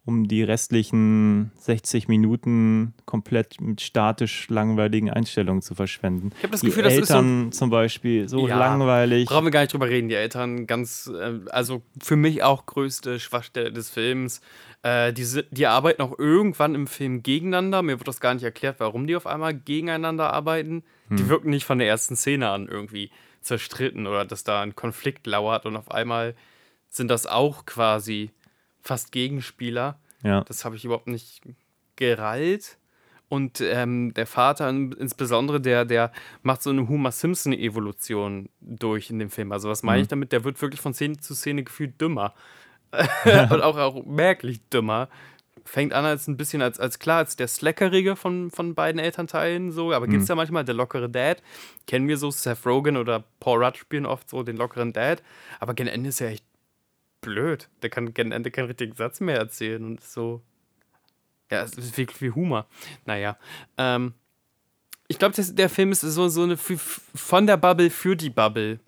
um 0.10 0.28
die 0.28 0.41
restlichen 0.41 1.52
60 1.60 2.08
Minuten 2.08 2.95
komplett 3.06 3.62
mit 3.62 3.80
statisch 3.80 4.50
langweiligen 4.50 5.12
Einstellungen 5.12 5.62
zu 5.62 5.76
verschwenden. 5.76 6.32
Ich 6.38 6.43
habe 6.43 6.52
das 6.52 6.62
die 6.62 6.67
Gefühl, 6.67 6.82
das 6.82 6.93
Eltern 6.93 7.50
ist 7.50 7.56
so, 7.56 7.60
zum 7.60 7.69
Beispiel 7.69 8.28
so 8.28 8.48
ja, 8.48 8.58
langweilig. 8.58 9.28
Brauchen 9.28 9.45
wir 9.45 9.52
gar 9.52 9.62
nicht 9.62 9.72
drüber 9.72 9.88
reden. 9.88 10.10
Die 10.10 10.15
Eltern 10.15 10.65
ganz, 10.65 11.12
äh, 11.15 11.41
also 11.52 11.84
für 12.02 12.15
mich 12.15 12.41
auch 12.41 12.65
größte 12.65 13.19
Schwachstelle 13.19 13.72
des 13.72 13.91
Films. 13.91 14.41
Äh, 14.82 15.13
die, 15.13 15.26
die 15.52 15.67
arbeiten 15.67 16.02
auch 16.02 16.17
irgendwann 16.17 16.74
im 16.74 16.88
Film 16.88 17.22
gegeneinander. 17.22 17.84
Mir 17.84 18.00
wird 18.00 18.08
das 18.08 18.19
gar 18.19 18.34
nicht 18.34 18.43
erklärt, 18.43 18.80
warum 18.80 19.06
die 19.06 19.15
auf 19.15 19.28
einmal 19.28 19.54
gegeneinander 19.54 20.34
arbeiten. 20.34 20.84
Hm. 21.10 21.17
Die 21.17 21.30
wirken 21.30 21.52
nicht 21.52 21.65
von 21.65 21.78
der 21.78 21.88
ersten 21.88 22.15
Szene 22.15 22.50
an 22.50 22.67
irgendwie 22.67 23.12
zerstritten 23.41 24.08
oder 24.08 24.26
dass 24.26 24.43
da 24.43 24.63
ein 24.63 24.76
Konflikt 24.76 25.28
lauert 25.28 25.67
und 25.67 25.76
auf 25.76 25.91
einmal 25.91 26.34
sind 26.89 27.10
das 27.12 27.28
auch 27.28 27.67
quasi 27.67 28.32
fast 28.89 29.12
Gegenspieler. 29.12 29.99
Ja. 30.23 30.43
Das 30.45 30.65
habe 30.65 30.75
ich 30.75 30.84
überhaupt 30.84 31.08
nicht 31.08 31.43
gerallt. 31.95 32.80
Und 33.30 33.62
ähm, 33.62 34.15
der 34.15 34.25
Vater 34.25 34.67
insbesondere, 34.67 35.62
der, 35.62 35.86
der 35.86 36.12
macht 36.41 36.63
so 36.63 36.71
eine 36.71 36.88
Homer 36.88 37.12
Simpson-Evolution 37.12 38.49
durch 38.60 39.12
in 39.12 39.19
dem 39.19 39.30
Film. 39.30 39.52
Also 39.52 39.69
was 39.69 39.84
meine 39.84 39.99
mhm. 39.99 40.02
ich 40.02 40.08
damit? 40.08 40.32
Der 40.32 40.43
wird 40.43 40.60
wirklich 40.60 40.82
von 40.82 40.95
Szene 40.95 41.17
zu 41.17 41.36
Szene 41.36 41.63
gefühlt 41.63 42.02
dümmer. 42.02 42.34
und 43.52 43.62
auch, 43.62 43.78
auch 43.78 44.04
merklich 44.06 44.67
dümmer. 44.69 45.10
Fängt 45.63 45.93
an 45.93 46.06
als 46.06 46.28
ein 46.28 46.38
bisschen 46.38 46.63
als, 46.63 46.80
als 46.80 46.97
klar, 46.97 47.19
als 47.19 47.36
der 47.36 47.47
Slackerige 47.47 48.15
von, 48.15 48.49
von 48.49 48.73
beiden 48.73 48.99
Elternteilen 48.99 49.71
so, 49.71 49.93
aber 49.93 50.08
mhm. 50.08 50.12
gibt 50.12 50.23
es 50.23 50.30
ja 50.30 50.34
manchmal 50.34 50.65
der 50.65 50.73
lockere 50.73 51.12
Dad. 51.12 51.43
Kennen 51.86 52.08
wir 52.08 52.17
so, 52.17 52.32
Seth 52.32 52.65
Rogen 52.65 52.97
oder 52.97 53.23
Paul 53.39 53.63
Rudd 53.63 53.78
spielen 53.78 54.08
oft 54.08 54.28
so 54.28 54.41
den 54.41 54.58
lockeren 54.58 54.93
Dad. 54.93 55.21
Aber 55.60 55.75
gegen 55.75 55.89
Ende 55.89 56.10
ist 56.10 56.21
er 56.21 56.30
echt 56.30 56.48
blöd. 57.21 57.69
Der 57.82 57.89
kann 57.89 58.13
gegen 58.13 58.32
Ende 58.32 58.51
keinen 58.51 58.67
richtigen 58.67 58.95
Satz 58.95 59.19
mehr 59.19 59.38
erzählen 59.38 59.84
und 59.84 60.03
so. 60.03 60.41
Ja, 61.51 61.63
es 61.63 61.73
ist 61.73 61.97
wirklich 61.97 62.21
wie 62.21 62.32
Humor. 62.32 62.67
Naja. 63.05 63.38
Ähm, 63.77 64.13
ich 65.08 65.17
glaube, 65.17 65.41
der 65.43 65.69
Film 65.69 65.91
ist 65.91 66.01
so, 66.01 66.29
so 66.29 66.43
eine 66.43 66.58
von 66.58 67.47
der 67.47 67.58
Bubble 67.58 67.89
für 67.89 68.15
die 68.15 68.29
Bubble 68.29 68.79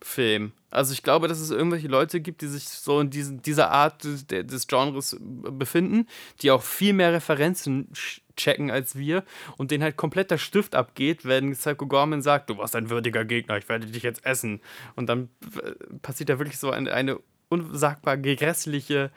Film. 0.00 0.52
Also 0.70 0.92
ich 0.92 1.02
glaube, 1.02 1.28
dass 1.28 1.40
es 1.40 1.50
irgendwelche 1.50 1.88
Leute 1.88 2.20
gibt, 2.20 2.42
die 2.42 2.48
sich 2.48 2.68
so 2.68 3.00
in 3.00 3.10
diesen, 3.10 3.40
dieser 3.42 3.70
Art 3.70 4.04
des, 4.04 4.26
des 4.26 4.66
Genres 4.66 5.16
befinden, 5.20 6.06
die 6.42 6.50
auch 6.50 6.62
viel 6.62 6.92
mehr 6.92 7.12
Referenzen 7.12 7.88
checken 8.36 8.70
als 8.70 8.96
wir 8.96 9.24
und 9.56 9.70
denen 9.70 9.82
halt 9.82 9.96
komplett 9.96 10.30
der 10.30 10.38
Stift 10.38 10.74
abgeht, 10.74 11.24
wenn 11.24 11.52
Psycho 11.52 11.86
Gorman 11.86 12.22
sagt, 12.22 12.50
du 12.50 12.58
warst 12.58 12.76
ein 12.76 12.90
würdiger 12.90 13.24
Gegner, 13.24 13.56
ich 13.56 13.68
werde 13.68 13.86
dich 13.86 14.02
jetzt 14.02 14.24
essen. 14.26 14.60
Und 14.94 15.08
dann 15.08 15.30
äh, 15.62 15.72
passiert 16.02 16.28
da 16.28 16.38
wirklich 16.38 16.58
so 16.58 16.70
eine, 16.70 16.92
eine 16.92 17.18
unsagbar 17.48 18.16
grässliche 18.16 19.10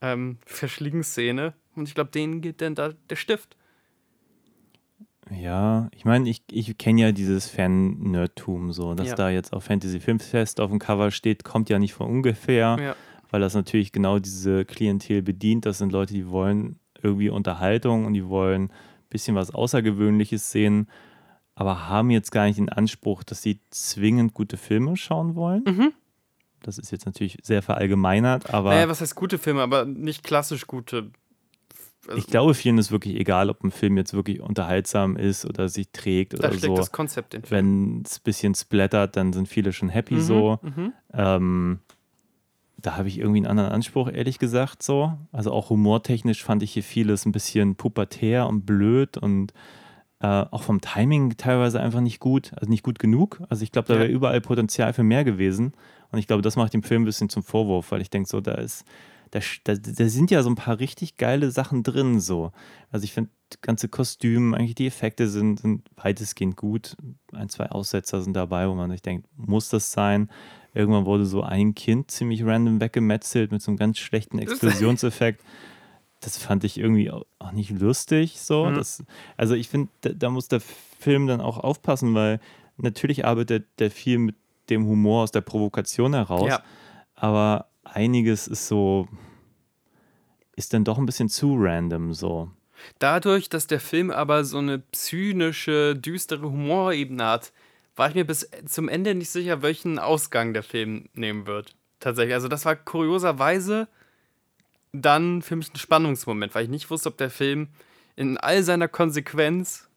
ähm, 0.00 0.38
Verschlingsszene. 0.46 1.54
Und 1.74 1.88
ich 1.88 1.94
glaube, 1.94 2.10
denen 2.10 2.40
geht 2.40 2.60
dann 2.60 2.74
da 2.74 2.92
der 3.08 3.16
Stift. 3.16 3.56
Ja, 5.30 5.88
ich 5.94 6.04
meine, 6.04 6.28
ich, 6.28 6.42
ich 6.50 6.76
kenne 6.76 7.00
ja 7.00 7.12
dieses 7.12 7.48
Fan-Nerdtum 7.48 8.72
so, 8.72 8.94
dass 8.94 9.08
ja. 9.08 9.14
da 9.14 9.30
jetzt 9.30 9.52
auf 9.52 9.64
Fantasy 9.64 10.00
Filmfest 10.00 10.60
auf 10.60 10.70
dem 10.70 10.78
Cover 10.78 11.10
steht, 11.10 11.44
kommt 11.44 11.70
ja 11.70 11.78
nicht 11.78 11.94
von 11.94 12.08
ungefähr, 12.08 12.76
ja. 12.80 12.96
weil 13.30 13.40
das 13.40 13.54
natürlich 13.54 13.92
genau 13.92 14.18
diese 14.18 14.64
Klientel 14.64 15.22
bedient. 15.22 15.66
Das 15.66 15.78
sind 15.78 15.92
Leute, 15.92 16.14
die 16.14 16.28
wollen 16.30 16.80
irgendwie 17.02 17.30
Unterhaltung 17.30 18.06
und 18.06 18.14
die 18.14 18.28
wollen 18.28 18.64
ein 18.64 18.70
bisschen 19.08 19.36
was 19.36 19.52
Außergewöhnliches 19.54 20.50
sehen, 20.50 20.88
aber 21.54 21.88
haben 21.88 22.10
jetzt 22.10 22.32
gar 22.32 22.46
nicht 22.46 22.58
den 22.58 22.68
Anspruch, 22.68 23.22
dass 23.22 23.42
sie 23.42 23.60
zwingend 23.70 24.34
gute 24.34 24.56
Filme 24.56 24.96
schauen 24.96 25.36
wollen. 25.36 25.62
Mhm. 25.66 25.92
Das 26.62 26.78
ist 26.78 26.90
jetzt 26.90 27.06
natürlich 27.06 27.38
sehr 27.42 27.62
verallgemeinert, 27.62 28.52
aber. 28.52 28.70
Naja, 28.70 28.88
was 28.88 29.00
heißt 29.00 29.14
gute 29.14 29.38
Filme, 29.38 29.62
aber 29.62 29.84
nicht 29.84 30.24
klassisch 30.24 30.66
gute. 30.66 31.10
Also 32.10 32.18
ich 32.18 32.26
glaube, 32.26 32.54
vielen 32.54 32.78
ist 32.78 32.90
wirklich 32.90 33.16
egal, 33.16 33.50
ob 33.50 33.62
ein 33.62 33.70
Film 33.70 33.96
jetzt 33.96 34.14
wirklich 34.14 34.40
unterhaltsam 34.40 35.16
ist 35.16 35.46
oder 35.46 35.68
sich 35.68 35.90
trägt 35.92 36.34
oder 36.34 36.48
da 36.48 36.58
so. 36.58 36.74
das 36.74 36.92
Konzept 36.92 37.34
in 37.34 37.42
Wenn 37.48 38.02
es 38.04 38.18
ein 38.18 38.22
bisschen 38.24 38.54
splattert, 38.54 39.16
dann 39.16 39.32
sind 39.32 39.48
viele 39.48 39.72
schon 39.72 39.88
happy 39.88 40.14
mhm, 40.14 40.20
so. 40.20 40.58
Mhm. 40.62 40.92
Ähm, 41.12 41.78
da 42.76 42.96
habe 42.96 43.08
ich 43.08 43.18
irgendwie 43.18 43.38
einen 43.38 43.46
anderen 43.46 43.70
Anspruch, 43.70 44.10
ehrlich 44.12 44.38
gesagt, 44.38 44.82
so. 44.82 45.12
Also 45.32 45.52
auch 45.52 45.70
humortechnisch 45.70 46.42
fand 46.42 46.62
ich 46.62 46.72
hier 46.72 46.82
vieles 46.82 47.26
ein 47.26 47.32
bisschen 47.32 47.76
pubertär 47.76 48.46
und 48.46 48.66
blöd 48.66 49.16
und 49.16 49.52
äh, 50.20 50.26
auch 50.26 50.62
vom 50.62 50.80
Timing 50.80 51.36
teilweise 51.36 51.80
einfach 51.80 52.00
nicht 52.00 52.20
gut, 52.20 52.52
also 52.56 52.68
nicht 52.68 52.82
gut 52.82 52.98
genug. 52.98 53.40
Also 53.48 53.62
ich 53.62 53.72
glaube, 53.72 53.88
da 53.88 53.98
wäre 53.98 54.08
überall 54.08 54.40
Potenzial 54.40 54.92
für 54.92 55.02
mehr 55.02 55.24
gewesen. 55.24 55.72
Und 56.10 56.18
ich 56.18 56.26
glaube, 56.26 56.42
das 56.42 56.56
macht 56.56 56.74
dem 56.74 56.82
Film 56.82 57.02
ein 57.02 57.06
bisschen 57.06 57.28
zum 57.28 57.42
Vorwurf, 57.42 57.90
weil 57.92 58.00
ich 58.00 58.10
denke, 58.10 58.28
so, 58.28 58.40
da 58.40 58.54
ist, 58.54 58.84
da, 59.30 59.40
da, 59.64 59.74
da, 59.74 60.08
sind 60.08 60.30
ja 60.30 60.42
so 60.42 60.50
ein 60.50 60.56
paar 60.56 60.78
richtig 60.80 61.16
geile 61.16 61.50
Sachen 61.50 61.82
drin, 61.82 62.20
so. 62.20 62.52
Also 62.90 63.04
ich 63.04 63.12
finde, 63.12 63.30
ganze 63.60 63.88
Kostüm, 63.88 64.54
eigentlich 64.54 64.74
die 64.74 64.86
Effekte 64.86 65.28
sind, 65.28 65.60
sind 65.60 65.88
weitestgehend 65.96 66.56
gut. 66.56 66.96
Ein, 67.32 67.48
zwei 67.48 67.70
Aussetzer 67.70 68.22
sind 68.22 68.34
dabei, 68.34 68.68
wo 68.68 68.74
man 68.74 68.90
sich 68.90 69.02
denkt, 69.02 69.28
muss 69.36 69.68
das 69.68 69.92
sein? 69.92 70.30
Irgendwann 70.74 71.04
wurde 71.04 71.26
so 71.26 71.42
ein 71.42 71.74
Kind 71.74 72.10
ziemlich 72.10 72.44
random 72.44 72.80
weggemetzelt 72.80 73.52
mit 73.52 73.62
so 73.62 73.70
einem 73.70 73.78
ganz 73.78 73.98
schlechten 73.98 74.38
Explosionseffekt. 74.38 75.42
Das 76.20 76.36
fand 76.36 76.64
ich 76.64 76.78
irgendwie 76.78 77.10
auch 77.10 77.52
nicht 77.52 77.70
lustig. 77.70 78.40
So. 78.40 78.66
Mhm. 78.66 78.74
Das, 78.74 79.02
also 79.36 79.54
ich 79.54 79.68
finde, 79.68 79.90
da, 80.02 80.10
da, 80.10 80.30
muss 80.30 80.48
der 80.48 80.60
Film 80.60 81.26
dann 81.26 81.40
auch 81.40 81.58
aufpassen, 81.58 82.14
weil 82.14 82.40
natürlich 82.76 83.24
arbeitet 83.24 83.66
der 83.78 83.90
viel 83.90 84.18
mit 84.18 84.36
dem 84.68 84.86
Humor 84.86 85.22
aus 85.22 85.32
der 85.32 85.40
Provokation 85.40 86.14
heraus. 86.14 86.48
Ja. 86.48 86.62
Aber 87.14 87.69
einiges 87.94 88.48
ist 88.48 88.68
so, 88.68 89.08
ist 90.56 90.72
dann 90.72 90.84
doch 90.84 90.98
ein 90.98 91.06
bisschen 91.06 91.28
zu 91.28 91.56
random 91.58 92.12
so. 92.12 92.50
Dadurch, 92.98 93.48
dass 93.48 93.66
der 93.66 93.80
Film 93.80 94.10
aber 94.10 94.44
so 94.44 94.58
eine 94.58 94.82
zynische, 94.92 95.94
düstere 95.94 96.50
Humorebene 96.50 97.24
hat, 97.24 97.52
war 97.96 98.08
ich 98.08 98.14
mir 98.14 98.24
bis 98.24 98.48
zum 98.66 98.88
Ende 98.88 99.14
nicht 99.14 99.30
sicher, 99.30 99.62
welchen 99.62 99.98
Ausgang 99.98 100.54
der 100.54 100.62
Film 100.62 101.08
nehmen 101.12 101.46
wird. 101.46 101.76
Tatsächlich. 101.98 102.34
Also, 102.34 102.48
das 102.48 102.64
war 102.64 102.76
kurioserweise 102.76 103.88
dann 104.92 105.42
für 105.42 105.56
mich 105.56 105.72
ein 105.72 105.76
Spannungsmoment, 105.76 106.54
weil 106.54 106.64
ich 106.64 106.70
nicht 106.70 106.90
wusste, 106.90 107.10
ob 107.10 107.18
der 107.18 107.30
Film 107.30 107.68
in 108.16 108.38
all 108.38 108.62
seiner 108.62 108.88
Konsequenz 108.88 109.89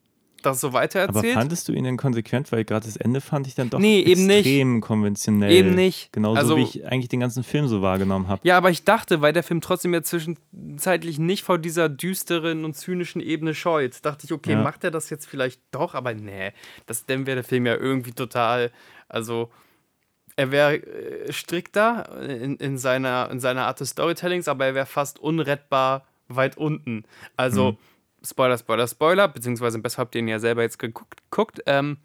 das 0.46 0.60
so 0.60 0.74
weitererzählt. 0.74 1.26
Aber 1.26 1.42
fandest 1.42 1.68
du 1.68 1.74
ihn 1.74 1.84
denn 1.84 1.98
konsequent? 1.98 2.52
Weil 2.52 2.64
gerade 2.66 2.86
das 2.86 2.96
Ende 2.96 3.22
fand 3.22 3.48
ich 3.48 3.56
dann 3.56 3.70
doch 3.70 3.80
nee, 3.80 4.04
extrem 4.04 4.82
konventionell. 4.82 5.52
Eben 5.52 5.76
nicht. 5.76 6.12
Genauso 6.14 6.38
also, 6.38 6.58
wie 6.58 6.64
ich 6.64 6.86
eigentlich 6.88 7.10
den 7.10 7.20
ganzen 7.20 7.44
Film 7.44 7.68
so 7.68 7.82
wahrgenommen 7.82 8.28
habe. 8.28 8.42
Ja, 8.44 8.58
aber 8.58 8.70
ich 8.70 8.84
dachte, 8.84 9.22
weil 9.22 9.34
der 9.34 9.44
Film 9.44 9.62
trotzdem 9.62 9.94
ja 9.94 10.04
zwischenzeitlich 10.04 11.20
nicht 11.20 11.44
vor 11.44 11.58
dieser 11.58 11.90
düsteren 11.90 12.66
und 12.66 12.76
zynischen 12.76 13.22
Ebene 13.22 13.56
scheut, 13.56 14.06
dachte 14.06 14.26
ich, 14.26 14.32
okay, 14.32 14.52
ja. 14.52 14.62
macht 14.62 14.84
er 14.84 14.92
das 14.92 15.10
jetzt 15.10 15.26
vielleicht 15.26 15.62
doch? 15.72 15.96
Aber 15.96 16.14
nee, 16.14 16.52
das, 16.86 17.06
dann 17.06 17.26
wäre 17.26 17.36
der 17.36 17.44
Film 17.44 17.66
ja 17.66 17.76
irgendwie 17.76 18.14
total, 18.14 18.72
also 19.10 19.50
er 20.36 20.52
wäre 20.52 20.76
äh, 20.76 21.32
strikter 21.32 22.22
in, 22.22 22.58
in, 22.58 22.78
seiner, 22.78 23.30
in 23.32 23.40
seiner 23.40 23.68
Art 23.68 23.80
des 23.80 23.92
Storytellings, 23.92 24.48
aber 24.48 24.66
er 24.66 24.76
wäre 24.76 24.86
fast 24.86 25.20
unrettbar 25.20 26.06
weit 26.28 26.58
unten. 26.58 27.04
Also, 27.38 27.74
mhm 27.74 27.78
Spoiler, 28.26 28.58
Spoiler, 28.58 28.88
Spoiler, 28.88 29.28
beziehungsweise 29.28 29.80
Best 29.80 29.98
habt 29.98 30.16
ihr 30.16 30.20
ihn 30.20 30.28
ja 30.28 30.40
selber 30.40 30.62
jetzt 30.62 30.80
geguckt. 30.80 31.22
Guckt, 31.30 31.62
ähm, 31.66 31.98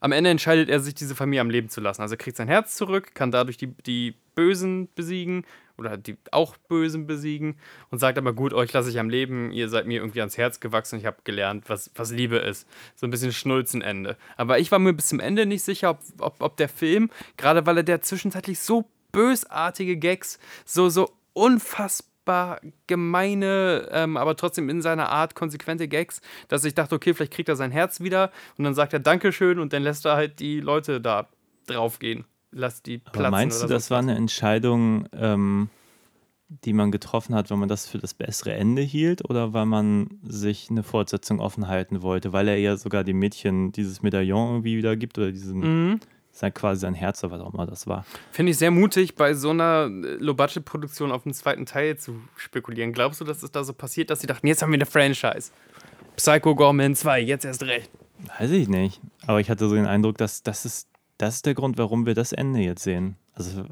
am 0.00 0.12
Ende 0.12 0.30
entscheidet 0.30 0.68
er 0.68 0.80
sich, 0.80 0.94
diese 0.94 1.14
Familie 1.14 1.40
am 1.40 1.50
Leben 1.50 1.68
zu 1.68 1.80
lassen. 1.80 2.02
Also 2.02 2.14
er 2.14 2.18
kriegt 2.18 2.36
sein 2.36 2.48
Herz 2.48 2.76
zurück, 2.76 3.14
kann 3.14 3.30
dadurch 3.30 3.56
die, 3.56 3.68
die 3.68 4.14
Bösen 4.34 4.88
besiegen 4.94 5.46
oder 5.78 5.96
die 5.96 6.16
auch 6.30 6.56
Bösen 6.56 7.06
besiegen 7.06 7.56
und 7.90 7.98
sagt 7.98 8.18
aber, 8.18 8.32
gut, 8.32 8.52
euch 8.52 8.72
lasse 8.72 8.90
ich 8.90 8.98
am 8.98 9.08
Leben, 9.08 9.50
ihr 9.50 9.68
seid 9.68 9.86
mir 9.86 10.00
irgendwie 10.00 10.20
ans 10.20 10.36
Herz 10.36 10.60
gewachsen 10.60 10.98
ich 10.98 11.06
habe 11.06 11.18
gelernt, 11.24 11.64
was, 11.68 11.90
was 11.94 12.10
Liebe 12.10 12.36
ist. 12.36 12.68
So 12.94 13.06
ein 13.06 13.10
bisschen 13.10 13.32
Schnulzenende. 13.32 14.16
Aber 14.36 14.58
ich 14.58 14.70
war 14.70 14.78
mir 14.78 14.92
bis 14.92 15.08
zum 15.08 15.20
Ende 15.20 15.46
nicht 15.46 15.62
sicher, 15.62 15.90
ob, 15.90 16.00
ob, 16.18 16.36
ob 16.40 16.56
der 16.56 16.68
Film, 16.68 17.10
gerade 17.36 17.66
weil 17.66 17.78
er 17.78 17.82
der 17.82 18.02
zwischenzeitlich 18.02 18.60
so 18.60 18.88
bösartige 19.12 19.96
Gags, 19.96 20.38
so, 20.66 20.88
so 20.90 21.10
unfassbar 21.32 22.15
unfassbar 22.26 22.60
gemeine, 22.86 23.88
ähm, 23.90 24.16
aber 24.16 24.36
trotzdem 24.36 24.68
in 24.68 24.82
seiner 24.82 25.08
Art 25.08 25.34
konsequente 25.34 25.88
Gags, 25.88 26.20
dass 26.48 26.64
ich 26.64 26.74
dachte, 26.74 26.94
okay, 26.94 27.14
vielleicht 27.14 27.32
kriegt 27.32 27.48
er 27.48 27.56
sein 27.56 27.70
Herz 27.70 28.00
wieder 28.00 28.30
und 28.58 28.64
dann 28.64 28.74
sagt 28.74 28.92
er 28.92 29.00
Dankeschön 29.00 29.58
und 29.58 29.72
dann 29.72 29.82
lässt 29.82 30.04
er 30.06 30.16
halt 30.16 30.40
die 30.40 30.60
Leute 30.60 31.00
da 31.00 31.28
draufgehen. 31.66 32.24
Lass 32.52 32.82
die 32.82 32.98
platzen. 32.98 33.20
Aber 33.20 33.30
meinst 33.30 33.62
du, 33.62 33.66
das 33.66 33.90
war 33.90 33.98
eine 33.98 34.16
Entscheidung, 34.16 35.08
ähm, 35.12 35.68
die 36.48 36.72
man 36.72 36.92
getroffen 36.92 37.34
hat, 37.34 37.50
weil 37.50 37.58
man 37.58 37.68
das 37.68 37.88
für 37.88 37.98
das 37.98 38.14
bessere 38.14 38.52
Ende 38.52 38.82
hielt 38.82 39.28
oder 39.28 39.52
weil 39.52 39.66
man 39.66 40.20
sich 40.22 40.70
eine 40.70 40.84
Fortsetzung 40.84 41.40
offen 41.40 41.66
halten 41.66 42.02
wollte, 42.02 42.32
weil 42.32 42.46
er 42.48 42.56
ja 42.56 42.76
sogar 42.76 43.02
dem 43.02 43.18
Mädchen 43.18 43.72
dieses 43.72 44.02
Medaillon 44.02 44.50
irgendwie 44.50 44.76
wieder 44.76 44.96
gibt 44.96 45.18
oder 45.18 45.32
diesen. 45.32 45.58
Mhm 45.58 46.00
sein 46.38 46.52
quasi 46.52 46.80
sein 46.80 46.94
Herz 46.94 47.22
oder 47.24 47.38
was 47.38 47.40
auch 47.40 47.54
immer 47.54 47.66
das 47.66 47.86
war. 47.86 48.04
Finde 48.30 48.52
ich 48.52 48.58
sehr 48.58 48.70
mutig, 48.70 49.14
bei 49.14 49.34
so 49.34 49.50
einer 49.50 49.90
äh, 49.90 50.16
Low-Budget-Produktion 50.18 51.10
auf 51.10 51.26
einen 51.26 51.34
zweiten 51.34 51.66
Teil 51.66 51.96
zu 51.96 52.20
spekulieren. 52.36 52.92
Glaubst 52.92 53.20
du, 53.20 53.24
dass 53.24 53.42
es 53.42 53.50
da 53.50 53.64
so 53.64 53.72
passiert, 53.72 54.10
dass 54.10 54.20
sie 54.20 54.26
dachten, 54.26 54.46
jetzt 54.46 54.62
haben 54.62 54.70
wir 54.70 54.76
eine 54.76 54.86
Franchise? 54.86 55.50
Psycho 56.16 56.54
Gorman 56.54 56.94
2, 56.94 57.20
jetzt 57.20 57.44
erst 57.44 57.62
recht. 57.62 57.90
Weiß 58.38 58.50
ich 58.50 58.68
nicht. 58.68 59.00
Aber 59.26 59.40
ich 59.40 59.50
hatte 59.50 59.68
so 59.68 59.74
den 59.74 59.86
Eindruck, 59.86 60.18
dass 60.18 60.42
das 60.42 60.64
ist, 60.64 60.88
das 61.18 61.36
ist 61.36 61.46
der 61.46 61.54
Grund, 61.54 61.78
warum 61.78 62.06
wir 62.06 62.14
das 62.14 62.32
Ende 62.32 62.60
jetzt 62.60 62.82
sehen. 62.82 63.16
Also 63.34 63.64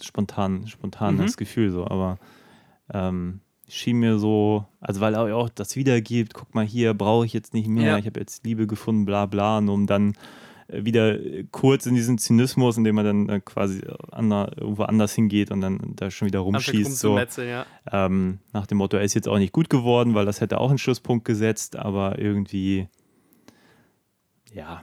spontan, 0.00 0.66
spontanes 0.66 1.32
mhm. 1.32 1.36
Gefühl 1.36 1.70
so, 1.70 1.86
aber 1.86 2.18
ähm, 2.92 3.40
schien 3.68 3.98
mir 3.98 4.18
so, 4.18 4.66
also 4.80 5.00
weil 5.00 5.14
er 5.14 5.36
auch 5.36 5.48
das 5.48 5.76
wiedergibt, 5.76 6.34
guck 6.34 6.54
mal 6.54 6.66
hier, 6.66 6.92
brauche 6.94 7.24
ich 7.24 7.32
jetzt 7.32 7.54
nicht 7.54 7.68
mehr, 7.68 7.92
ja. 7.92 7.98
ich 7.98 8.06
habe 8.06 8.18
jetzt 8.18 8.44
Liebe 8.44 8.66
gefunden, 8.66 9.04
bla 9.04 9.26
bla, 9.26 9.58
und 9.58 9.68
um 9.68 9.86
dann 9.86 10.14
wieder 10.72 11.18
kurz 11.50 11.86
in 11.86 11.94
diesen 11.94 12.18
Zynismus, 12.18 12.76
indem 12.76 12.94
man 12.96 13.04
dann 13.04 13.28
äh, 13.28 13.40
quasi 13.40 13.82
ander, 14.10 14.52
irgendwo 14.56 14.84
anders 14.84 15.14
hingeht 15.14 15.50
und 15.50 15.60
dann 15.60 15.94
da 15.96 16.10
schon 16.10 16.26
wieder 16.26 16.40
rumschießt. 16.40 16.98
So. 16.98 17.18
Ja. 17.18 17.66
Ähm, 17.90 18.38
nach 18.52 18.66
dem 18.66 18.78
Motto, 18.78 18.96
er 18.96 19.02
ist 19.02 19.14
jetzt 19.14 19.28
auch 19.28 19.38
nicht 19.38 19.52
gut 19.52 19.70
geworden, 19.70 20.14
weil 20.14 20.26
das 20.26 20.40
hätte 20.40 20.58
auch 20.58 20.70
einen 20.70 20.78
Schlusspunkt 20.78 21.24
gesetzt, 21.24 21.76
aber 21.76 22.18
irgendwie, 22.18 22.88
ja, 24.52 24.82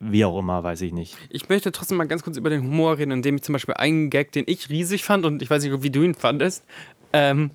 wie 0.00 0.24
auch 0.24 0.38
immer, 0.38 0.62
weiß 0.62 0.80
ich 0.80 0.92
nicht. 0.92 1.16
Ich 1.28 1.48
möchte 1.48 1.72
trotzdem 1.72 1.98
mal 1.98 2.06
ganz 2.08 2.22
kurz 2.22 2.36
über 2.36 2.50
den 2.50 2.62
Humor 2.62 2.98
reden, 2.98 3.10
indem 3.12 3.36
ich 3.36 3.42
zum 3.42 3.52
Beispiel 3.52 3.74
einen 3.74 4.08
Gag, 4.08 4.32
den 4.32 4.44
ich 4.46 4.70
riesig 4.70 5.04
fand 5.04 5.26
und 5.26 5.42
ich 5.42 5.50
weiß 5.50 5.62
nicht, 5.62 5.82
wie 5.82 5.90
du 5.90 6.02
ihn 6.02 6.14
fandest, 6.14 6.64
ähm, 7.12 7.50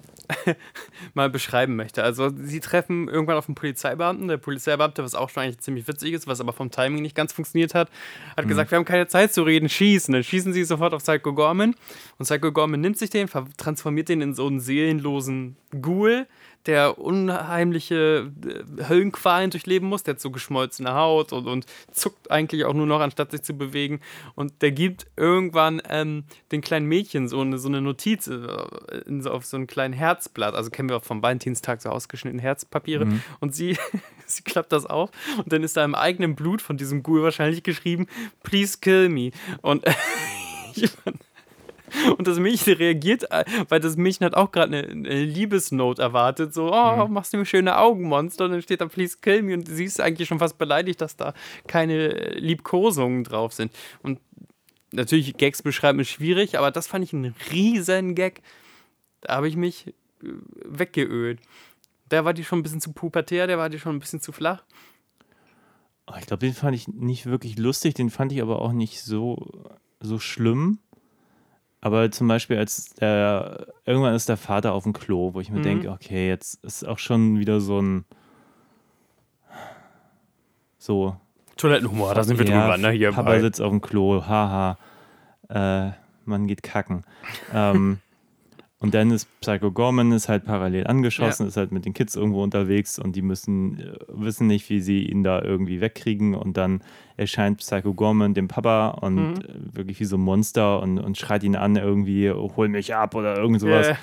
mal 1.14 1.30
beschreiben 1.30 1.76
möchte. 1.76 2.04
Also 2.04 2.30
sie 2.36 2.60
treffen 2.60 3.08
irgendwann 3.08 3.38
auf 3.38 3.48
einen 3.48 3.56
Polizeibeamten. 3.56 4.28
Der 4.28 4.38
Polizeibeamte, 4.38 5.04
was 5.04 5.16
auch 5.16 5.30
schon 5.30 5.44
eigentlich 5.44 5.60
ziemlich 5.60 5.88
witzig 5.88 6.14
ist, 6.14 6.28
was 6.28 6.40
aber 6.40 6.54
vom 6.54 6.72
Timing 6.72 7.02
nicht 7.02 7.16
ganz 7.16 7.34
funktioniert 7.34 7.74
hat, 7.74 7.90
hat 8.36 8.46
mhm. 8.46 8.50
gesagt, 8.50 8.72
wir 8.72 8.78
haben 8.78 8.86
keine 8.86 9.08
Zeit 9.08 9.34
zu 9.34 9.44
reden, 9.44 9.70
schießen. 9.70 10.14
Dann 10.14 10.24
schießen 10.24 10.54
sie 10.54 10.64
sofort 10.64 10.94
auf 10.94 11.04
Psycho 11.04 11.34
Gorman 11.34 11.76
und 12.18 12.26
Psycho 12.26 12.52
Gorman 12.52 12.82
nimmt 12.82 12.98
sich 12.98 13.10
den, 13.10 13.30
transformiert 13.58 14.10
den 14.10 14.22
in 14.22 14.34
so 14.34 14.48
einen 14.48 14.60
seelenlosen 14.60 15.58
Ghoul, 15.82 16.28
der 16.66 17.00
unheimliche 17.00 18.32
äh, 18.46 18.88
Höllenqualen 18.90 19.52
durchleben 19.52 19.88
muss. 19.88 20.04
Der 20.04 20.16
hat 20.16 20.22
so 20.22 20.32
geschmolzene 20.32 20.94
Haut 20.94 21.34
und, 21.34 21.48
und 21.48 21.66
zuckt 21.92 22.32
eigentlich 22.32 22.66
auch 22.66 22.74
nur 22.74 22.88
noch, 22.88 23.02
anstatt 23.02 23.32
sich 23.32 23.44
zu 23.44 23.54
bewegen. 23.54 24.00
Und 24.36 24.62
der 24.62 24.72
gibt 24.72 25.08
irgendwann 25.16 25.82
ähm, 25.90 26.24
den 26.52 26.62
kleinen 26.62 26.88
Mädchen 26.88 27.28
so 27.28 27.42
eine, 27.42 27.58
so 27.58 27.68
eine 27.68 27.82
Notiz 27.82 28.28
äh, 28.28 28.48
in, 29.06 29.26
auf 29.28 29.46
so 29.46 29.58
ein 29.58 29.68
kleines 29.68 30.00
Herzblatt. 30.00 30.56
Also 30.56 30.70
kennen 30.70 30.90
wir 30.90 30.98
auch 30.98 31.04
vom 31.04 31.22
Valentinstag 31.22 31.82
so 31.82 31.90
ausgeschnittene 31.90 32.42
Herzpapiere. 32.42 33.06
Mhm. 33.06 33.22
Und 33.40 33.56
sie, 33.56 33.78
sie 34.26 34.44
klappt 34.44 34.72
das 34.72 34.86
auf 34.86 35.12
und 35.38 35.52
dann 35.52 35.64
ist 35.64 35.78
da 35.78 35.86
im 35.86 35.96
eigenen 35.96 36.36
Blut 36.36 36.62
von 36.62 36.78
diesem 36.78 37.04
Ghoul 37.04 37.24
wahrscheinlich 37.24 37.64
geschrieben: 37.64 38.08
Please 38.44 38.78
kill 38.80 39.10
me. 39.10 39.32
Und 39.62 39.86
ich 40.76 40.90
fand 40.90 41.20
und 42.18 42.28
das 42.28 42.40
Mädchen 42.40 42.74
reagiert, 42.74 43.32
äh, 43.32 43.46
weil 43.70 43.80
das 43.80 43.98
Mädchen 43.98 44.26
hat 44.26 44.36
auch 44.36 44.52
gerade 44.52 44.78
eine, 44.78 44.88
eine 44.88 45.24
Liebesnote 45.24 46.02
erwartet. 46.02 46.54
So, 46.54 46.72
oh, 46.74 47.08
mhm. 47.08 47.14
machst 47.14 47.34
du 47.34 47.38
mir 47.38 47.46
schöne 47.46 47.78
Augenmonster? 47.78 48.46
Und 48.46 48.52
dann 48.52 48.62
steht 48.62 48.82
da, 48.82 48.88
please 48.88 49.18
kill 49.22 49.42
me. 49.42 49.54
Und 49.54 49.68
sie 49.68 49.86
ist 49.86 50.02
eigentlich 50.02 50.28
schon 50.28 50.40
fast 50.40 50.58
beleidigt, 50.58 51.02
dass 51.02 51.16
da 51.16 51.34
keine 51.68 52.10
Liebkosungen 52.36 53.24
drauf 53.24 53.54
sind. 53.54 53.72
Und 54.02 54.20
natürlich, 54.92 55.38
Gags 55.38 55.62
beschreiben 55.62 56.00
ist 56.00 56.10
schwierig, 56.10 56.58
aber 56.58 56.72
das 56.72 56.88
fand 56.88 57.04
ich 57.04 57.14
ein 57.14 57.36
riesen 57.52 58.16
Gag. 58.16 58.42
Da 59.22 59.36
habe 59.36 59.48
ich 59.48 59.56
mich 59.56 59.88
äh, 59.88 59.94
weggeölt. 60.66 61.40
Der 62.12 62.26
war 62.26 62.34
die 62.34 62.44
schon 62.44 62.60
ein 62.60 62.64
bisschen 62.64 62.82
zu 62.82 62.94
pubertär, 62.94 63.48
der 63.48 63.58
war 63.58 63.70
die 63.70 63.80
schon 63.80 63.96
ein 63.96 64.00
bisschen 64.00 64.22
zu 64.22 64.32
flach. 64.32 64.64
Oh, 66.08 66.14
ich 66.20 66.28
glaube, 66.28 66.46
den 66.46 66.54
fand 66.54 66.76
ich 66.76 66.88
nicht 66.88 67.26
wirklich 67.26 67.58
lustig, 67.58 67.96
den 67.96 68.12
fand 68.12 68.32
ich 68.32 68.42
aber 68.42 68.62
auch 68.62 68.74
nicht 68.74 69.02
so, 69.02 69.64
so 70.00 70.20
schlimm. 70.20 70.80
Aber 71.86 72.10
zum 72.10 72.28
Beispiel, 72.28 72.58
als 72.58 72.96
der, 72.96 73.68
irgendwann 73.86 74.16
ist 74.16 74.28
der 74.28 74.38
Vater 74.38 74.74
auf 74.74 74.86
dem 74.86 74.94
Klo, 74.94 75.36
wo 75.36 75.40
ich 75.40 75.52
mir 75.52 75.60
mhm. 75.60 75.64
denke, 75.64 75.92
okay, 75.92 76.28
jetzt 76.28 76.64
ist 76.64 76.84
auch 76.84 76.98
schon 76.98 77.38
wieder 77.38 77.62
so 77.62 77.80
ein 77.80 78.06
so. 80.80 81.16
Toilettenhumor, 81.58 82.16
da 82.16 82.24
sind 82.24 82.40
wir 82.40 82.48
ja, 82.48 82.60
drüber, 82.60 82.78
ne? 82.80 82.90
Hier 82.90 83.12
Papa 83.12 83.30
bei. 83.30 83.40
sitzt 83.40 83.62
auf 83.62 83.70
dem 83.70 83.82
Klo, 83.82 84.26
haha. 84.26 84.80
Äh, 85.48 85.92
man 86.26 86.48
geht 86.48 86.64
kacken. 86.64 87.04
ähm, 87.54 88.00
und 88.86 88.94
dann 88.94 89.10
ist 89.10 89.28
Psycho 89.42 89.72
Gorman 89.72 90.12
ist 90.12 90.30
halt 90.30 90.46
parallel 90.46 90.86
angeschossen, 90.86 91.46
ja. 91.46 91.48
ist 91.48 91.58
halt 91.58 91.72
mit 91.72 91.86
den 91.86 91.96
Kids 91.96 92.16
irgendwo 92.16 92.44
unterwegs 92.44 93.00
und 93.00 93.16
die 93.16 93.24
müssen 93.24 93.80
äh, 93.80 93.98
wissen 94.10 94.46
nicht, 94.46 94.70
wie 94.70 94.80
sie 94.80 95.08
ihn 95.08 95.24
da 95.24 95.42
irgendwie 95.42 95.82
wegkriegen. 95.82 96.36
Und 96.36 96.56
dann 96.56 96.82
erscheint 97.18 97.58
Psycho 97.58 97.96
Gorman 97.96 98.36
dem 98.36 98.48
Papa 98.48 98.90
und 98.90 99.16
mhm. 99.16 99.42
Äh, 99.42 99.76
wirklich 99.76 100.00
wie 100.02 100.06
so 100.06 100.18
ein 100.18 100.22
Monster 100.22 100.84
und, 100.84 101.00
und 101.00 101.18
schreit 101.18 101.44
ihn 101.44 101.56
an, 101.56 101.78
irgendwie, 101.78 102.30
hol 102.30 102.68
mich 102.68 102.94
ab 102.94 103.16
oder 103.16 103.36
irgend 103.36 103.60
sowas. 103.60 103.88
Yeah. 103.88 103.98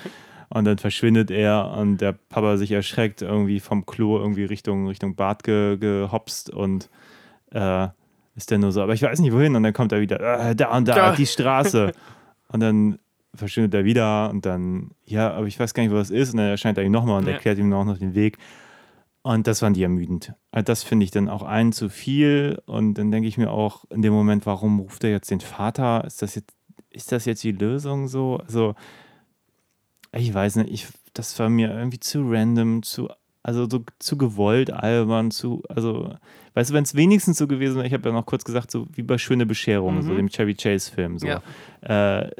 Und 0.49 0.65
dann 0.65 0.77
verschwindet 0.77 1.31
er 1.31 1.77
und 1.77 2.01
der 2.01 2.11
Papa 2.11 2.57
sich 2.57 2.73
erschreckt, 2.73 3.21
irgendwie 3.21 3.61
vom 3.61 3.85
Klo 3.85 4.17
irgendwie 4.17 4.43
Richtung, 4.43 4.89
Richtung 4.89 5.15
Bad 5.15 5.45
ge, 5.45 5.77
gehopst 5.77 6.49
und 6.49 6.89
äh, 7.51 7.87
ist 8.35 8.51
dann 8.51 8.59
nur 8.59 8.73
so, 8.73 8.81
aber 8.81 8.95
ich 8.95 9.01
weiß 9.01 9.21
nicht 9.21 9.31
wohin. 9.31 9.55
Und 9.55 9.63
dann 9.63 9.71
kommt 9.71 9.93
er 9.93 10.01
wieder, 10.01 10.19
äh, 10.49 10.53
da 10.53 10.75
und 10.75 10.89
da, 10.89 10.95
da. 10.95 11.15
die 11.15 11.25
Straße. 11.25 11.93
und 12.49 12.59
dann 12.59 12.99
verschwindet 13.35 13.73
er 13.73 13.85
wieder 13.85 14.29
und 14.29 14.45
dann, 14.45 14.91
ja, 15.05 15.31
aber 15.31 15.47
ich 15.47 15.59
weiß 15.59 15.73
gar 15.73 15.83
nicht, 15.83 15.91
wo 15.91 15.95
das 15.95 16.09
ist. 16.09 16.31
Und 16.31 16.37
dann 16.37 16.47
erscheint 16.47 16.77
er 16.77 16.83
ihm 16.83 16.91
nochmal 16.91 17.19
und 17.19 17.27
ja. 17.27 17.33
erklärt 17.33 17.57
ihm 17.57 17.73
auch 17.73 17.85
noch 17.85 17.97
den 17.97 18.13
Weg. 18.13 18.37
Und 19.23 19.47
das 19.47 19.61
fand 19.61 19.77
ich 19.77 19.83
ermüdend. 19.83 20.33
Also 20.51 20.65
das 20.65 20.83
finde 20.83 21.05
ich 21.05 21.11
dann 21.11 21.29
auch 21.29 21.43
ein 21.43 21.71
zu 21.71 21.89
viel. 21.89 22.61
Und 22.65 22.95
dann 22.95 23.09
denke 23.09 23.27
ich 23.27 23.37
mir 23.37 23.51
auch 23.51 23.85
in 23.89 24.01
dem 24.01 24.13
Moment, 24.13 24.45
warum 24.45 24.79
ruft 24.79 25.03
er 25.03 25.11
jetzt 25.11 25.31
den 25.31 25.39
Vater? 25.39 26.03
Ist 26.05 26.21
das 26.21 26.35
jetzt, 26.35 26.53
ist 26.89 27.11
das 27.11 27.25
jetzt 27.25 27.43
die 27.43 27.53
Lösung 27.53 28.07
so? 28.07 28.37
Also, 28.37 28.75
ich 30.11 30.31
weiß 30.33 30.57
nicht, 30.57 30.71
ich, 30.71 30.87
das 31.13 31.39
war 31.39 31.49
mir 31.49 31.73
irgendwie 31.73 31.99
zu 31.99 32.21
random, 32.29 32.83
zu, 32.83 33.09
also 33.43 33.69
so 33.69 33.83
zu 33.99 34.17
gewollt, 34.17 34.71
albern, 34.71 35.29
zu, 35.29 35.61
also 35.69 36.15
Weißt 36.53 36.69
du, 36.69 36.73
wenn 36.75 36.83
es 36.83 36.95
wenigstens 36.95 37.37
so 37.37 37.47
gewesen 37.47 37.77
wäre, 37.77 37.87
ich 37.87 37.93
habe 37.93 38.09
ja 38.09 38.13
noch 38.13 38.25
kurz 38.25 38.43
gesagt, 38.43 38.69
so 38.69 38.87
wie 38.93 39.01
bei 39.01 39.17
Schöne 39.17 39.45
Bescherung, 39.45 39.95
mhm. 39.95 40.01
so 40.03 40.15
dem 40.15 40.29
Chevy 40.29 40.53
Chase-Film. 40.53 41.17
So. 41.17 41.27
Ja. 41.27 41.41
Äh, 41.81 42.31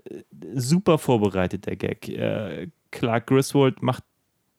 super 0.53 0.97
vorbereitet, 0.97 1.65
der 1.65 1.75
Gag. 1.75 2.07
Äh, 2.09 2.69
Clark 2.91 3.27
Griswold 3.27 3.81
macht 3.81 4.03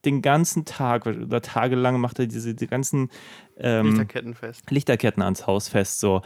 den 0.05 0.23
ganzen 0.23 0.65
Tag 0.65 1.07
oder 1.07 1.41
tagelang 1.41 1.99
macht 1.99 2.19
er 2.19 2.27
diese 2.27 2.55
die 2.55 2.67
ganzen 2.67 3.11
ähm, 3.57 3.87
Lichterketten 3.87 4.35
fest. 4.35 4.71
Lichterketten 4.71 5.23
ans 5.23 5.47
Haus 5.47 5.69
fest. 5.69 6.01
So 6.01 6.21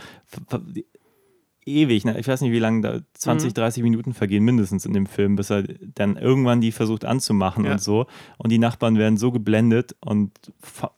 ewig, 1.69 2.05
ne? 2.05 2.19
ich 2.19 2.27
weiß 2.27 2.41
nicht, 2.41 2.53
wie 2.53 2.59
lange 2.59 2.81
da 2.81 3.01
20, 3.15 3.51
mhm. 3.51 3.55
30 3.55 3.83
Minuten 3.83 4.15
vergehen 4.15 4.45
mindestens 4.45 4.85
in 4.87 4.93
dem 4.93 5.07
Film, 5.07 5.37
bis 5.37 5.51
er 5.51 5.63
dann 5.63 6.17
irgendwann 6.17 6.61
die 6.61 6.73
versucht 6.73 7.05
anzumachen 7.05 7.65
ja. 7.65 7.73
und 7.73 7.81
so. 7.81 8.07
Und 8.39 8.51
die 8.51 8.59
Nachbarn 8.59 8.97
werden 8.97 9.17
so 9.17 9.31
geblendet 9.31 9.95
und 10.01 10.33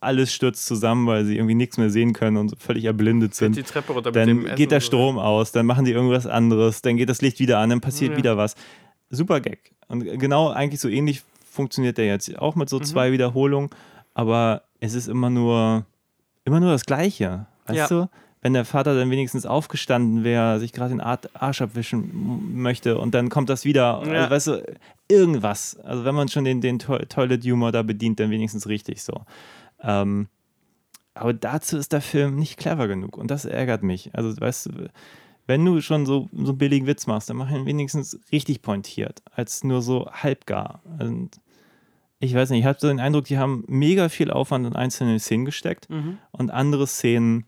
alles 0.01 0.33
stürzt 0.33 0.67
zusammen, 0.67 1.07
weil 1.07 1.25
sie 1.25 1.37
irgendwie 1.37 1.55
nichts 1.55 1.79
mehr 1.79 1.91
sehen 1.91 2.13
können 2.13 2.37
und 2.37 2.55
völlig 2.59 2.85
erblindet 2.85 3.35
sind. 3.35 3.57
Die 3.57 3.63
Treppe 3.63 3.93
runter 3.93 4.13
dann 4.13 4.55
geht 4.55 4.71
der 4.71 4.81
Strom 4.81 5.17
so. 5.17 5.21
aus, 5.21 5.53
dann 5.53 5.67
machen 5.67 5.85
die 5.85 5.93
irgendwas 5.93 6.27
anderes, 6.27 6.83
dann 6.83 6.97
geht 6.97 7.09
das 7.09 7.23
Licht 7.23 7.41
wieder 7.41 7.59
an, 7.59 7.71
dann 7.71 7.81
passiert 7.81 8.13
ja. 8.13 8.17
wieder 8.17 8.37
was. 8.37 8.55
Super 9.11 9.41
Gag. 9.41 9.73
Und 9.89 10.05
genau 10.19 10.51
eigentlich 10.51 10.81
so 10.81 10.89
ähnlich 10.89 11.23
funktioniert 11.51 11.99
der 11.99 12.07
jetzt 12.07 12.39
auch 12.39 12.55
mit 12.55 12.69
so 12.69 12.79
mhm. 12.79 12.85
zwei 12.85 13.13
Wiederholungen, 13.13 13.71
aber 14.15 14.63
es 14.79 14.95
ist 14.95 15.09
immer 15.09 15.31
nur 15.31 15.85
immer 16.45 16.61
nur 16.61 16.71
das 16.71 16.85
Gleiche. 16.85 17.47
Weißt 17.67 17.79
ja. 17.79 17.89
du? 17.89 18.09
Wenn 18.43 18.55
der 18.55 18.65
Vater 18.65 18.95
dann 18.95 19.11
wenigstens 19.11 19.45
aufgestanden 19.45 20.25
wäre, 20.25 20.59
sich 20.59 20.73
gerade 20.73 20.91
den 20.91 21.01
Arsch 21.01 21.61
abwischen 21.61 22.55
möchte 22.55 22.99
und 22.99 23.15
dann 23.15 23.29
kommt 23.29 23.51
das 23.51 23.65
wieder, 23.65 24.03
ja. 24.07 24.13
also, 24.13 24.31
weißt 24.31 24.47
du, 24.47 24.77
irgendwas. 25.09 25.79
Also 25.81 26.05
wenn 26.05 26.15
man 26.15 26.29
schon 26.29 26.45
den, 26.45 26.61
den 26.61 26.79
Toilet-Humor 26.79 27.73
da 27.73 27.83
bedient, 27.83 28.19
dann 28.21 28.31
wenigstens 28.31 28.67
richtig 28.67 29.03
so. 29.03 29.23
Ähm, 29.83 30.29
aber 31.15 31.35
dazu 31.35 31.77
ist 31.77 31.93
der 31.93 32.01
Film 32.01 32.37
nicht 32.37 32.57
clever 32.57 32.89
genug 32.89 33.19
und 33.19 33.31
das 33.31 33.45
ärgert 33.45 33.83
mich. 33.83 34.15
Also 34.15 34.41
weißt 34.41 34.67
du, 34.67 34.71
wenn 35.47 35.65
du 35.65 35.81
schon 35.81 36.07
so, 36.07 36.29
so 36.33 36.51
einen 36.51 36.59
billigen 36.59 36.87
Witz 36.87 37.07
machst, 37.07 37.29
dann 37.29 37.37
mach 37.37 37.51
ihn 37.51 37.67
wenigstens 37.67 38.19
richtig 38.31 38.63
pointiert, 38.63 39.21
als 39.33 39.65
nur 39.65 39.83
so 39.83 40.09
halbgar. 40.13 40.81
Und 40.99 41.41
ich 42.21 42.35
weiß 42.35 42.51
nicht, 42.51 42.61
ich 42.61 42.67
habe 42.67 42.79
so 42.81 42.89
den 42.89 43.01
Eindruck, 43.01 43.25
die 43.25 43.39
haben 43.39 43.65
mega 43.67 44.09
viel 44.09 44.31
Aufwand 44.31 44.67
in 44.67 44.77
einzelne 44.77 45.19
Szenen 45.19 45.45
gesteckt 45.45 45.91
mhm. 45.91 46.19
und 46.31 46.51
andere 46.51 46.87
Szenen 46.87 47.45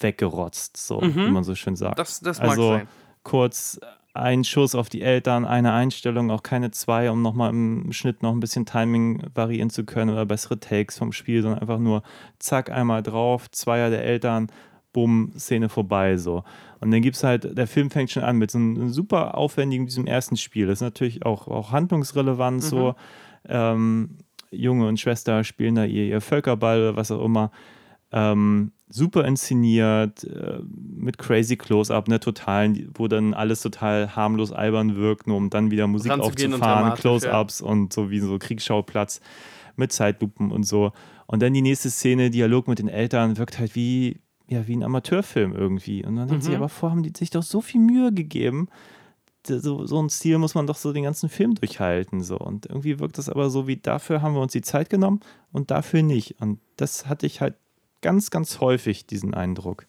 weggerotzt, 0.00 0.76
so 0.76 1.00
mhm. 1.00 1.14
wie 1.14 1.30
man 1.30 1.44
so 1.44 1.54
schön 1.54 1.76
sagt. 1.76 1.98
Das, 1.98 2.20
das 2.20 2.38
mag 2.38 2.50
also 2.50 2.68
sein. 2.70 2.88
kurz 3.22 3.80
ein 4.16 4.44
Schuss 4.44 4.74
auf 4.74 4.88
die 4.88 5.02
Eltern, 5.02 5.44
eine 5.44 5.72
Einstellung, 5.72 6.30
auch 6.30 6.42
keine 6.42 6.70
zwei, 6.70 7.10
um 7.10 7.20
nochmal 7.22 7.50
im 7.50 7.92
Schnitt 7.92 8.22
noch 8.22 8.32
ein 8.32 8.40
bisschen 8.40 8.64
Timing 8.64 9.22
variieren 9.34 9.68
zu 9.68 9.84
können 9.84 10.10
oder 10.10 10.24
bessere 10.24 10.58
Takes 10.58 10.98
vom 10.98 11.12
Spiel, 11.12 11.42
sondern 11.42 11.60
einfach 11.60 11.78
nur 11.78 12.02
zack, 12.38 12.70
einmal 12.70 13.02
drauf, 13.02 13.50
Zweier 13.50 13.90
der 13.90 14.04
Eltern, 14.04 14.48
bumm, 14.92 15.32
Szene 15.36 15.68
vorbei, 15.68 16.16
so. 16.16 16.44
Und 16.80 16.90
dann 16.90 17.02
gibt 17.02 17.16
es 17.16 17.24
halt, 17.24 17.56
der 17.56 17.66
Film 17.66 17.90
fängt 17.90 18.10
schon 18.10 18.22
an 18.22 18.38
mit 18.38 18.50
so 18.50 18.58
einem 18.58 18.90
super 18.90 19.36
aufwendigen, 19.36 19.84
diesem 19.84 20.06
ersten 20.06 20.36
Spiel. 20.38 20.66
Das 20.66 20.78
ist 20.78 20.82
natürlich 20.82 21.24
auch, 21.26 21.48
auch 21.48 21.72
handlungsrelevant, 21.72 22.56
mhm. 22.56 22.66
so. 22.66 22.94
Ähm, 23.46 24.16
Junge 24.50 24.88
und 24.88 24.98
Schwester 24.98 25.44
spielen 25.44 25.74
da 25.74 25.84
ihr, 25.84 26.04
ihr 26.04 26.20
Völkerball 26.20 26.80
oder 26.80 26.96
was 26.96 27.10
auch 27.10 27.22
immer. 27.22 27.50
Ähm, 28.12 28.72
super 28.88 29.24
inszeniert, 29.24 30.24
äh, 30.24 30.60
mit 30.96 31.18
crazy 31.18 31.56
Close-Up, 31.56 32.08
ne, 32.08 32.20
totalen, 32.20 32.90
wo 32.94 33.08
dann 33.08 33.34
alles 33.34 33.60
total 33.60 34.14
harmlos 34.14 34.52
albern 34.52 34.96
wirkt, 34.96 35.26
nur 35.26 35.36
um 35.36 35.50
dann 35.50 35.70
wieder 35.70 35.86
Musik 35.86 36.12
aufzufahren, 36.12 36.94
Close-Ups 36.94 37.60
ja. 37.60 37.66
und 37.66 37.92
so 37.92 38.10
wie 38.10 38.20
so 38.20 38.38
Kriegsschauplatz 38.38 39.20
mit 39.76 39.92
Zeitlupen 39.92 40.52
und 40.52 40.64
so. 40.64 40.92
Und 41.26 41.42
dann 41.42 41.52
die 41.52 41.62
nächste 41.62 41.90
Szene, 41.90 42.30
Dialog 42.30 42.68
mit 42.68 42.78
den 42.78 42.88
Eltern, 42.88 43.36
wirkt 43.36 43.58
halt 43.58 43.74
wie, 43.74 44.20
ja, 44.48 44.66
wie 44.68 44.76
ein 44.76 44.84
Amateurfilm 44.84 45.52
irgendwie. 45.52 46.04
Und 46.04 46.16
dann 46.16 46.26
mhm. 46.26 46.30
denkt 46.30 46.44
sich, 46.44 46.54
aber 46.54 46.68
vor 46.68 46.90
haben 46.90 47.02
die 47.02 47.12
sich 47.16 47.30
doch 47.30 47.42
so 47.42 47.60
viel 47.60 47.80
Mühe 47.80 48.12
gegeben, 48.12 48.68
so, 49.48 49.86
so 49.86 50.02
ein 50.02 50.10
Stil 50.10 50.38
muss 50.38 50.54
man 50.54 50.66
doch 50.66 50.76
so 50.76 50.92
den 50.92 51.04
ganzen 51.04 51.28
Film 51.28 51.54
durchhalten. 51.54 52.22
So. 52.22 52.38
Und 52.38 52.66
irgendwie 52.66 52.98
wirkt 52.98 53.18
das 53.18 53.28
aber 53.28 53.50
so 53.50 53.66
wie, 53.66 53.76
dafür 53.76 54.22
haben 54.22 54.34
wir 54.34 54.40
uns 54.40 54.52
die 54.52 54.62
Zeit 54.62 54.90
genommen 54.90 55.20
und 55.52 55.70
dafür 55.70 56.02
nicht. 56.02 56.40
Und 56.40 56.60
das 56.76 57.06
hatte 57.06 57.26
ich 57.26 57.40
halt 57.40 57.54
ganz, 58.06 58.30
ganz 58.30 58.60
häufig, 58.60 59.04
diesen 59.04 59.34
Eindruck. 59.34 59.84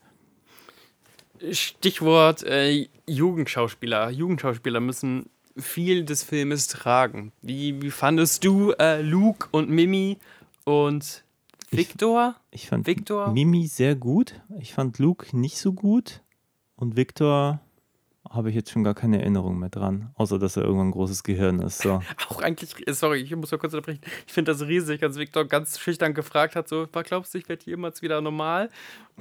Stichwort 1.52 2.42
äh, 2.42 2.88
Jugendschauspieler. 3.06 4.10
Jugendschauspieler 4.10 4.80
müssen 4.80 5.30
viel 5.56 6.04
des 6.04 6.24
Filmes 6.24 6.68
tragen. 6.68 7.32
Wie, 7.44 7.80
wie 7.80 7.92
fandest 7.92 8.44
du 8.44 8.72
äh, 8.72 9.04
Luke 9.04 9.50
und 9.52 9.70
Mimi 9.70 10.18
und 10.66 11.24
Victor? 11.70 12.38
Ich, 12.50 12.64
ich 12.64 12.70
fand 12.70 12.88
Victor? 12.88 13.32
Mimi 13.34 13.68
sehr 13.68 13.94
gut. 13.94 14.42
Ich 14.60 14.74
fand 14.74 14.98
Luke 14.98 15.38
nicht 15.38 15.60
so 15.60 15.74
gut. 15.74 16.24
Und 16.76 16.96
Victor 16.96 17.60
habe 18.32 18.50
ich 18.50 18.56
jetzt 18.56 18.72
schon 18.72 18.84
gar 18.84 18.94
keine 18.94 19.20
Erinnerung 19.20 19.60
mehr 19.60 19.70
dran, 19.70 20.12
außer 20.16 20.40
dass 20.40 20.58
er 20.58 20.64
irgendwann 20.64 20.90
ein 20.90 20.92
großes 20.92 21.24
Gehirn 21.24 21.60
ist. 21.60 21.80
So. 21.80 22.02
Auch 22.30 22.42
eigentlich, 22.42 22.76
sorry, 22.90 23.22
ich 23.22 23.36
muss 23.36 23.52
mal 23.52 23.58
kurz 23.58 23.74
unterbrechen. 23.74 24.02
Ich 24.26 24.34
finde 24.34 24.52
das 24.52 24.62
riesig, 24.62 25.04
als 25.04 25.18
Victor 25.18 25.46
ganz 25.46 25.80
schüchtern 25.80 26.14
gefragt 26.14 26.56
hat: 26.56 26.68
so, 26.68 26.88
glaubst 26.92 27.34
du, 27.34 27.38
ich 27.38 27.50
werde 27.50 27.66
jemals 27.66 28.02
wieder 28.02 28.22
normal? 28.22 28.70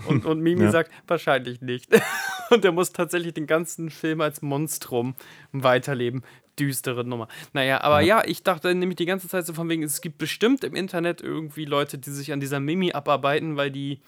Und, 0.06 0.26
und 0.26 0.40
Mimi 0.40 0.62
ja. 0.64 0.70
sagt, 0.70 0.90
wahrscheinlich 1.06 1.60
nicht. 1.60 1.88
und 2.50 2.64
er 2.64 2.72
muss 2.72 2.92
tatsächlich 2.92 3.34
den 3.34 3.46
ganzen 3.46 3.90
Film 3.90 4.20
als 4.20 4.42
Monstrum 4.42 5.14
weiterleben. 5.52 6.22
Düstere 6.58 7.04
Nummer. 7.04 7.28
Naja, 7.52 7.82
aber 7.82 8.00
ja. 8.00 8.20
ja, 8.20 8.24
ich 8.26 8.42
dachte 8.42 8.74
nämlich 8.74 8.96
die 8.96 9.04
ganze 9.04 9.28
Zeit 9.28 9.44
so 9.44 9.52
von 9.52 9.68
wegen, 9.68 9.82
es 9.82 10.00
gibt 10.00 10.16
bestimmt 10.16 10.64
im 10.64 10.74
Internet 10.74 11.20
irgendwie 11.20 11.66
Leute, 11.66 11.98
die 11.98 12.10
sich 12.10 12.32
an 12.32 12.40
dieser 12.40 12.60
Mimi 12.60 12.92
abarbeiten, 12.92 13.56
weil 13.56 13.70
die 13.70 14.00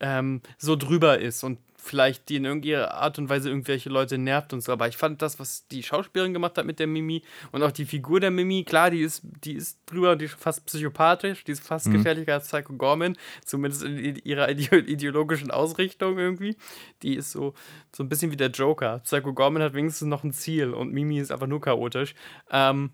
ähm, 0.00 0.42
so 0.58 0.76
drüber 0.76 1.18
ist 1.18 1.44
und 1.44 1.58
vielleicht 1.80 2.28
die 2.28 2.36
in 2.36 2.44
irgendeiner 2.44 2.92
Art 2.92 3.18
und 3.18 3.28
Weise 3.28 3.48
irgendwelche 3.48 3.88
Leute 3.88 4.18
nervt 4.18 4.52
und 4.52 4.60
so. 4.60 4.72
Aber 4.72 4.88
ich 4.88 4.96
fand 4.96 5.22
das, 5.22 5.38
was 5.38 5.66
die 5.68 5.82
Schauspielerin 5.82 6.32
gemacht 6.32 6.58
hat 6.58 6.66
mit 6.66 6.80
der 6.80 6.86
Mimi 6.86 7.22
und 7.52 7.62
auch 7.62 7.70
die 7.70 7.86
Figur 7.86 8.20
der 8.20 8.30
Mimi, 8.30 8.64
klar, 8.64 8.90
die 8.90 9.00
ist, 9.00 9.22
die 9.44 9.54
ist 9.54 9.78
drüber, 9.86 10.16
die 10.16 10.26
ist 10.26 10.34
fast 10.34 10.66
psychopathisch, 10.66 11.44
die 11.44 11.52
ist 11.52 11.62
fast 11.64 11.86
mhm. 11.86 11.94
gefährlicher 11.94 12.34
als 12.34 12.48
Psycho 12.48 12.74
Gorman, 12.74 13.16
zumindest 13.44 13.84
in 13.84 14.16
ihrer 14.16 14.50
ideologischen 14.50 15.50
Ausrichtung 15.50 16.18
irgendwie. 16.18 16.56
Die 17.02 17.14
ist 17.14 17.30
so, 17.30 17.54
so 17.94 18.02
ein 18.02 18.08
bisschen 18.08 18.32
wie 18.32 18.36
der 18.36 18.50
Joker. 18.50 18.98
Psycho 19.04 19.32
Gorman 19.32 19.62
hat 19.62 19.74
wenigstens 19.74 20.08
noch 20.08 20.24
ein 20.24 20.32
Ziel 20.32 20.74
und 20.74 20.92
Mimi 20.92 21.18
ist 21.18 21.30
einfach 21.30 21.46
nur 21.46 21.60
chaotisch. 21.60 22.14
Ähm, 22.50 22.90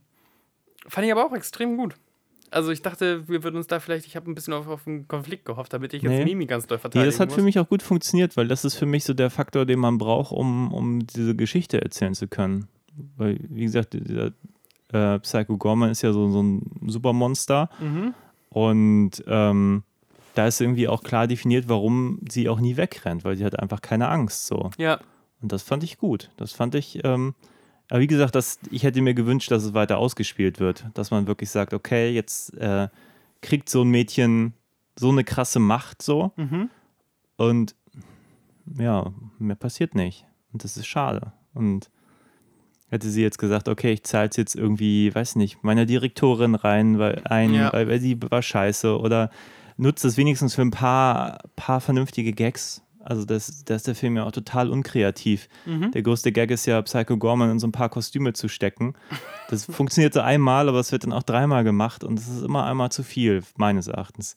fand 0.87 1.07
ich 1.07 1.13
aber 1.13 1.25
auch 1.25 1.35
extrem 1.35 1.77
gut. 1.77 1.95
Also 2.55 2.71
ich 2.71 2.83
dachte, 2.83 3.29
wir 3.29 3.43
würden 3.43 3.57
uns 3.57 3.67
da 3.67 3.81
vielleicht, 3.81 4.07
ich 4.07 4.15
habe 4.15 4.31
ein 4.31 4.35
bisschen 4.35 4.55
auf, 4.55 4.69
auf 4.69 4.87
einen 4.87 5.09
Konflikt 5.09 5.45
gehofft, 5.45 5.73
damit 5.73 5.93
ich 5.93 6.03
jetzt 6.03 6.13
nee. 6.13 6.25
Mimi 6.25 6.47
ganz 6.47 6.67
doll 6.67 6.79
verteidigen 6.79 7.05
Nee, 7.05 7.11
das 7.11 7.19
hat 7.19 7.31
muss. 7.31 7.37
für 7.37 7.43
mich 7.43 7.59
auch 7.59 7.69
gut 7.69 7.83
funktioniert, 7.83 8.37
weil 8.37 8.47
das 8.47 8.65
ist 8.65 8.77
für 8.77 8.87
mich 8.87 9.05
so 9.05 9.13
der 9.13 9.29
Faktor, 9.31 9.67
den 9.67 9.81
man 9.81 9.99
braucht, 9.99 10.31
um, 10.33 10.73
um 10.73 11.05
diese 11.07 11.35
Geschichte 11.35 11.83
erzählen 11.83 12.15
zu 12.15 12.29
können. 12.29 12.69
Weil, 13.17 13.41
wie 13.49 13.65
gesagt, 13.65 13.95
dieser 13.95 14.31
äh, 14.93 15.19
Psycho 15.19 15.57
Gorman 15.57 15.91
ist 15.91 16.03
ja 16.03 16.13
so, 16.13 16.31
so 16.31 16.43
ein 16.43 16.71
Supermonster. 16.87 17.69
Mhm. 17.81 18.15
Und 18.51 19.25
ähm, 19.27 19.83
da 20.35 20.47
ist 20.47 20.61
irgendwie 20.61 20.87
auch 20.87 21.03
klar 21.03 21.27
definiert, 21.27 21.69
warum 21.69 22.21
sie 22.29 22.49
auch 22.49 22.61
nie 22.61 22.77
wegrennt, 22.77 23.25
weil 23.25 23.37
sie 23.37 23.45
hat 23.45 23.59
einfach 23.59 23.81
keine 23.81 24.09
Angst. 24.09 24.47
So. 24.47 24.71
Ja. 24.79 25.01
Und 25.43 25.51
das 25.51 25.63
fand 25.63 25.83
ich 25.83 25.99
gut. 25.99 26.31
Das 26.37 26.53
fand 26.53 26.77
ich, 26.77 27.05
ähm, 27.05 27.35
aber 27.91 28.01
wie 28.01 28.07
gesagt, 28.07 28.35
das, 28.35 28.59
ich 28.71 28.83
hätte 28.83 29.03
mir 29.03 29.15
gewünscht, 29.15 29.51
dass 29.51 29.65
es 29.65 29.75
weiter 29.75 29.99
ausgespielt 29.99 30.59
wird. 30.59 30.87
Dass 30.95 31.11
man 31.11 31.27
wirklich 31.27 31.51
sagt, 31.51 31.75
okay, 31.75 32.11
jetzt 32.11 32.55
äh, 32.57 32.89
kriegt 33.43 33.69
so 33.69 33.83
ein 33.83 33.89
Mädchen 33.89 34.55
so 34.99 35.11
eine 35.11 35.25
krasse 35.25 35.59
Macht 35.59 36.03
so. 36.03 36.33
Mhm. 36.37 36.71
Und 37.37 37.75
ja, 38.79 39.13
mehr 39.39 39.57
passiert 39.57 39.95
nicht. 39.95 40.25
Und 40.53 40.65
das 40.65 40.77
ist 40.77 40.87
schade. 40.87 41.33
Und 41.53 41.91
hätte 42.89 43.11
sie 43.11 43.23
jetzt 43.23 43.39
gesagt, 43.39 43.69
okay, 43.69 43.93
ich 43.93 44.05
zahle 44.05 44.29
es 44.29 44.37
jetzt 44.37 44.55
irgendwie, 44.55 45.15
weiß 45.15 45.37
nicht, 45.37 45.63
meiner 45.63 45.85
Direktorin 45.85 46.55
rein, 46.55 46.99
weil, 46.99 47.23
ein, 47.25 47.53
ja. 47.53 47.73
weil, 47.73 47.89
weil 47.89 48.01
sie 48.01 48.19
war 48.31 48.41
scheiße 48.41 48.99
oder 48.99 49.31
nutzt 49.77 50.05
es 50.05 50.17
wenigstens 50.17 50.55
für 50.55 50.63
ein 50.63 50.71
paar, 50.71 51.41
paar 51.57 51.81
vernünftige 51.81 52.33
Gags 52.33 52.83
also 53.05 53.25
das, 53.25 53.65
das 53.65 53.79
ist 53.79 53.87
der 53.87 53.95
Film 53.95 54.17
ja 54.17 54.25
auch 54.25 54.33
total 54.33 54.71
unkreativ. 54.71 55.49
Mhm. 55.67 55.93
Der 55.93 56.03
größte 56.03 56.33
Gag 56.33 56.51
ist 56.51 56.67
ja, 56.67 56.81
Psycho 56.83 57.17
Gorman 57.17 57.51
in 57.51 57.59
so 57.59 57.67
ein 57.67 57.73
paar 57.73 57.89
Kostüme 57.89 58.33
zu 58.33 58.49
stecken. 58.49 58.95
Das 59.49 59.65
funktioniert 59.71 60.15
so 60.15 60.21
einmal, 60.21 60.69
aber 60.69 60.81
es 60.81 60.91
wird 60.91 61.05
dann 61.05 61.13
auch 61.13 61.23
dreimal 61.23 61.65
gemacht 61.65 62.03
und 62.03 62.19
es 62.19 62.29
ist 62.29 62.43
immer 62.43 62.65
einmal 62.65 62.91
zu 62.91 63.03
viel, 63.03 63.43
meines 63.57 63.89
Erachtens. 63.89 64.37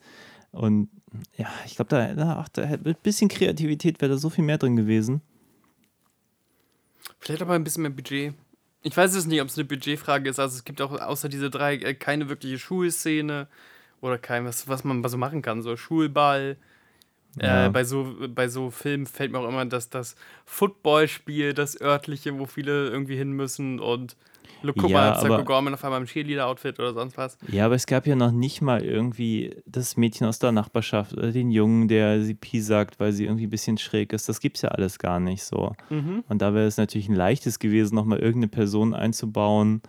Und 0.51 0.89
ja, 1.37 1.47
ich 1.65 1.75
glaube, 1.75 1.89
da, 1.89 2.13
da, 2.13 2.45
da 2.51 2.61
ein 2.63 2.95
bisschen 3.01 3.29
Kreativität 3.29 4.01
wäre 4.01 4.11
da 4.11 4.17
so 4.17 4.29
viel 4.29 4.43
mehr 4.43 4.57
drin 4.57 4.75
gewesen. 4.75 5.21
Vielleicht 7.19 7.41
aber 7.41 7.53
ein 7.53 7.63
bisschen 7.63 7.83
mehr 7.83 7.91
Budget. 7.91 8.33
Ich 8.83 8.95
weiß 8.95 9.15
es 9.15 9.25
nicht, 9.25 9.41
ob 9.41 9.47
es 9.47 9.57
eine 9.57 9.65
Budgetfrage 9.65 10.29
ist. 10.29 10.39
Also 10.39 10.55
es 10.55 10.63
gibt 10.63 10.81
auch 10.81 10.91
außer 10.91 11.29
diese 11.29 11.49
drei 11.49 11.75
äh, 11.75 11.93
keine 11.93 12.29
wirkliche 12.29 12.59
Schulszene 12.59 13.47
oder 14.01 14.17
kein, 14.17 14.45
was, 14.45 14.67
was 14.67 14.83
man 14.83 15.03
so 15.07 15.17
machen 15.17 15.41
kann. 15.41 15.61
So 15.61 15.75
Schulball, 15.77 16.57
ja. 17.41 17.67
Äh, 17.67 17.69
bei, 17.69 17.83
so, 17.83 18.15
bei 18.29 18.47
so 18.47 18.69
Filmen 18.69 19.05
fällt 19.05 19.31
mir 19.31 19.39
auch 19.39 19.47
immer 19.47 19.65
das, 19.65 19.89
das 19.89 20.15
Footballspiel, 20.45 21.53
das 21.53 21.79
örtliche, 21.79 22.37
wo 22.39 22.45
viele 22.45 22.89
irgendwie 22.89 23.17
hin 23.17 23.31
müssen 23.31 23.79
und 23.79 24.15
Look, 24.61 24.77
guck 24.77 24.89
ja, 24.89 25.11
mal, 25.11 25.13
Psycho 25.13 25.43
Gorman 25.43 25.73
auf 25.73 25.83
einmal 25.83 26.01
im 26.01 26.07
Cheerleader-Outfit 26.07 26.79
oder 26.79 26.93
sonst 26.93 27.17
was. 27.17 27.37
Ja, 27.47 27.65
aber 27.65 27.75
es 27.75 27.85
gab 27.85 28.07
ja 28.07 28.15
noch 28.15 28.31
nicht 28.31 28.61
mal 28.61 28.83
irgendwie 28.83 29.55
das 29.65 29.97
Mädchen 29.97 30.27
aus 30.27 30.39
der 30.39 30.51
Nachbarschaft 30.51 31.13
oder 31.13 31.31
den 31.31 31.51
Jungen, 31.51 31.87
der 31.87 32.21
sie 32.21 32.33
Pi 32.33 32.61
sagt, 32.61 32.99
weil 32.99 33.11
sie 33.11 33.25
irgendwie 33.25 33.47
ein 33.47 33.51
bisschen 33.51 33.77
schräg 33.77 34.13
ist. 34.13 34.27
Das 34.27 34.39
gibt's 34.39 34.61
ja 34.61 34.69
alles 34.69 34.99
gar 34.99 35.19
nicht 35.19 35.43
so. 35.43 35.75
Mhm. 35.89 36.23
Und 36.27 36.41
da 36.41 36.53
wäre 36.53 36.65
es 36.65 36.77
natürlich 36.77 37.07
ein 37.09 37.15
leichtes 37.15 37.59
gewesen, 37.59 37.95
nochmal 37.95 38.19
irgendeine 38.19 38.49
Person 38.49 38.93
einzubauen, 38.93 39.81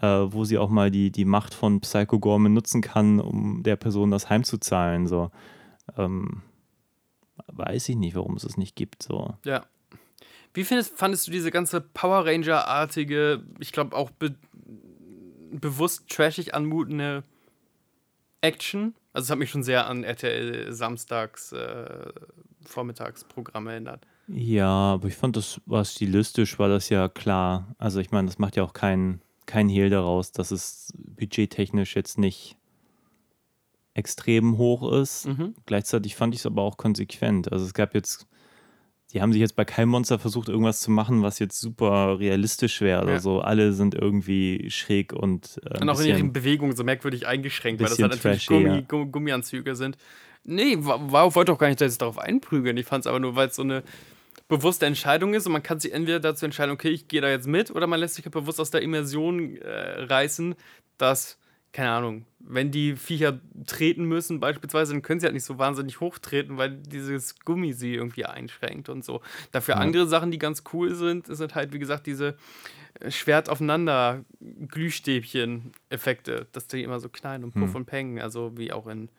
äh, 0.00 0.06
wo 0.06 0.44
sie 0.44 0.58
auch 0.58 0.70
mal 0.70 0.90
die, 0.90 1.10
die 1.10 1.24
Macht 1.24 1.54
von 1.54 1.80
Psycho 1.80 2.18
Gorman 2.18 2.54
nutzen 2.54 2.80
kann, 2.80 3.20
um 3.20 3.62
der 3.62 3.76
Person 3.76 4.10
das 4.10 4.30
heimzuzahlen. 4.30 5.06
So. 5.06 5.30
Ähm, 5.96 6.42
weiß 7.46 7.88
ich 7.88 7.96
nicht, 7.96 8.14
warum 8.14 8.36
es 8.36 8.44
es 8.44 8.56
nicht 8.56 8.76
gibt. 8.76 9.02
So. 9.02 9.34
Ja. 9.44 9.64
Wie 10.54 10.64
findest, 10.64 10.96
fandest 10.96 11.26
du 11.26 11.30
diese 11.30 11.50
ganze 11.50 11.80
Power 11.80 12.26
Ranger-artige, 12.26 13.44
ich 13.58 13.72
glaube 13.72 13.96
auch 13.96 14.10
be 14.10 14.34
bewusst 15.50 16.08
trashig 16.08 16.54
anmutende 16.54 17.24
Action? 18.40 18.94
Also 19.12 19.26
es 19.26 19.30
hat 19.30 19.38
mich 19.38 19.50
schon 19.50 19.62
sehr 19.62 19.86
an 19.86 20.04
RTL 20.04 20.72
Samstags 20.72 21.52
äh, 21.52 22.10
Vormittagsprogramm 22.66 23.66
erinnert. 23.66 24.06
Ja, 24.28 24.68
aber 24.68 25.08
ich 25.08 25.16
fand 25.16 25.36
das 25.36 25.60
war 25.64 25.84
stilistisch, 25.84 26.58
war 26.58 26.68
das 26.68 26.90
ja 26.90 27.08
klar. 27.08 27.74
Also 27.78 27.98
ich 28.00 28.10
meine, 28.10 28.26
das 28.26 28.38
macht 28.38 28.56
ja 28.56 28.62
auch 28.62 28.74
kein, 28.74 29.22
kein 29.46 29.68
Hehl 29.68 29.88
daraus, 29.88 30.32
dass 30.32 30.50
es 30.50 30.92
budgettechnisch 30.96 31.96
jetzt 31.96 32.18
nicht 32.18 32.56
extrem 33.98 34.56
hoch 34.58 34.92
ist. 34.92 35.26
Mhm. 35.26 35.54
Gleichzeitig 35.66 36.14
fand 36.14 36.32
ich 36.34 36.40
es 36.40 36.46
aber 36.46 36.62
auch 36.62 36.76
konsequent. 36.76 37.52
Also 37.52 37.64
es 37.64 37.74
gab 37.74 37.94
jetzt, 37.94 38.26
die 39.12 39.20
haben 39.20 39.32
sich 39.32 39.40
jetzt 39.40 39.56
bei 39.56 39.64
keinem 39.64 39.88
Monster 39.88 40.18
versucht, 40.18 40.48
irgendwas 40.48 40.80
zu 40.80 40.90
machen, 40.92 41.22
was 41.22 41.40
jetzt 41.40 41.60
super 41.60 42.18
realistisch 42.20 42.80
wäre 42.80 43.02
oder 43.02 43.12
ja. 43.14 43.20
so. 43.20 43.40
Alle 43.40 43.72
sind 43.72 43.94
irgendwie 43.94 44.70
schräg 44.70 45.12
und. 45.12 45.60
Äh, 45.64 45.80
und 45.80 45.88
auch 45.90 46.00
in 46.00 46.06
ihren 46.06 46.32
Bewegungen 46.32 46.76
so 46.76 46.84
merkwürdig 46.84 47.26
eingeschränkt, 47.26 47.80
weil 47.82 47.88
das 47.88 47.98
halt 47.98 48.12
natürlich 48.12 48.46
Gummi, 48.46 48.86
ja. 48.90 49.04
Gummianzüge 49.04 49.74
sind. 49.74 49.98
Nee, 50.44 50.76
war, 50.78 51.34
wollte 51.34 51.52
auch 51.52 51.58
gar 51.58 51.68
nicht 51.68 51.80
jetzt 51.80 52.00
darauf 52.00 52.18
einprügeln. 52.18 52.76
Ich 52.76 52.86
fand 52.86 53.04
es 53.04 53.06
aber 53.08 53.18
nur, 53.18 53.34
weil 53.34 53.48
es 53.48 53.56
so 53.56 53.62
eine 53.62 53.82
bewusste 54.46 54.86
Entscheidung 54.86 55.34
ist 55.34 55.44
und 55.46 55.52
man 55.52 55.62
kann 55.62 55.80
sich 55.80 55.92
entweder 55.92 56.20
dazu 56.20 56.44
entscheiden, 56.44 56.72
okay, 56.72 56.88
ich 56.88 57.08
gehe 57.08 57.20
da 57.20 57.28
jetzt 57.28 57.46
mit, 57.46 57.70
oder 57.70 57.86
man 57.86 58.00
lässt 58.00 58.14
sich 58.14 58.24
halt 58.24 58.32
bewusst 58.32 58.60
aus 58.60 58.70
der 58.70 58.80
Immersion 58.80 59.56
äh, 59.56 60.04
reißen, 60.04 60.54
dass 60.96 61.38
keine 61.72 61.90
Ahnung, 61.90 62.24
wenn 62.40 62.70
die 62.70 62.96
Viecher 62.96 63.40
treten 63.66 64.04
müssen, 64.04 64.40
beispielsweise, 64.40 64.92
dann 64.92 65.02
können 65.02 65.20
sie 65.20 65.26
halt 65.26 65.34
nicht 65.34 65.44
so 65.44 65.58
wahnsinnig 65.58 66.00
hoch 66.00 66.18
treten, 66.18 66.56
weil 66.56 66.70
dieses 66.70 67.38
Gummi 67.40 67.74
sie 67.74 67.94
irgendwie 67.94 68.24
einschränkt 68.24 68.88
und 68.88 69.04
so. 69.04 69.20
Dafür 69.52 69.74
ja. 69.74 69.80
andere 69.80 70.06
Sachen, 70.06 70.30
die 70.30 70.38
ganz 70.38 70.64
cool 70.72 70.94
sind, 70.94 71.26
sind 71.26 71.54
halt, 71.54 71.72
wie 71.72 71.78
gesagt, 71.78 72.06
diese 72.06 72.36
äh, 73.00 73.10
Schwert 73.10 73.50
aufeinander 73.50 74.24
Glühstäbchen-Effekte, 74.40 76.46
dass 76.52 76.68
die 76.68 76.82
immer 76.82 77.00
so 77.00 77.10
knallen 77.10 77.44
und 77.44 77.52
puff 77.52 77.70
hm. 77.70 77.76
und 77.76 77.86
peng, 77.86 78.20
also 78.20 78.56
wie 78.56 78.72
auch 78.72 78.86
in, 78.86 79.10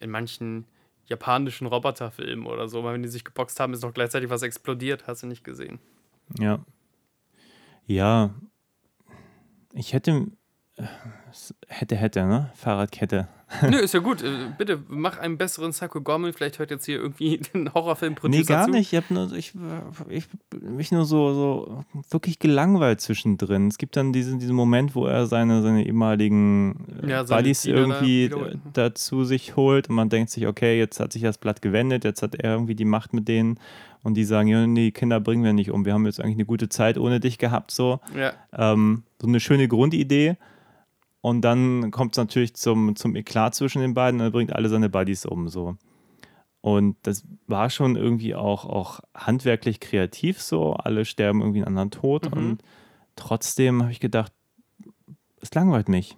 in 0.00 0.10
manchen 0.10 0.66
japanischen 1.06 1.66
Roboterfilmen 1.66 2.46
oder 2.46 2.68
so, 2.68 2.82
weil 2.82 2.94
wenn 2.94 3.02
die 3.02 3.08
sich 3.08 3.24
geboxt 3.24 3.60
haben, 3.60 3.72
ist 3.72 3.82
noch 3.82 3.94
gleichzeitig 3.94 4.30
was 4.30 4.42
explodiert, 4.42 5.06
hast 5.06 5.22
du 5.22 5.26
nicht 5.26 5.44
gesehen. 5.44 5.78
Ja. 6.38 6.64
Ja. 7.86 8.34
Ich 9.74 9.92
hätte 9.92 10.28
hätte, 11.68 11.96
hätte, 11.96 12.24
ne? 12.26 12.50
Fahrradkette. 12.54 13.28
Nö, 13.70 13.76
ist 13.76 13.92
ja 13.92 14.00
gut. 14.00 14.22
Äh, 14.22 14.30
bitte 14.56 14.82
mach 14.88 15.18
einen 15.18 15.36
besseren 15.36 15.72
Psycho 15.72 16.00
Gorman. 16.00 16.32
Vielleicht 16.32 16.58
hört 16.58 16.70
jetzt 16.70 16.86
hier 16.86 16.96
irgendwie 16.96 17.38
den 17.54 17.72
horrorfilm 17.72 18.14
Nee, 18.24 18.42
gar 18.42 18.64
zu. 18.64 18.70
nicht. 18.70 18.92
Ich 18.92 18.96
habe 18.96 19.12
nur, 19.12 19.32
ich, 19.32 19.52
ich 20.08 20.28
mich 20.60 20.90
nur 20.90 21.04
so, 21.04 21.34
so 21.34 21.84
wirklich 22.10 22.38
gelangweilt 22.38 23.00
zwischendrin. 23.00 23.68
Es 23.68 23.78
gibt 23.78 23.96
dann 23.96 24.12
diesen, 24.12 24.38
diesen 24.38 24.56
Moment, 24.56 24.94
wo 24.94 25.06
er 25.06 25.26
seine, 25.26 25.62
seine 25.62 25.86
ehemaligen 25.86 26.86
äh, 27.02 27.10
ja, 27.10 27.22
Buddies 27.24 27.64
irgendwie 27.66 28.30
da 28.30 28.38
dazu 28.72 29.24
sich 29.24 29.56
holt 29.56 29.88
und 29.90 29.96
man 29.96 30.08
denkt 30.08 30.30
sich, 30.30 30.46
okay, 30.46 30.78
jetzt 30.78 30.98
hat 31.00 31.12
sich 31.12 31.22
das 31.22 31.38
Blatt 31.38 31.60
gewendet, 31.60 32.04
jetzt 32.04 32.22
hat 32.22 32.34
er 32.34 32.54
irgendwie 32.54 32.74
die 32.74 32.84
Macht 32.84 33.12
mit 33.12 33.28
denen 33.28 33.58
und 34.02 34.14
die 34.14 34.24
sagen, 34.24 34.48
ja, 34.48 34.66
nee, 34.66 34.90
Kinder 34.90 35.20
bringen 35.20 35.44
wir 35.44 35.52
nicht 35.52 35.70
um. 35.70 35.84
Wir 35.84 35.92
haben 35.92 36.06
jetzt 36.06 36.20
eigentlich 36.20 36.36
eine 36.36 36.46
gute 36.46 36.68
Zeit 36.68 36.98
ohne 36.98 37.20
dich 37.20 37.38
gehabt, 37.38 37.70
so. 37.70 38.00
Ja. 38.16 38.32
Ähm, 38.52 39.04
so 39.20 39.28
eine 39.28 39.40
schöne 39.40 39.68
Grundidee. 39.68 40.36
Und 41.22 41.42
dann 41.42 41.92
kommt 41.92 42.14
es 42.14 42.18
natürlich 42.18 42.54
zum, 42.54 42.96
zum 42.96 43.14
Eklat 43.16 43.54
zwischen 43.54 43.80
den 43.80 43.94
beiden 43.94 44.20
und 44.20 44.26
er 44.26 44.32
bringt 44.32 44.52
alle 44.52 44.68
seine 44.68 44.90
Buddies 44.90 45.24
um. 45.24 45.48
So. 45.48 45.76
Und 46.60 46.96
das 47.02 47.24
war 47.46 47.70
schon 47.70 47.96
irgendwie 47.96 48.34
auch, 48.34 48.66
auch 48.66 49.00
handwerklich 49.14 49.78
kreativ 49.78 50.42
so. 50.42 50.74
Alle 50.74 51.04
sterben 51.04 51.40
irgendwie 51.40 51.60
einen 51.60 51.68
anderen 51.68 51.92
Tod. 51.92 52.26
Mhm. 52.26 52.36
Und 52.36 52.62
trotzdem 53.14 53.82
habe 53.82 53.92
ich 53.92 54.00
gedacht, 54.00 54.32
es 55.40 55.54
langweilt 55.54 55.88
mich. 55.88 56.16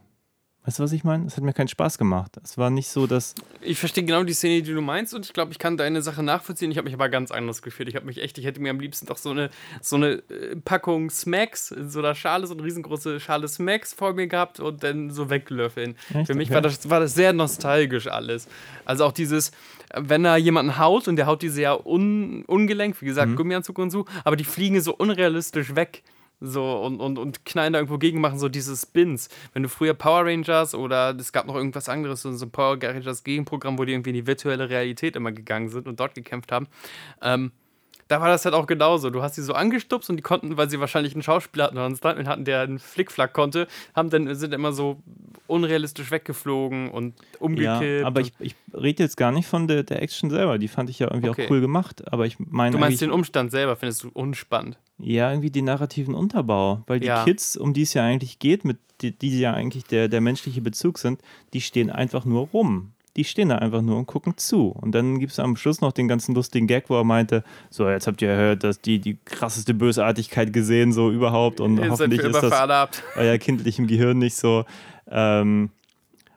Weißt 0.67 0.79
du, 0.79 0.83
was 0.83 0.93
ich 0.93 1.05
meine? 1.05 1.27
Es 1.27 1.37
hat 1.37 1.45
mir 1.45 1.53
keinen 1.53 1.69
Spaß 1.69 1.99
gemacht. 1.99 2.39
Es 2.43 2.57
war 2.57 2.71
nicht 2.71 2.89
so, 2.89 3.07
dass. 3.07 3.35
Ich 3.61 3.79
verstehe 3.79 4.03
genau 4.03 4.25
die 4.25 4.33
Szene, 4.33 4.63
die 4.63 4.73
du 4.73 4.81
meinst, 4.81 5.13
und 5.13 5.27
ich 5.27 5.35
glaube, 5.35 5.53
ich 5.53 5.59
kann 5.59 5.77
deine 5.77 6.01
Sache 6.01 6.23
nachvollziehen. 6.23 6.71
Ich 6.71 6.79
habe 6.79 6.87
mich 6.87 6.95
aber 6.95 7.11
ganz 7.11 7.31
anders 7.31 7.61
gefühlt. 7.61 7.91
Ich 7.91 7.97
habe 7.97 8.07
mich 8.07 8.23
echt, 8.23 8.39
ich 8.39 8.47
hätte 8.47 8.61
mir 8.61 8.71
am 8.71 8.81
liebsten 8.81 9.05
doch 9.05 9.19
so 9.19 9.31
eine, 9.31 9.51
so 9.83 9.97
eine 9.97 10.23
äh, 10.31 10.57
Packung 10.57 11.11
Smacks 11.11 11.71
in 11.71 11.91
so 11.91 11.99
einer 11.99 12.15
Schale, 12.15 12.47
so 12.47 12.55
eine 12.55 12.65
riesengroße 12.65 13.21
Schale 13.21 13.47
Smacks 13.47 13.93
vor 13.93 14.15
mir 14.15 14.27
gehabt 14.27 14.59
und 14.59 14.83
dann 14.83 15.11
so 15.11 15.29
weglöffeln. 15.29 15.97
Echt? 16.15 16.29
Für 16.29 16.35
mich 16.35 16.49
okay. 16.49 16.55
war, 16.55 16.63
das, 16.63 16.89
war 16.89 17.01
das 17.01 17.15
sehr 17.15 17.35
nostalgisch 17.35 18.07
alles. 18.07 18.49
Also 18.87 19.05
auch 19.05 19.13
dieses, 19.13 19.53
wenn 19.95 20.25
er 20.25 20.39
jemanden 20.39 20.79
haut 20.79 21.09
und 21.09 21.17
der 21.17 21.27
haut 21.27 21.43
die 21.43 21.51
sehr 21.51 21.87
un, 21.87 22.43
ungelenk, 22.47 23.03
wie 23.03 23.07
gesagt, 23.07 23.31
mhm. 23.33 23.37
Gummianzug 23.37 23.79
und 23.79 23.91
so, 23.91 24.07
aber 24.25 24.37
die 24.37 24.45
fliegen 24.45 24.81
so 24.81 24.95
unrealistisch 24.95 25.75
weg 25.75 26.03
so 26.41 26.83
und, 26.83 27.01
und, 27.01 27.19
und 27.19 27.45
knallen 27.45 27.73
da 27.73 27.79
irgendwo 27.79 27.99
gegen, 27.99 28.21
machen 28.21 28.39
so 28.39 28.49
diese 28.49 28.77
Spins. 28.77 29.29
Wenn 29.53 29.63
du 29.63 29.69
früher 29.69 29.95
Power 29.95 30.27
Rangers 30.27 30.75
oder 30.75 31.15
es 31.19 31.33
gab 31.33 31.47
noch 31.47 31.55
irgendwas 31.55 31.89
anderes, 31.89 32.23
so 32.23 32.29
ein 32.29 32.51
Power 32.51 32.79
Rangers 32.83 33.25
Gegenprogramm, 33.25 33.79
wo 33.79 33.85
die 33.85 33.93
irgendwie 33.93 34.11
in 34.11 34.17
die 34.17 34.27
virtuelle 34.27 34.69
Realität 34.69 35.17
immer 35.17 35.33
gegangen 35.33 35.69
sind 35.69 35.87
und 35.89 36.01
dort 36.01 36.15
gekämpft 36.15 36.53
haben, 36.53 36.69
ähm, 37.23 37.53
da 38.09 38.21
war 38.21 38.29
das 38.29 38.45
halt 38.45 38.55
auch 38.55 38.67
genauso. 38.67 39.11
Du 39.11 39.23
hast 39.23 39.35
sie 39.35 39.43
so 39.43 39.55
angestupst 39.55 40.11
und 40.11 40.17
die 40.17 40.23
konnten, 40.23 40.57
weil 40.57 40.69
sie 40.69 40.81
wahrscheinlich 40.81 41.15
einen 41.15 41.23
Schauspieler 41.23 41.65
hatten 41.65 41.77
oder 41.77 41.87
einen 41.87 41.97
Stuntman 41.97 42.29
hatten, 42.29 42.45
der 42.45 42.61
einen 42.61 42.79
Flickflack 42.79 43.33
konnte, 43.33 43.67
haben 43.95 44.11
dann, 44.11 44.35
sind 44.35 44.53
immer 44.53 44.73
so 44.73 45.03
unrealistisch 45.47 46.11
weggeflogen 46.11 46.91
und 46.91 47.15
umgekippt. 47.39 48.01
Ja, 48.01 48.07
aber 48.07 48.21
ich, 48.21 48.33
ich 48.39 48.55
rede 48.73 49.03
jetzt 49.03 49.17
gar 49.17 49.33
nicht 49.33 49.47
von 49.47 49.69
der, 49.69 49.83
der 49.83 50.03
Action 50.03 50.31
selber. 50.31 50.59
Die 50.59 50.69
fand 50.69 50.91
ich 50.91 50.99
ja 50.99 51.09
irgendwie 51.09 51.31
okay. 51.31 51.47
auch 51.47 51.51
cool 51.51 51.61
gemacht. 51.61 52.11
Aber 52.13 52.27
ich 52.27 52.39
meine. 52.39 52.73
Du 52.73 52.79
meinst 52.79 53.01
den 53.01 53.11
Umstand 53.11 53.51
selber, 53.51 53.77
findest 53.77 54.05
du 54.05 54.11
unspannend? 54.13 54.79
Ja, 54.99 55.31
irgendwie 55.31 55.51
den 55.51 55.65
narrativen 55.65 56.15
Unterbau. 56.15 56.83
Weil 56.87 57.01
die 57.01 57.07
ja. 57.07 57.25
Kids, 57.25 57.57
um 57.57 57.73
die 57.73 57.83
es 57.83 57.95
ja 57.95 58.05
eigentlich 58.05 58.39
geht, 58.39 58.65
mit 58.65 58.79
die, 59.01 59.11
die 59.11 59.39
ja 59.39 59.53
eigentlich 59.53 59.85
der, 59.85 60.09
der 60.09 60.21
menschliche 60.21 60.61
Bezug 60.61 60.99
sind, 60.99 61.21
die 61.53 61.61
stehen 61.61 61.91
einfach 61.91 62.25
nur 62.25 62.49
rum 62.53 62.94
die 63.17 63.25
stehen 63.25 63.49
da 63.49 63.57
einfach 63.57 63.83
nur 63.83 63.97
und 63.97 64.07
gucken 64.07 64.37
zu. 64.37 64.69
Und 64.69 64.93
dann 64.93 65.19
gibt 65.19 65.33
es 65.33 65.39
am 65.39 65.57
Schluss 65.57 65.81
noch 65.81 65.93
den 65.93 66.09
ganzen 66.09 66.35
lustigen 66.35 66.67
Gag, 66.67 66.91
wo 66.91 66.97
er 66.97 67.05
meinte, 67.05 67.45
so, 67.71 67.89
jetzt 67.89 68.07
habt 68.07 68.21
ihr 68.23 68.29
gehört, 68.29 68.65
dass 68.65 68.81
die 68.81 68.99
die 68.99 69.19
krasseste 69.25 69.75
Bösartigkeit 69.75 70.53
gesehen, 70.53 70.93
so 70.93 71.11
überhaupt. 71.11 71.61
Und 71.61 71.79
ihr 71.79 71.91
hoffentlich 71.91 72.21
ist 72.21 72.35
das 72.35 72.47
verlaubt. 72.47 73.03
euer 73.17 73.39
kindlichem 73.39 73.87
Gehirn 73.87 74.19
nicht 74.19 74.37
so 74.37 74.65
ähm, 75.11 75.71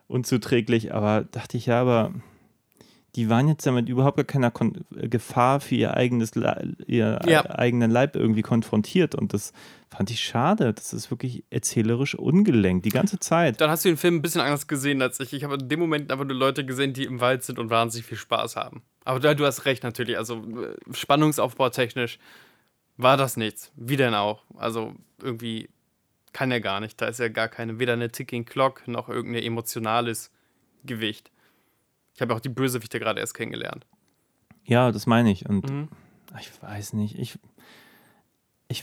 unzuträglich. 0.06 0.94
Aber 0.94 1.24
dachte 1.30 1.56
ich, 1.56 1.66
ja, 1.66 1.80
aber 1.80 2.12
die 3.18 3.28
waren 3.28 3.48
jetzt 3.48 3.66
damit 3.66 3.88
überhaupt 3.88 4.16
gar 4.16 4.24
keiner 4.24 4.52
Kon 4.52 4.84
Gefahr 4.90 5.58
für 5.58 5.74
ihr 5.74 5.94
eigenes 5.94 6.36
Le 6.36 6.76
ihr 6.86 7.18
ja. 7.26 7.50
eigenen 7.50 7.90
Leib 7.90 8.14
irgendwie 8.14 8.42
konfrontiert 8.42 9.16
und 9.16 9.34
das 9.34 9.52
fand 9.90 10.10
ich 10.10 10.20
schade. 10.20 10.72
Das 10.72 10.92
ist 10.92 11.10
wirklich 11.10 11.42
erzählerisch 11.50 12.14
ungelenkt 12.14 12.86
die 12.86 12.90
ganze 12.90 13.18
Zeit. 13.18 13.60
Dann 13.60 13.70
hast 13.70 13.84
du 13.84 13.88
den 13.88 13.96
Film 13.96 14.16
ein 14.16 14.22
bisschen 14.22 14.40
anders 14.40 14.68
gesehen 14.68 15.02
als 15.02 15.18
ich. 15.18 15.32
Ich 15.32 15.42
habe 15.42 15.56
in 15.56 15.68
dem 15.68 15.80
Moment 15.80 16.12
einfach 16.12 16.26
nur 16.26 16.36
Leute 16.36 16.64
gesehen, 16.64 16.92
die 16.92 17.02
im 17.02 17.20
Wald 17.20 17.42
sind 17.42 17.58
und 17.58 17.70
wahnsinnig 17.70 18.06
viel 18.06 18.16
Spaß 18.16 18.54
haben. 18.54 18.82
Aber 19.04 19.18
da, 19.18 19.34
du 19.34 19.44
hast 19.44 19.64
recht 19.64 19.82
natürlich. 19.82 20.16
Also 20.16 20.36
äh, 20.36 20.94
Spannungsaufbau 20.94 21.70
technisch 21.70 22.20
war 22.98 23.16
das 23.16 23.36
nichts. 23.36 23.72
Wie 23.74 23.96
denn 23.96 24.14
auch? 24.14 24.44
Also 24.56 24.94
irgendwie 25.20 25.70
kann 26.32 26.52
er 26.52 26.60
gar 26.60 26.78
nicht. 26.78 27.00
Da 27.00 27.06
ist 27.06 27.18
ja 27.18 27.26
gar 27.26 27.48
keine, 27.48 27.80
weder 27.80 27.94
eine 27.94 28.12
Ticking 28.12 28.44
Clock 28.44 28.86
noch 28.86 29.08
irgendein 29.08 29.42
emotionales 29.42 30.30
Gewicht. 30.84 31.32
Ich 32.18 32.22
habe 32.22 32.34
auch 32.34 32.40
die 32.40 32.48
Bösewichte 32.48 32.98
gerade 32.98 33.20
erst 33.20 33.34
kennengelernt. 33.34 33.86
Ja, 34.64 34.90
das 34.90 35.06
meine 35.06 35.30
ich. 35.30 35.48
Und 35.48 35.70
mhm. 35.70 35.88
ich 36.40 36.50
weiß 36.60 36.94
nicht, 36.94 37.16
ich, 37.16 37.38
ich 38.66 38.82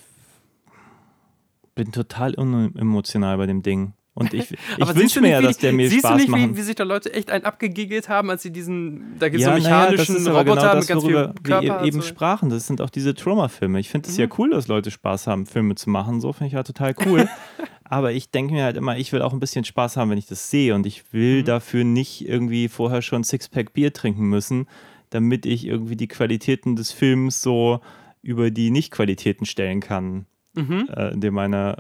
bin 1.76 1.92
total 1.92 2.34
unemotional 2.36 3.36
bei 3.36 3.46
dem 3.46 3.62
Ding. 3.62 3.92
Und 4.14 4.34
ich, 4.34 4.52
ich 4.78 4.96
wünsche 4.96 5.20
mir 5.20 5.32
ja, 5.32 5.42
dass 5.42 5.58
der 5.58 5.74
mir 5.74 5.92
Spaß 5.92 6.02
macht. 6.02 6.20
Siehst 6.22 6.30
du 6.30 6.38
nicht, 6.38 6.50
wie, 6.52 6.58
wie, 6.58 6.62
sich 6.62 6.76
da 6.76 6.86
Leute 6.86 7.14
echt 7.14 7.30
einen 7.30 7.44
abgegiggelt 7.44 8.08
haben, 8.08 8.30
als 8.30 8.42
sie 8.42 8.52
diesen, 8.52 9.20
da 9.20 9.28
gibt 9.28 9.42
es 9.42 9.48
ja, 9.48 9.58
so 9.58 9.62
mechanischen 9.62 10.24
naja, 10.24 10.38
Roboter 10.38 10.62
genau 10.62 10.74
das, 10.74 10.76
mit 10.76 10.88
ganz 10.88 11.04
viel 11.04 11.34
Körper 11.44 11.62
wir 11.62 11.82
eben 11.84 12.02
so. 12.02 12.08
sprachen. 12.08 12.50
Das 12.50 12.68
sind 12.68 12.80
auch 12.80 12.90
diese 12.90 13.16
Trauma-Filme. 13.16 13.82
Ich 13.82 13.90
finde 13.90 14.08
es 14.08 14.16
mhm. 14.16 14.22
ja 14.22 14.30
cool, 14.38 14.52
dass 14.52 14.70
Leute 14.70 14.92
Spaß 14.92 15.28
haben, 15.28 15.46
Filme 15.46 15.76
zu 15.76 15.90
machen. 15.90 16.22
So 16.22 16.32
finde 16.32 16.48
ich 16.48 16.54
ja 16.54 16.64
total 16.64 16.96
cool. 17.06 17.28
Aber 17.88 18.12
ich 18.12 18.32
denke 18.32 18.54
mir 18.54 18.64
halt 18.64 18.78
immer, 18.78 18.98
ich 18.98 19.14
will 19.14 19.22
auch 19.22 19.32
ein 19.32 19.40
bisschen 19.40 19.64
Spaß 19.64 19.96
haben, 19.96 20.10
wenn 20.10 20.18
ich 20.18 20.26
das 20.26 20.50
sehe. 20.50 20.74
Und 20.74 20.86
ich 20.86 21.14
will 21.14 21.42
mhm. 21.42 21.46
dafür 21.46 21.84
nicht 21.84 22.28
irgendwie 22.28 22.68
vorher 22.68 23.02
schon 23.02 23.24
Sixpack 23.24 23.74
Bier 23.74 23.94
trinken 23.94 24.26
müssen, 24.26 24.68
damit 25.12 25.46
ich 25.46 25.66
irgendwie 25.66 25.96
die 25.96 26.08
Qualitäten 26.08 26.76
des 26.76 26.92
Films 26.92 27.42
so 27.42 27.80
über 28.24 28.50
die 28.50 28.72
Nicht-Qualitäten 28.72 29.46
stellen 29.46 29.82
kann, 29.82 30.26
mhm. 30.56 30.90
äh, 30.92 31.14
in 31.14 31.34
meiner 31.34 31.78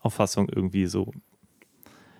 Auffassung 0.00 0.48
irgendwie 0.48 0.86
so 0.86 1.12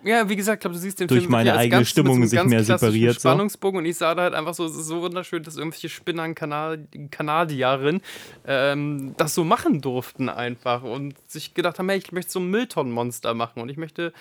ja, 0.05 0.29
wie 0.29 0.35
gesagt, 0.35 0.57
ich 0.57 0.61
glaube, 0.61 0.75
du 0.75 0.79
siehst 0.79 0.99
den 0.99 1.07
durch 1.07 1.21
Film 1.21 1.31
meine 1.31 1.53
eigene 1.53 1.77
Ganzen 1.77 1.89
Stimmung 1.89 2.25
sich 2.25 2.43
mehr 2.43 2.63
separiert. 2.63 3.15
Spannungsbogen 3.15 3.77
so. 3.77 3.79
und 3.79 3.85
ich 3.85 3.97
sah 3.97 4.13
da 4.13 4.23
halt 4.23 4.33
einfach 4.35 4.53
so, 4.53 4.65
es 4.65 4.75
ist 4.75 4.85
so 4.85 5.01
wunderschön, 5.01 5.43
dass 5.43 5.57
irgendwelche 5.57 5.89
Spinnern 5.89 6.35
Kanadierinnen 6.35 8.01
ähm, 8.45 9.15
das 9.17 9.33
so 9.33 9.43
machen 9.43 9.81
durften 9.81 10.29
einfach 10.29 10.83
und 10.83 11.15
sich 11.27 11.53
gedacht 11.53 11.79
haben, 11.79 11.89
hey, 11.89 11.97
ich 11.97 12.11
möchte 12.11 12.31
so 12.31 12.39
ein 12.39 12.49
Mülltonnenmonster 12.49 13.33
machen 13.33 13.61
und 13.61 13.69
ich 13.69 13.77
möchte 13.77 14.13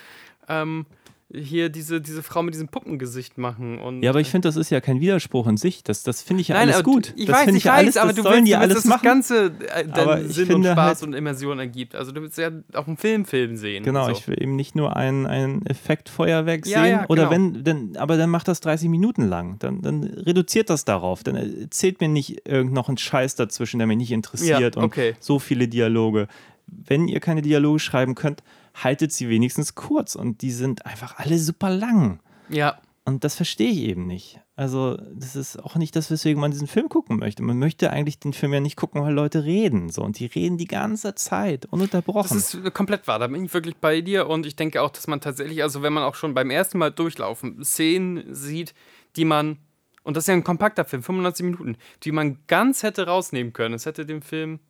ähm, 0.49 0.87
hier 1.35 1.69
diese, 1.69 2.01
diese 2.01 2.23
Frau 2.23 2.43
mit 2.43 2.55
diesem 2.55 2.69
Puppengesicht 2.69 3.39
machen. 3.39 3.79
Und 3.79 4.03
ja, 4.03 4.11
aber 4.11 4.21
ich 4.21 4.31
finde, 4.31 4.49
das 4.49 4.57
ist 4.57 4.71
ja 4.71 4.81
kein 4.81 5.01
Widerspruch 5.01 5.47
in 5.47 5.57
sich. 5.57 5.83
Das, 5.83 6.03
das 6.03 6.23
finde 6.23 6.43
ich 6.43 6.49
ja 6.49 6.57
Nein, 6.57 6.71
alles 6.71 6.85
gut. 6.85 7.13
Ich 7.17 7.27
das 7.27 7.37
weiß, 7.37 7.49
ich, 7.49 7.57
ich 7.57 7.65
weiß, 7.65 7.73
alles, 7.73 7.97
aber 7.97 8.13
du 8.13 8.23
sollen 8.23 8.35
willst, 8.37 8.49
die 8.49 8.57
alles 8.57 8.75
das 8.75 8.85
machen. 8.85 9.05
Ganze 9.05 9.53
äh, 9.75 9.87
aber 9.91 10.23
Sinn 10.25 10.53
und 10.53 10.65
Spaß 10.65 10.77
halt, 10.77 11.03
und 11.03 11.15
Immersion 11.15 11.59
ergibt. 11.59 11.95
Also 11.95 12.13
du 12.13 12.23
willst 12.23 12.39
ja 12.39 12.51
auch 12.75 12.87
einen 12.87 12.97
Filmfilm 12.97 13.57
sehen. 13.57 13.85
Genau, 13.85 14.07
so. 14.07 14.13
ich 14.13 14.27
will 14.29 14.41
eben 14.41 14.57
nicht 14.57 14.75
nur 14.75 14.97
ein, 14.97 15.27
ein 15.27 15.67
Effektfeuerwerk 15.67 16.67
ja, 16.67 16.83
sehen. 16.83 16.91
Ja, 16.93 17.05
oder 17.09 17.29
genau. 17.29 17.31
wenn, 17.31 17.65
denn, 17.65 17.97
aber 17.97 18.17
dann 18.17 18.31
macht 18.31 18.49
das 18.49 18.61
30 18.61 18.89
Minuten 18.89 19.29
lang. 19.29 19.59
Dann, 19.59 19.83
dann 19.83 20.05
reduziert 20.05 20.71
das 20.71 20.85
darauf. 20.85 21.25
Dann 21.25 21.37
erzählt 21.37 22.01
mir 22.01 22.09
nicht 22.09 22.47
irgend 22.47 22.73
noch 22.73 22.89
einen 22.89 22.99
Scheiß 22.99 23.35
dazwischen, 23.37 23.79
der 23.79 23.87
mich 23.87 23.99
nicht 23.99 24.13
interessiert. 24.13 24.77
Ja, 24.77 24.83
okay. 24.83 25.11
Und 25.11 25.23
so 25.23 25.39
viele 25.39 25.69
Dialoge. 25.69 26.29
Wenn 26.67 27.09
ihr 27.09 27.21
keine 27.21 27.43
Dialoge 27.43 27.79
schreiben 27.79 28.15
könnt, 28.15 28.43
haltet 28.75 29.13
sie 29.13 29.29
wenigstens 29.29 29.75
kurz. 29.75 30.15
Und 30.15 30.43
die 30.43 30.51
sind 30.53 30.85
einfach 30.87 31.19
alle 31.19 31.39
super 31.39 31.71
lang. 31.71 32.21
Ja. 32.49 32.79
Und 33.07 33.23
das 33.23 33.35
verstehe 33.35 33.71
ich 33.71 33.81
eben 33.81 34.07
nicht. 34.07 34.41
Also, 34.57 34.97
das 35.15 35.37
ist 35.37 35.63
auch 35.63 35.75
nicht 35.75 35.95
das, 35.95 36.11
weswegen 36.11 36.41
man 36.41 36.53
diesen 36.53 36.69
Film 36.69 36.89
gucken 36.89 37.19
möchte. 37.19 37.43
Man 37.43 37.59
möchte 37.59 37.91
eigentlich 37.91 38.19
den 38.19 38.33
Film 38.33 38.55
ja 38.55 38.61
nicht 38.61 38.77
gucken, 38.77 39.03
weil 39.03 39.13
Leute 39.13 39.45
reden. 39.45 39.91
So. 39.91 40.03
Und 40.03 40.19
die 40.19 40.27
reden 40.27 40.57
die 40.57 40.67
ganze 40.67 41.15
Zeit, 41.15 41.67
ununterbrochen. 41.67 42.37
Das 42.37 42.55
ist 42.55 42.75
komplett 42.75 43.07
wahr. 43.07 43.19
Da 43.19 43.27
bin 43.27 43.45
ich 43.45 43.53
wirklich 43.53 43.77
bei 43.77 44.01
dir. 44.01 44.29
Und 44.29 44.47
ich 44.47 44.57
denke 44.57 44.81
auch, 44.81 44.91
dass 44.91 45.07
man 45.07 45.21
tatsächlich, 45.21 45.63
also 45.63 45.83
wenn 45.83 45.93
man 45.93 46.03
auch 46.05 46.15
schon 46.15 46.33
beim 46.35 46.51
ersten 46.51 46.79
Mal 46.79 46.91
durchlaufen 46.91 47.63
Szenen 47.63 48.35
sieht, 48.35 48.75
die 49.17 49.27
man, 49.27 49.59
und 50.03 50.17
das 50.17 50.25
ist 50.25 50.29
ja 50.29 50.35
ein 50.35 50.45
kompakter 50.45 50.87
Film, 50.87 51.03
95 51.03 51.45
Minuten, 51.45 51.77
die 52.05 52.13
man 52.13 52.39
ganz 52.47 52.83
hätte 52.83 53.07
rausnehmen 53.07 53.53
können. 53.53 53.75
Es 53.75 53.85
hätte 53.85 54.07
dem 54.07 54.23
Film. 54.23 54.61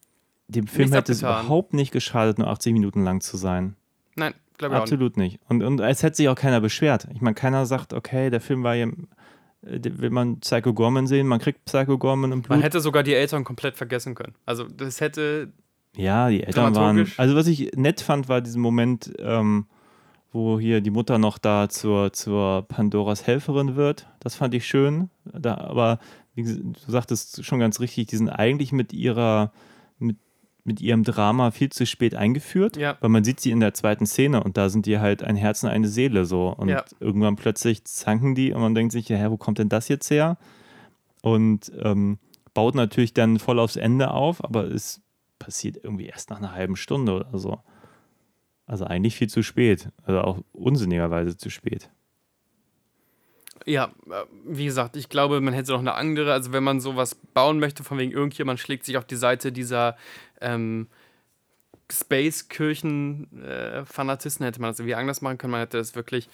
Dem 0.49 0.67
Film 0.67 0.93
hätte 0.93 1.13
es 1.13 1.21
überhaupt 1.23 1.73
nicht 1.73 1.93
geschadet, 1.93 2.39
nur 2.39 2.49
80 2.49 2.73
Minuten 2.73 3.05
lang 3.05 3.21
zu 3.21 3.37
sein. 3.37 3.77
Nein, 4.17 4.35
glaube 4.59 4.77
ich 4.77 4.81
Absolut 4.81 5.17
nicht. 5.17 5.41
nicht. 5.41 5.51
Und, 5.51 5.63
und 5.63 5.81
es 5.81 6.03
hätte 6.03 6.17
sich 6.17 6.29
auch 6.29 6.37
keiner 6.37 6.61
beschwert. 6.61 7.09
Ich 7.15 7.21
meine, 7.21 7.35
keiner 7.35 7.67
sagt, 7.67 7.93
okay, 7.93 8.31
der 8.31 8.41
Film 8.41 8.63
war 8.63 8.75
ja 8.75 8.87
äh, 9.67 9.81
will 9.83 10.11
man 10.11 10.41
Psycho 10.41 10.73
Gorman 10.73 11.07
sehen, 11.07 11.27
man 11.27 11.41
kriegt 11.41 11.65
Psycho 11.65 11.99
Gorman 11.99 12.33
im 12.33 12.43
Blut. 12.43 12.51
Man 12.51 12.63
hätte 12.63 12.81
sogar 12.81 13.03
die 13.03 13.15
Eltern 13.15 13.45
komplett 13.45 13.77
vergessen 13.77 14.15
können. 14.15 14.35
Also 14.47 14.65
das 14.65 15.01
hätte. 15.01 15.53
Ja, 15.97 16.29
die 16.29 16.43
Eltern 16.43 16.75
waren. 16.75 17.11
Also 17.17 17.37
was 17.37 17.47
ich 17.47 17.73
nett 17.77 18.01
fand, 18.01 18.29
war 18.29 18.41
diesen 18.41 18.61
Moment, 18.61 19.13
ähm, 19.19 19.67
wo 20.33 20.59
hier 20.59 20.81
die 20.81 20.91
Mutter 20.91 21.19
noch 21.19 21.39
da 21.39 21.69
zur, 21.69 22.13
zur 22.13 22.63
Pandoras 22.67 23.27
Helferin 23.27 23.77
wird. 23.77 24.09
Das 24.19 24.35
fand 24.35 24.55
ich 24.55 24.67
schön. 24.67 25.09
Da, 25.25 25.57
aber 25.57 26.01
wie 26.35 26.43
du 26.43 26.73
sagtest 26.89 27.45
schon 27.45 27.61
ganz 27.61 27.79
richtig, 27.79 28.09
die 28.09 28.17
sind 28.17 28.29
eigentlich 28.29 28.73
mit 28.73 28.93
ihrer, 28.93 29.53
mit 30.65 30.81
ihrem 30.81 31.05
Drama 31.05 31.51
viel 31.51 31.71
zu 31.71 31.85
spät 31.85 32.15
eingeführt, 32.15 32.77
ja. 32.77 32.97
weil 33.01 33.11
man 33.11 33.23
sieht 33.23 33.39
sie 33.39 33.51
in 33.51 33.61
der 33.61 33.75
zweiten 33.75 34.07
Szene 34.07 34.43
und 34.43 34.57
da 34.57 34.71
sind 34.71 34.87
die 34.87 34.99
halt 34.99 35.23
ein 35.23 35.37
Herz 35.37 35.63
und 35.63 35.69
eine 35.69 35.89
Seele 35.89 36.25
so. 36.25 36.49
Und 36.49 36.69
ja. 36.69 36.85
irgendwann 37.01 37.37
plötzlich 37.37 37.85
zanken 37.85 38.35
die 38.35 38.53
und 38.53 38.63
man 38.63 38.75
denkt 38.75 38.93
sich, 38.93 39.09
ja, 39.09 39.31
wo 39.31 39.37
kommt 39.37 39.59
denn 39.59 39.69
das 39.69 39.89
jetzt 39.89 40.11
her? 40.11 40.39
Und 41.21 41.71
ähm, 41.83 42.19
baut 42.55 42.75
natürlich 42.75 43.13
dann 43.13 43.39
voll 43.39 43.59
aufs 43.59 43.77
Ende 43.77 44.11
auf, 44.11 44.43
aber 44.43 44.65
es 44.65 45.03
passiert 45.39 45.79
irgendwie 45.83 46.07
erst 46.07 46.31
nach 46.31 46.39
einer 46.39 46.53
halben 46.53 46.77
Stunde 46.77 47.13
oder 47.13 47.39
so. 47.39 47.61
Also 48.67 48.87
eigentlich 48.87 49.17
viel 49.17 49.29
zu 49.29 49.43
spät. 49.43 49.91
Also 50.05 50.23
auch 50.23 50.39
unsinnigerweise 50.53 51.37
zu 51.37 51.51
spät. 51.51 51.91
Ja, 53.67 53.93
äh, 54.11 54.25
wie 54.47 54.65
gesagt, 54.65 54.97
ich 54.97 55.09
glaube, 55.09 55.41
man 55.41 55.55
hätte 55.55 55.73
noch 55.73 55.81
eine 55.81 55.95
andere, 55.95 56.33
also 56.33 56.53
wenn 56.53 56.65
man 56.65 56.81
sowas 56.81 57.15
bauen 57.15 57.59
möchte, 57.59 57.85
von 57.85 57.99
wegen 57.99 58.13
irgendjemand 58.13 58.61
schlägt 58.61 58.85
sich 58.85 58.97
auf 58.97 59.07
die 59.07 59.17
Seite 59.17 59.53
dieser 59.53 59.97
ähm, 60.45 60.89
Space-Kirchen-Fanatisten, 61.91 64.45
äh, 64.45 64.47
hätte 64.47 64.61
man 64.61 64.71
das 64.71 64.79
irgendwie 64.79 64.95
anders 64.95 65.23
machen 65.23 65.39
können. 65.39 65.53
Man 65.53 65.61
hätte 65.61 65.79
das 65.79 65.95
wirklich 65.95 66.29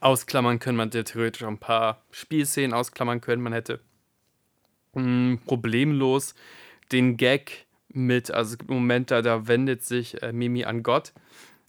ausklammern 0.00 0.58
können. 0.58 0.76
Man 0.76 0.88
hätte 0.88 1.04
theoretisch 1.04 1.44
auch 1.44 1.48
ein 1.48 1.58
paar 1.58 2.02
Spielszenen 2.10 2.72
ausklammern 2.72 3.20
können. 3.20 3.42
Man 3.42 3.52
hätte 3.52 3.80
mh, 4.94 5.02
hm, 5.02 5.40
problemlos 5.44 6.34
den 6.92 7.16
Gag 7.16 7.66
mit, 7.88 8.30
also 8.30 8.52
es 8.52 8.58
gibt 8.58 8.70
Momente, 8.70 9.22
da 9.22 9.46
wendet 9.46 9.84
sich 9.84 10.22
äh, 10.22 10.32
Mimi 10.32 10.64
an 10.64 10.82
Gott 10.82 11.12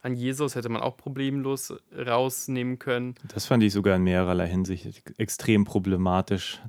an 0.01 0.15
Jesus 0.15 0.55
hätte 0.55 0.69
man 0.69 0.81
auch 0.81 0.97
problemlos 0.97 1.73
rausnehmen 1.93 2.79
können. 2.79 3.15
Das 3.33 3.45
fand 3.45 3.63
ich 3.63 3.73
sogar 3.73 3.95
in 3.95 4.03
mehrerlei 4.03 4.47
Hinsicht 4.47 5.03
extrem 5.17 5.65
problematisch. 5.65 6.59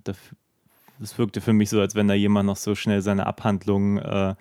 Das 1.00 1.18
wirkte 1.18 1.40
für 1.40 1.52
mich 1.52 1.70
so, 1.70 1.80
als 1.80 1.94
wenn 1.94 2.08
da 2.08 2.14
jemand 2.14 2.46
noch 2.46 2.56
so 2.56 2.74
schnell 2.74 3.00
seine 3.00 3.26
Abhandlung, 3.26 3.98
äh, 3.98 4.34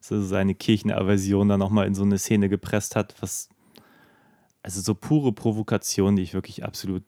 so 0.00 0.22
seine 0.22 0.54
Kirchenaversion 0.54 1.48
dann 1.48 1.58
nochmal 1.58 1.86
in 1.86 1.94
so 1.94 2.04
eine 2.04 2.18
Szene 2.18 2.48
gepresst 2.48 2.94
hat, 2.94 3.14
was 3.20 3.48
also 4.62 4.80
so 4.80 4.94
pure 4.94 5.32
Provokation, 5.32 6.16
die 6.16 6.22
ich 6.22 6.32
wirklich 6.32 6.64
absolut 6.64 7.02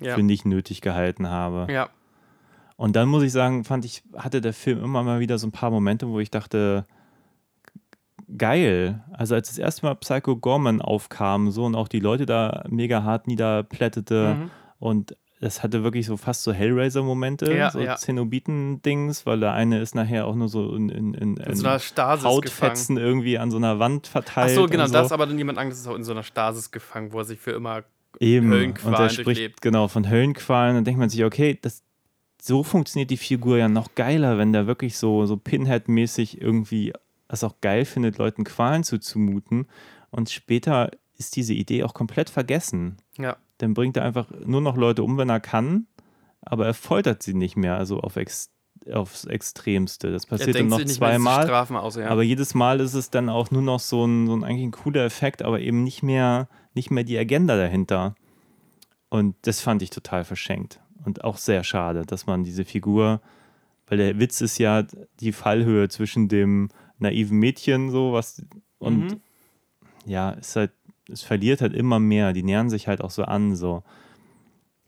ja. 0.00 0.14
für 0.14 0.22
nicht 0.22 0.46
nötig 0.46 0.80
gehalten 0.80 1.28
habe. 1.28 1.70
Ja. 1.72 1.90
Und 2.76 2.96
dann 2.96 3.08
muss 3.08 3.22
ich 3.22 3.32
sagen, 3.32 3.64
fand 3.64 3.84
ich, 3.84 4.02
hatte 4.16 4.40
der 4.40 4.52
Film 4.52 4.82
immer 4.82 5.02
mal 5.02 5.20
wieder 5.20 5.38
so 5.38 5.46
ein 5.46 5.52
paar 5.52 5.70
Momente, 5.70 6.08
wo 6.08 6.18
ich 6.18 6.30
dachte, 6.30 6.86
geil. 8.36 9.04
Also 9.12 9.34
als 9.34 9.48
das 9.48 9.58
erste 9.58 9.86
Mal 9.86 9.94
Psycho 9.96 10.36
Gorman 10.36 10.80
aufkam, 10.80 11.50
so 11.50 11.64
und 11.64 11.74
auch 11.74 11.88
die 11.88 12.00
Leute 12.00 12.26
da 12.26 12.64
mega 12.68 13.02
hart 13.02 13.26
niederplättete 13.26 14.36
mhm. 14.38 14.50
und 14.78 15.16
das 15.44 15.62
hatte 15.62 15.84
wirklich 15.84 16.06
so 16.06 16.16
fast 16.16 16.42
so 16.42 16.54
Hellraiser-Momente, 16.54 17.54
ja, 17.54 17.70
so 17.70 17.78
ja. 17.80 17.96
Zenobiten-Dings, 17.96 19.26
weil 19.26 19.40
der 19.40 19.52
eine 19.52 19.78
ist 19.78 19.94
nachher 19.94 20.26
auch 20.26 20.34
nur 20.34 20.48
so 20.48 20.74
in, 20.74 20.88
in, 20.88 21.12
in, 21.12 21.36
in 21.36 21.54
so 21.54 21.68
Hautfetzen 21.68 22.96
gefangen. 22.96 22.96
irgendwie 22.96 23.36
an 23.36 23.50
so 23.50 23.58
einer 23.58 23.78
Wand 23.78 24.06
verteilt. 24.06 24.52
Ach 24.52 24.62
so, 24.62 24.66
genau, 24.66 24.86
so. 24.86 24.94
das 24.94 25.12
aber 25.12 25.26
dann 25.26 25.36
jemand 25.36 25.58
Angst 25.58 25.78
ist 25.78 25.86
auch 25.86 25.96
in 25.96 26.02
so 26.02 26.12
einer 26.12 26.22
Stasis 26.22 26.70
gefangen, 26.70 27.12
wo 27.12 27.18
er 27.18 27.24
sich 27.24 27.38
für 27.40 27.50
immer 27.50 27.84
Eben. 28.20 28.48
Höllenqualen 28.50 28.94
und 28.94 29.02
er 29.02 29.10
spricht 29.10 29.26
durchlebt. 29.26 29.60
genau 29.60 29.86
von 29.86 30.08
Höllenqualen. 30.08 30.76
Dann 30.76 30.84
denkt 30.84 30.98
man 30.98 31.10
sich, 31.10 31.22
okay, 31.24 31.58
das, 31.60 31.82
so 32.40 32.62
funktioniert 32.62 33.10
die 33.10 33.18
Figur 33.18 33.58
ja 33.58 33.68
noch 33.68 33.94
geiler, 33.94 34.38
wenn 34.38 34.54
der 34.54 34.66
wirklich 34.66 34.96
so, 34.96 35.26
so 35.26 35.36
Pinhead-mäßig 35.36 36.40
irgendwie 36.40 36.94
das 37.28 37.44
auch 37.44 37.56
geil 37.60 37.84
findet, 37.84 38.16
Leuten 38.16 38.44
Qualen 38.44 38.82
zuzumuten. 38.82 39.66
Und 40.10 40.30
später 40.30 40.90
ist 41.18 41.36
diese 41.36 41.52
Idee 41.52 41.82
auch 41.82 41.92
komplett 41.92 42.30
vergessen. 42.30 42.96
Ja. 43.18 43.36
Dann 43.64 43.72
bringt 43.72 43.96
er 43.96 44.04
einfach 44.04 44.26
nur 44.44 44.60
noch 44.60 44.76
Leute 44.76 45.02
um, 45.02 45.16
wenn 45.16 45.30
er 45.30 45.40
kann, 45.40 45.86
aber 46.42 46.66
er 46.66 46.74
foltert 46.74 47.22
sie 47.22 47.32
nicht 47.32 47.56
mehr, 47.56 47.78
also 47.78 47.98
auf 48.00 48.16
ex 48.16 48.50
aufs 48.92 49.24
Extremste. 49.24 50.12
Das 50.12 50.26
passiert 50.26 50.56
dann 50.58 50.66
noch 50.66 50.84
zweimal. 50.84 51.48
Ja. 51.48 52.08
Aber 52.08 52.22
jedes 52.22 52.52
Mal 52.52 52.80
ist 52.80 52.92
es 52.92 53.08
dann 53.08 53.30
auch 53.30 53.50
nur 53.50 53.62
noch 53.62 53.80
so 53.80 54.04
ein, 54.04 54.26
so 54.26 54.36
ein 54.36 54.44
eigentlich 54.44 54.64
ein 54.66 54.72
cooler 54.72 55.06
Effekt, 55.06 55.42
aber 55.42 55.60
eben 55.60 55.84
nicht 55.84 56.02
mehr, 56.02 56.48
nicht 56.74 56.90
mehr 56.90 57.04
die 57.04 57.16
Agenda 57.16 57.56
dahinter. 57.56 58.14
Und 59.08 59.36
das 59.42 59.62
fand 59.62 59.80
ich 59.80 59.88
total 59.88 60.24
verschenkt. 60.24 60.80
Und 61.02 61.24
auch 61.24 61.38
sehr 61.38 61.64
schade, 61.64 62.02
dass 62.04 62.26
man 62.26 62.44
diese 62.44 62.66
Figur, 62.66 63.22
weil 63.86 63.96
der 63.96 64.18
Witz 64.18 64.42
ist 64.42 64.58
ja 64.58 64.82
die 65.20 65.32
Fallhöhe 65.32 65.88
zwischen 65.88 66.28
dem 66.28 66.68
naiven 66.98 67.38
Mädchen, 67.38 67.90
so 67.90 68.12
was. 68.12 68.44
Und 68.78 69.12
mhm. 69.12 69.20
ja, 70.04 70.34
es 70.38 70.56
halt, 70.56 70.72
es 71.10 71.22
verliert 71.22 71.60
halt 71.60 71.74
immer 71.74 71.98
mehr. 71.98 72.32
Die 72.32 72.42
nähern 72.42 72.70
sich 72.70 72.88
halt 72.88 73.00
auch 73.00 73.10
so 73.10 73.24
an, 73.24 73.56
so. 73.56 73.82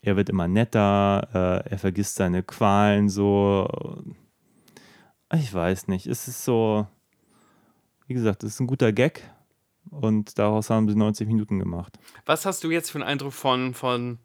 Er 0.03 0.17
wird 0.17 0.29
immer 0.29 0.47
netter, 0.47 1.65
äh, 1.67 1.71
er 1.71 1.79
vergisst 1.79 2.17
seine 2.17 2.43
Qualen 2.43 3.09
so. 3.09 4.05
Ich 5.33 5.53
weiß 5.53 5.89
nicht. 5.89 6.07
Es 6.07 6.29
ist 6.29 6.45
so, 6.45 6.87
wie 8.07 8.15
gesagt, 8.15 8.45
es 8.45 8.55
ist 8.55 8.61
ein 8.61 8.69
guter 8.69 8.93
Gag 8.93 9.29
und 9.91 10.39
daraus 10.39 10.71
haben 10.71 10.89
sie 10.89 10.95
90 10.95 11.27
Minuten 11.27 11.59
gemacht. 11.59 11.99
Was 12.25 12.47
hast 12.47 12.63
du 12.63 12.71
jetzt 12.71 12.91
für 12.91 12.99
einen 12.99 13.09
Eindruck 13.09 13.33
von, 13.33 13.75
von 13.75 14.19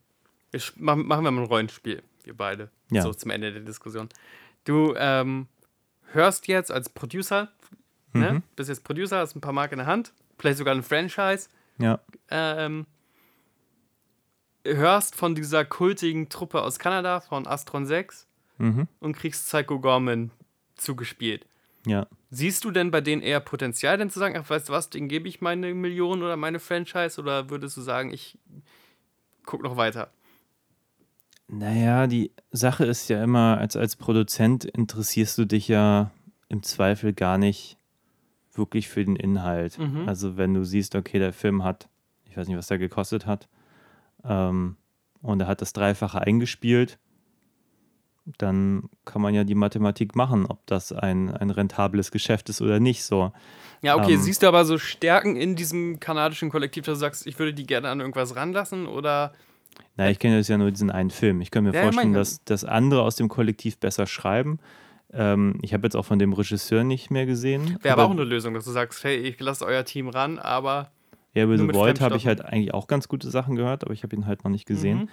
machen 0.76 1.08
wir 1.08 1.22
mal 1.22 1.32
ein 1.32 1.46
Rollenspiel, 1.46 2.04
wir 2.24 2.36
beide, 2.36 2.70
ja. 2.92 3.02
so 3.02 3.14
zum 3.14 3.32
Ende 3.32 3.52
der 3.52 3.62
Diskussion. 3.62 4.10
Du 4.66 4.94
ähm, 4.98 5.48
hörst 6.12 6.48
jetzt 6.48 6.72
als 6.72 6.90
Producer, 6.90 7.52
ne? 8.14 8.34
Mhm. 8.34 8.44
bist 8.56 8.70
jetzt 8.70 8.84
Producer, 8.84 9.18
hast 9.18 9.36
ein 9.36 9.42
paar 9.42 9.54
Mark 9.54 9.72
in 9.72 9.80
der 9.80 9.88
Hand, 9.88 10.14
vielleicht 10.38 10.58
sogar 10.58 10.76
ein 10.76 10.84
Franchise. 10.84 11.50
Ja. 11.82 12.00
Ähm, 12.30 12.86
hörst 14.64 15.16
von 15.16 15.36
dieser 15.36 15.66
kultigen 15.66 16.30
Truppe 16.30 16.62
aus 16.62 16.80
Kanada, 16.80 17.20
von 17.20 17.48
Astron 17.48 17.86
6, 17.86 18.28
mhm. 18.58 18.88
und 19.00 19.16
kriegst 19.16 19.48
Psycho 19.48 19.80
Gorman 19.80 20.32
zugespielt. 20.76 21.46
Ja. 21.86 22.08
Siehst 22.30 22.64
du 22.64 22.72
denn 22.72 22.92
bei 22.92 23.02
denen 23.02 23.22
eher 23.22 23.40
Potenzial, 23.40 23.98
denn 23.98 24.10
zu 24.10 24.20
sagen, 24.20 24.38
ach, 24.38 24.50
weißt 24.50 24.70
du 24.70 24.74
was, 24.74 24.90
denen 24.90 25.08
gebe 25.08 25.28
ich 25.28 25.42
meine 25.42 25.74
Million 25.74 26.22
oder 26.24 26.38
meine 26.38 26.60
Franchise? 26.60 27.20
Oder 27.20 27.50
würdest 27.50 27.76
du 27.76 27.82
sagen, 27.82 28.14
ich 28.14 28.38
guck 29.46 29.64
noch 29.64 29.78
weiter? 29.78 30.12
Naja, 31.48 32.08
die 32.08 32.32
Sache 32.52 32.86
ist 32.86 33.10
ja 33.10 33.22
immer, 33.22 33.58
als, 33.58 33.76
als 33.76 33.96
Produzent 33.98 34.64
interessierst 34.64 35.38
du 35.38 35.46
dich 35.46 35.68
ja 35.68 36.12
im 36.48 36.64
Zweifel 36.64 37.14
gar 37.14 37.38
nicht 37.38 37.78
wirklich 38.54 38.90
für 38.90 39.04
den 39.04 39.16
Inhalt. 39.16 39.78
Mhm. 39.78 40.08
Also 40.08 40.38
wenn 40.38 40.54
du 40.54 40.64
siehst, 40.64 40.96
okay, 40.96 41.20
der 41.20 41.34
Film 41.34 41.64
hat, 41.64 41.90
ich 42.26 42.38
weiß 42.38 42.48
nicht, 42.48 42.58
was 42.58 42.68
der 42.68 42.78
gekostet 42.78 43.26
hat, 43.26 43.48
ähm, 44.24 44.78
und 45.22 45.40
er 45.40 45.48
hat 45.48 45.62
das 45.62 45.74
Dreifache 45.74 46.22
eingespielt, 46.22 46.98
dann 48.38 48.90
kann 49.06 49.22
man 49.22 49.34
ja 49.34 49.44
die 49.44 49.56
Mathematik 49.56 50.16
machen, 50.16 50.46
ob 50.46 50.66
das 50.68 50.92
ein, 50.92 51.36
ein 51.36 51.50
rentables 51.50 52.12
Geschäft 52.12 52.50
ist 52.50 52.62
oder 52.62 52.80
nicht. 52.80 53.04
So. 53.04 53.32
Ja, 53.82 53.96
okay, 53.96 54.14
ähm, 54.14 54.22
siehst 54.22 54.44
du 54.44 54.48
aber 54.48 54.66
so 54.66 54.78
Stärken 54.78 55.36
in 55.36 55.56
diesem 55.56 56.00
kanadischen 56.00 56.50
Kollektiv, 56.50 56.86
dass 56.86 56.96
du 56.96 57.00
sagst, 57.00 57.28
ich 57.28 57.40
würde 57.40 57.54
die 57.54 57.66
gerne 57.66 57.90
an 57.90 58.00
irgendwas 58.00 58.36
ranlassen 58.36 58.88
oder 58.88 59.34
na, 59.96 60.10
ich 60.10 60.20
kenne 60.20 60.38
das 60.38 60.48
ja 60.48 60.58
nur 60.58 60.72
diesen 60.72 60.92
einen 60.92 61.12
Film. 61.12 61.42
Ich 61.42 61.52
kann 61.52 61.64
mir 61.64 61.74
ja, 61.74 61.82
vorstellen, 61.82 62.14
dass, 62.14 62.44
dass 62.44 62.66
andere 62.66 63.04
aus 63.04 63.16
dem 63.16 63.30
Kollektiv 63.30 63.78
besser 63.78 64.08
schreiben. 64.08 64.60
Ähm, 65.14 65.60
ich 65.62 65.74
habe 65.74 65.84
jetzt 65.84 65.96
auch 65.96 66.06
von 66.06 66.20
dem 66.20 66.34
Regisseur 66.34 66.84
nicht 66.84 67.12
mehr 67.12 67.26
gesehen. 67.26 67.78
Wäre 67.82 67.94
aber 67.94 68.06
auch 68.06 68.12
eine 68.12 68.24
Lösung, 68.24 68.54
dass 68.54 68.66
du 68.66 68.72
sagst, 68.72 69.04
hey, 69.04 69.18
ich 69.18 69.40
lasse 69.40 69.66
euer 69.66 69.84
Team 69.84 70.10
ran, 70.10 70.40
aber. 70.40 70.92
Ja, 71.34 71.44
über 71.44 71.58
The 71.58 71.74
Void 71.74 72.02
habe 72.02 72.18
ich 72.18 72.28
halt 72.28 72.44
eigentlich 72.44 72.74
auch 72.74 72.88
ganz 72.88 73.08
gute 73.08 73.30
Sachen 73.30 73.56
gehört, 73.56 73.84
aber 73.84 73.94
ich 73.94 74.04
habe 74.04 74.16
ihn 74.16 74.26
halt 74.26 74.44
noch 74.44 74.52
nicht 74.52 74.66
gesehen. 74.66 75.00
Mhm. 75.00 75.10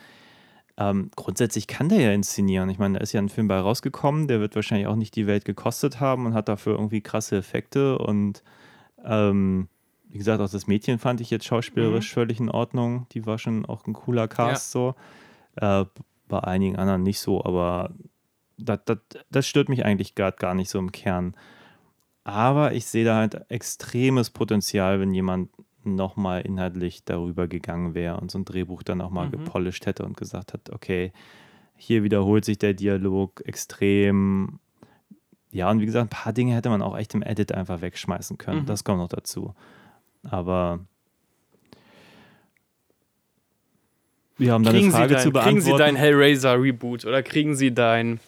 Ähm, 0.76 1.10
grundsätzlich 1.16 1.66
kann 1.66 1.88
der 1.88 2.00
ja 2.00 2.12
inszenieren. 2.12 2.68
Ich 2.70 2.78
meine, 2.78 2.98
da 2.98 3.02
ist 3.02 3.12
ja 3.12 3.20
ein 3.20 3.28
Film 3.28 3.48
bei 3.48 3.58
rausgekommen, 3.58 4.28
der 4.28 4.40
wird 4.40 4.54
wahrscheinlich 4.54 4.86
auch 4.86 4.96
nicht 4.96 5.16
die 5.16 5.26
Welt 5.26 5.44
gekostet 5.44 5.98
haben 5.98 6.26
und 6.26 6.34
hat 6.34 6.48
dafür 6.48 6.74
irgendwie 6.74 7.00
krasse 7.00 7.36
Effekte 7.36 7.98
und 7.98 8.44
ähm, 9.04 9.68
wie 10.10 10.18
gesagt, 10.18 10.40
auch 10.40 10.48
das 10.48 10.66
Mädchen 10.66 10.98
fand 10.98 11.20
ich 11.20 11.30
jetzt 11.30 11.44
schauspielerisch 11.46 12.10
mhm. 12.10 12.14
völlig 12.14 12.40
in 12.40 12.48
Ordnung. 12.48 13.06
Die 13.12 13.26
war 13.26 13.38
schon 13.38 13.66
auch 13.66 13.86
ein 13.86 13.92
cooler 13.92 14.26
Cast 14.26 14.74
ja. 14.74 14.80
so. 14.80 14.94
Äh, 15.56 15.84
bei 16.28 16.40
einigen 16.40 16.76
anderen 16.76 17.02
nicht 17.02 17.20
so, 17.20 17.44
aber 17.44 17.90
das, 18.58 18.80
das, 18.84 18.98
das 19.30 19.46
stört 19.46 19.68
mich 19.68 19.84
eigentlich 19.84 20.14
gerade 20.14 20.36
gar 20.36 20.54
nicht 20.54 20.70
so 20.70 20.78
im 20.78 20.92
Kern. 20.92 21.34
Aber 22.24 22.72
ich 22.74 22.86
sehe 22.86 23.04
da 23.04 23.16
halt 23.16 23.50
extremes 23.50 24.30
Potenzial, 24.30 25.00
wenn 25.00 25.14
jemand 25.14 25.50
nochmal 25.84 26.42
inhaltlich 26.42 27.04
darüber 27.04 27.48
gegangen 27.48 27.94
wäre 27.94 28.18
und 28.18 28.30
so 28.30 28.38
ein 28.38 28.44
Drehbuch 28.44 28.82
dann 28.82 29.00
auch 29.00 29.10
mal 29.10 29.26
mhm. 29.26 29.32
gepolished 29.32 29.86
hätte 29.86 30.04
und 30.04 30.16
gesagt 30.16 30.52
hat, 30.52 30.70
okay, 30.70 31.12
hier 31.76 32.02
wiederholt 32.02 32.44
sich 32.44 32.58
der 32.58 32.74
Dialog 32.74 33.40
extrem. 33.46 34.58
Ja, 35.50 35.70
und 35.70 35.80
wie 35.80 35.86
gesagt, 35.86 36.06
ein 36.06 36.10
paar 36.24 36.32
Dinge 36.32 36.54
hätte 36.54 36.68
man 36.68 36.82
auch 36.82 36.98
echt 36.98 37.14
im 37.14 37.22
Edit 37.22 37.52
einfach 37.52 37.80
wegschmeißen 37.80 38.36
können. 38.36 38.62
Mhm. 38.62 38.66
Das 38.66 38.84
kommt 38.84 38.98
noch 38.98 39.08
dazu. 39.08 39.54
Aber 40.24 40.80
wir 44.36 44.52
haben 44.52 44.64
da 44.64 44.70
eine 44.70 44.90
Frage 44.90 45.14
dein, 45.14 45.22
zu 45.22 45.30
beantworten. 45.30 45.60
Kriegen 45.60 45.60
Sie 45.60 45.78
dein 45.78 45.96
Hellraiser-Reboot 45.96 47.04
oder 47.04 47.22
kriegen 47.22 47.54
Sie 47.54 47.72
dein. 47.72 48.20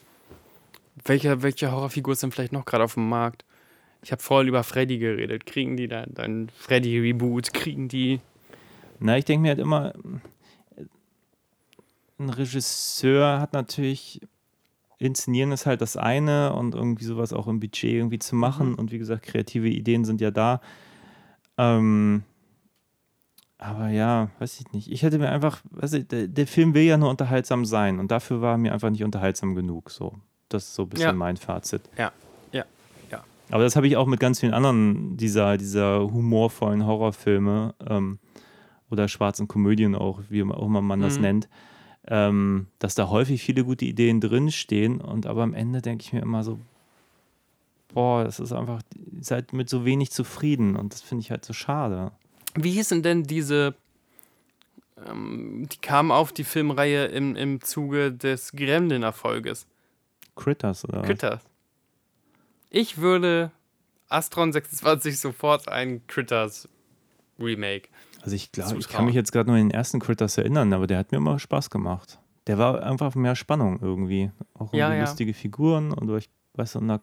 Welche, 1.04 1.42
welche 1.42 1.72
Horrorfigur 1.72 2.12
ist 2.12 2.22
denn 2.22 2.32
vielleicht 2.32 2.52
noch 2.52 2.64
gerade 2.64 2.84
auf 2.84 2.94
dem 2.94 3.08
Markt? 3.08 3.44
Ich 4.02 4.12
habe 4.12 4.22
vorhin 4.22 4.48
über 4.48 4.64
Freddy 4.64 4.98
geredet. 4.98 5.46
Kriegen 5.46 5.76
die 5.76 5.88
dein, 5.88 6.12
dein 6.14 6.50
Freddy-Reboot? 6.56 7.52
Kriegen 7.52 7.88
die. 7.88 8.20
Na, 8.98 9.18
ich 9.18 9.24
denke 9.24 9.42
mir 9.42 9.48
halt 9.48 9.58
immer, 9.58 9.92
ein 12.18 12.30
Regisseur 12.30 13.40
hat 13.40 13.52
natürlich 13.52 14.20
inszenieren 14.98 15.50
ist 15.50 15.64
halt 15.64 15.80
das 15.80 15.96
eine 15.96 16.52
und 16.52 16.74
irgendwie 16.74 17.04
sowas 17.04 17.32
auch 17.32 17.46
im 17.48 17.58
Budget 17.58 17.94
irgendwie 17.94 18.18
zu 18.18 18.36
machen. 18.36 18.70
Mhm. 18.70 18.74
Und 18.74 18.92
wie 18.92 18.98
gesagt, 18.98 19.24
kreative 19.24 19.68
Ideen 19.68 20.04
sind 20.04 20.20
ja 20.20 20.30
da. 20.30 20.60
Ähm, 21.56 22.22
aber 23.56 23.88
ja, 23.88 24.30
weiß 24.38 24.60
ich 24.60 24.72
nicht. 24.72 24.92
Ich 24.92 25.02
hätte 25.02 25.18
mir 25.18 25.30
einfach, 25.30 25.62
weiß 25.70 25.94
ich, 25.94 26.08
der, 26.08 26.28
der, 26.28 26.46
Film 26.46 26.74
will 26.74 26.82
ja 26.82 26.98
nur 26.98 27.10
unterhaltsam 27.10 27.64
sein 27.64 27.98
und 27.98 28.10
dafür 28.10 28.40
war 28.40 28.54
er 28.54 28.58
mir 28.58 28.72
einfach 28.72 28.90
nicht 28.90 29.04
unterhaltsam 29.04 29.54
genug. 29.54 29.90
So, 29.90 30.14
das 30.50 30.64
ist 30.64 30.74
so 30.74 30.82
ein 30.82 30.88
bisschen 30.88 31.06
ja. 31.06 31.12
mein 31.12 31.36
Fazit. 31.36 31.82
Ja, 31.96 32.12
ja, 32.52 32.64
ja. 33.10 33.24
Aber 33.50 33.62
das 33.62 33.76
habe 33.76 33.86
ich 33.86 33.96
auch 33.96 34.06
mit 34.06 34.20
ganz 34.20 34.40
vielen 34.40 34.54
anderen 34.54 35.16
dieser, 35.16 35.56
dieser 35.56 36.00
humorvollen 36.00 36.86
Horrorfilme 36.86 37.74
ähm, 37.88 38.18
oder 38.90 39.08
schwarzen 39.08 39.48
Komödien 39.48 39.94
auch, 39.94 40.20
wie 40.28 40.42
auch 40.42 40.66
immer 40.66 40.82
man 40.82 41.00
das 41.00 41.16
mhm. 41.16 41.22
nennt 41.22 41.48
ähm, 42.10 42.66
dass 42.78 42.94
da 42.94 43.08
häufig 43.08 43.42
viele 43.42 43.64
gute 43.64 43.84
Ideen 43.84 44.20
drinstehen 44.20 45.00
und 45.00 45.26
aber 45.26 45.42
am 45.42 45.54
Ende 45.54 45.80
denke 45.82 46.04
ich 46.04 46.12
mir 46.12 46.20
immer 46.20 46.42
so, 46.42 46.58
boah, 47.94 48.24
das 48.24 48.40
ist 48.40 48.52
einfach, 48.52 48.82
ihr 48.94 49.22
seid 49.22 49.52
mit 49.52 49.68
so 49.68 49.84
wenig 49.84 50.10
zufrieden 50.10 50.76
und 50.76 50.92
das 50.92 51.02
finde 51.02 51.22
ich 51.22 51.30
halt 51.30 51.44
so 51.44 51.52
schade. 51.52 52.12
Wie 52.54 52.72
hießen 52.72 53.02
denn 53.02 53.24
diese, 53.24 53.74
ähm, 55.06 55.68
die 55.70 55.78
kamen 55.78 56.10
auf 56.10 56.32
die 56.32 56.44
Filmreihe 56.44 57.06
im, 57.06 57.36
im 57.36 57.60
Zuge 57.60 58.12
des 58.12 58.52
Gremlin-Erfolges? 58.52 59.66
Critters, 60.40 60.84
oder? 60.84 61.02
Critters. 61.02 61.42
Ich 62.70 62.98
würde 62.98 63.52
Astron 64.08 64.52
26 64.52 65.18
sofort 65.18 65.68
ein 65.68 66.06
Critters 66.06 66.68
Remake 67.38 67.88
also 68.22 68.36
ich 68.36 68.52
glaube, 68.52 68.78
ich 68.78 68.88
kann 68.88 69.06
mich 69.06 69.14
jetzt 69.14 69.32
gerade 69.32 69.48
nur 69.48 69.58
an 69.58 69.68
den 69.68 69.70
ersten 69.70 69.98
Critters 69.98 70.36
erinnern, 70.36 70.72
aber 70.72 70.86
der 70.86 70.98
hat 70.98 71.12
mir 71.12 71.18
immer 71.18 71.38
Spaß 71.38 71.70
gemacht. 71.70 72.18
Der 72.46 72.58
war 72.58 72.82
einfach 72.82 73.14
mehr 73.14 73.36
Spannung 73.36 73.78
irgendwie. 73.80 74.30
Auch 74.54 74.72
ja, 74.72 74.92
ja. 74.92 75.02
lustige 75.02 75.34
Figuren 75.34 75.92
und 75.92 76.14
ich 76.16 76.28
weiß 76.54 76.72
so, 76.72 76.98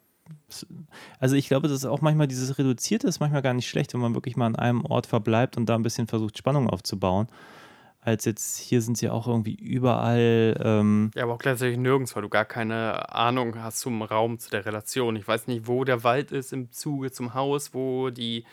also 1.19 1.35
ich 1.35 1.47
glaube, 1.47 1.67
das 1.67 1.77
ist 1.77 1.85
auch 1.85 2.01
manchmal 2.01 2.27
dieses 2.27 2.57
Reduzierte 2.57 3.07
ist 3.07 3.19
manchmal 3.19 3.41
gar 3.41 3.53
nicht 3.53 3.67
schlecht, 3.67 3.93
wenn 3.93 4.01
man 4.01 4.13
wirklich 4.13 4.35
mal 4.35 4.47
an 4.47 4.55
einem 4.55 4.85
Ort 4.85 5.07
verbleibt 5.07 5.57
und 5.57 5.67
da 5.67 5.75
ein 5.75 5.83
bisschen 5.83 6.07
versucht, 6.07 6.37
Spannung 6.37 6.69
aufzubauen. 6.69 7.27
Als 8.07 8.23
jetzt 8.23 8.57
hier 8.57 8.81
sind 8.81 8.97
sie 8.97 9.09
auch 9.09 9.27
irgendwie 9.27 9.55
überall. 9.55 10.57
Ähm 10.63 11.11
ja, 11.13 11.23
aber 11.23 11.33
auch 11.33 11.39
gleichzeitig 11.39 11.77
nirgends, 11.77 12.15
weil 12.15 12.23
du 12.23 12.29
gar 12.29 12.45
keine 12.45 13.13
Ahnung 13.13 13.61
hast 13.61 13.79
zum 13.79 14.01
Raum, 14.01 14.39
zu 14.39 14.49
der 14.49 14.65
Relation. 14.65 15.17
Ich 15.17 15.27
weiß 15.27 15.47
nicht, 15.47 15.67
wo 15.67 15.83
der 15.83 16.05
Wald 16.05 16.31
ist 16.31 16.53
im 16.53 16.71
Zuge 16.71 17.11
zum 17.11 17.33
Haus, 17.33 17.73
wo 17.73 18.09
die 18.09 18.45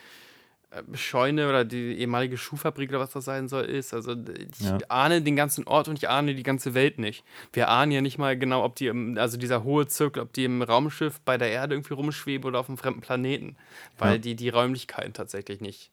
äh, 0.73 0.97
Scheune 0.97 1.49
oder 1.49 1.65
die 1.65 2.01
ehemalige 2.01 2.37
Schuhfabrik 2.37 2.91
oder 2.91 2.99
was 2.99 3.13
das 3.13 3.27
sein 3.27 3.47
soll, 3.47 3.67
ist. 3.67 3.95
Also 3.95 4.17
ich 4.17 4.59
ja. 4.59 4.77
ahne 4.89 5.23
den 5.23 5.37
ganzen 5.37 5.69
Ort 5.69 5.87
und 5.87 5.99
ich 5.99 6.09
ahne 6.09 6.35
die 6.35 6.43
ganze 6.43 6.75
Welt 6.75 6.99
nicht. 6.99 7.23
Wir 7.53 7.69
ahnen 7.69 7.93
ja 7.93 8.01
nicht 8.01 8.19
mal 8.19 8.37
genau, 8.37 8.65
ob 8.65 8.75
die, 8.75 8.89
im, 8.89 9.17
also 9.19 9.37
dieser 9.37 9.63
hohe 9.63 9.87
Zirkel, 9.87 10.25
ob 10.25 10.33
die 10.33 10.47
im 10.47 10.63
Raumschiff 10.63 11.21
bei 11.21 11.39
der 11.39 11.53
Erde 11.53 11.77
irgendwie 11.77 11.95
rumschweben 11.95 12.49
oder 12.49 12.59
auf 12.59 12.69
einem 12.69 12.77
fremden 12.79 13.03
Planeten. 13.03 13.55
Weil 13.99 14.15
ja. 14.15 14.19
die 14.19 14.35
die 14.35 14.49
Räumlichkeiten 14.49 15.13
tatsächlich 15.13 15.61
nicht 15.61 15.93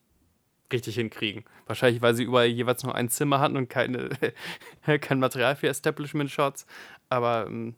richtig 0.72 0.96
hinkriegen. 0.96 1.44
Wahrscheinlich, 1.66 2.02
weil 2.02 2.14
sie 2.14 2.24
überall 2.24 2.46
jeweils 2.46 2.82
nur 2.82 2.94
ein 2.94 3.08
Zimmer 3.08 3.40
hatten 3.40 3.56
und 3.56 3.68
keine, 3.68 4.10
kein 5.00 5.18
Material 5.18 5.56
für 5.56 5.68
Establishment-Shots. 5.68 6.66
Aber 7.08 7.46
ähm, 7.46 7.74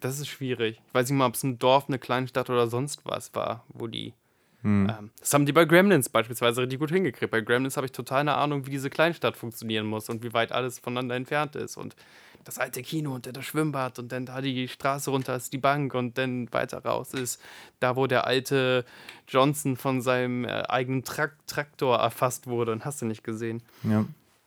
das 0.00 0.18
ist 0.18 0.28
schwierig. 0.28 0.80
Ich 0.86 0.94
weiß 0.94 1.08
nicht 1.08 1.18
mal, 1.18 1.26
ob 1.26 1.34
es 1.34 1.42
ein 1.42 1.58
Dorf, 1.58 1.86
eine 1.88 1.98
Kleinstadt 1.98 2.50
oder 2.50 2.66
sonst 2.66 3.04
was 3.04 3.34
war, 3.34 3.64
wo 3.68 3.86
die 3.86 4.14
hm. 4.62 4.88
Ähm, 4.88 5.10
das 5.18 5.34
haben 5.34 5.44
die 5.44 5.52
bei 5.52 5.64
Gremlins 5.64 6.08
beispielsweise 6.08 6.62
richtig 6.62 6.78
gut 6.78 6.90
hingekriegt. 6.90 7.30
Bei 7.30 7.40
Gremlins 7.40 7.76
habe 7.76 7.86
ich 7.86 7.92
total 7.92 8.20
eine 8.20 8.36
Ahnung, 8.36 8.66
wie 8.66 8.70
diese 8.70 8.90
Kleinstadt 8.90 9.36
funktionieren 9.36 9.86
muss 9.86 10.08
und 10.08 10.22
wie 10.22 10.32
weit 10.32 10.52
alles 10.52 10.78
voneinander 10.78 11.16
entfernt 11.16 11.56
ist. 11.56 11.76
Und 11.76 11.96
das 12.44 12.58
alte 12.58 12.82
Kino 12.82 13.14
und 13.14 13.26
dann 13.26 13.34
das 13.34 13.44
Schwimmbad 13.44 13.98
und 13.98 14.12
dann 14.12 14.26
da 14.26 14.40
die 14.40 14.68
Straße 14.68 15.10
runter 15.10 15.36
ist 15.36 15.52
die 15.52 15.58
Bank 15.58 15.94
und 15.94 16.18
dann 16.18 16.52
weiter 16.52 16.84
raus 16.84 17.14
ist 17.14 17.40
da, 17.80 17.96
wo 17.96 18.06
der 18.06 18.26
alte 18.26 18.84
Johnson 19.28 19.76
von 19.76 20.00
seinem 20.00 20.44
äh, 20.44 20.62
eigenen 20.68 21.04
Trak 21.04 21.36
Traktor 21.46 21.98
erfasst 21.98 22.46
wurde 22.46 22.72
und 22.72 22.84
hast 22.84 23.02
du 23.02 23.06
nicht 23.06 23.24
gesehen. 23.24 23.62
Ja. 23.82 24.04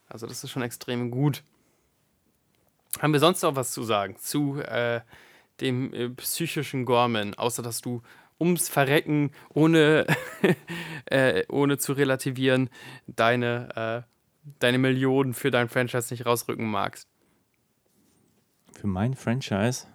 Also 0.07 0.27
das 0.27 0.43
ist 0.43 0.51
schon 0.51 0.61
extrem 0.61 1.11
gut. 1.11 1.43
Haben 2.99 3.13
wir 3.13 3.19
sonst 3.19 3.41
noch 3.41 3.55
was 3.55 3.71
zu 3.71 3.83
sagen 3.83 4.15
zu 4.17 4.59
äh, 4.61 5.01
dem 5.61 5.93
äh, 5.93 6.09
psychischen 6.09 6.85
Gorman, 6.85 7.33
außer 7.33 7.63
dass 7.63 7.81
du 7.81 8.01
ums 8.39 8.69
Verrecken, 8.69 9.31
ohne, 9.53 10.05
äh, 11.05 11.43
ohne 11.49 11.77
zu 11.77 11.93
relativieren, 11.93 12.69
deine, 13.07 14.05
äh, 14.05 14.49
deine 14.59 14.77
Millionen 14.77 15.33
für 15.33 15.51
dein 15.51 15.69
Franchise 15.69 16.13
nicht 16.13 16.25
rausrücken 16.25 16.69
magst. 16.69 17.07
Für 18.79 18.87
mein 18.87 19.13
Franchise? 19.13 19.85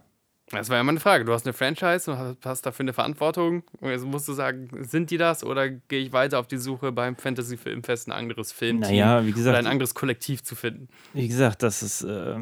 Das 0.51 0.69
war 0.69 0.79
ja 0.79 0.83
meine 0.83 0.99
Frage. 0.99 1.25
Du 1.25 1.33
hast 1.33 1.47
eine 1.47 1.53
Franchise 1.53 2.11
und 2.11 2.45
hast 2.45 2.67
dafür 2.67 2.83
eine 2.83 2.93
Verantwortung. 2.93 3.63
Und 3.81 3.91
jetzt 3.91 4.05
musst 4.05 4.27
du 4.27 4.33
sagen, 4.33 4.69
sind 4.81 5.11
die 5.11 5.17
das 5.17 5.45
oder 5.45 5.69
gehe 5.71 6.01
ich 6.01 6.13
weiter 6.13 6.41
auf 6.41 6.49
die 6.49 6.57
Suche 6.57 6.91
beim 6.91 7.15
Fantasy-Filmfest 7.15 8.09
ein 8.09 8.13
anderes 8.13 8.51
Film 8.51 8.81
naja, 8.81 9.25
wie 9.25 9.33
gesagt, 9.33 9.51
oder 9.51 9.59
ein 9.59 9.71
anderes 9.71 9.95
Kollektiv 9.95 10.43
zu 10.43 10.57
finden? 10.57 10.89
Wie 11.13 11.29
gesagt, 11.29 11.63
das 11.63 11.83
ist. 11.83 12.03
Äh 12.03 12.37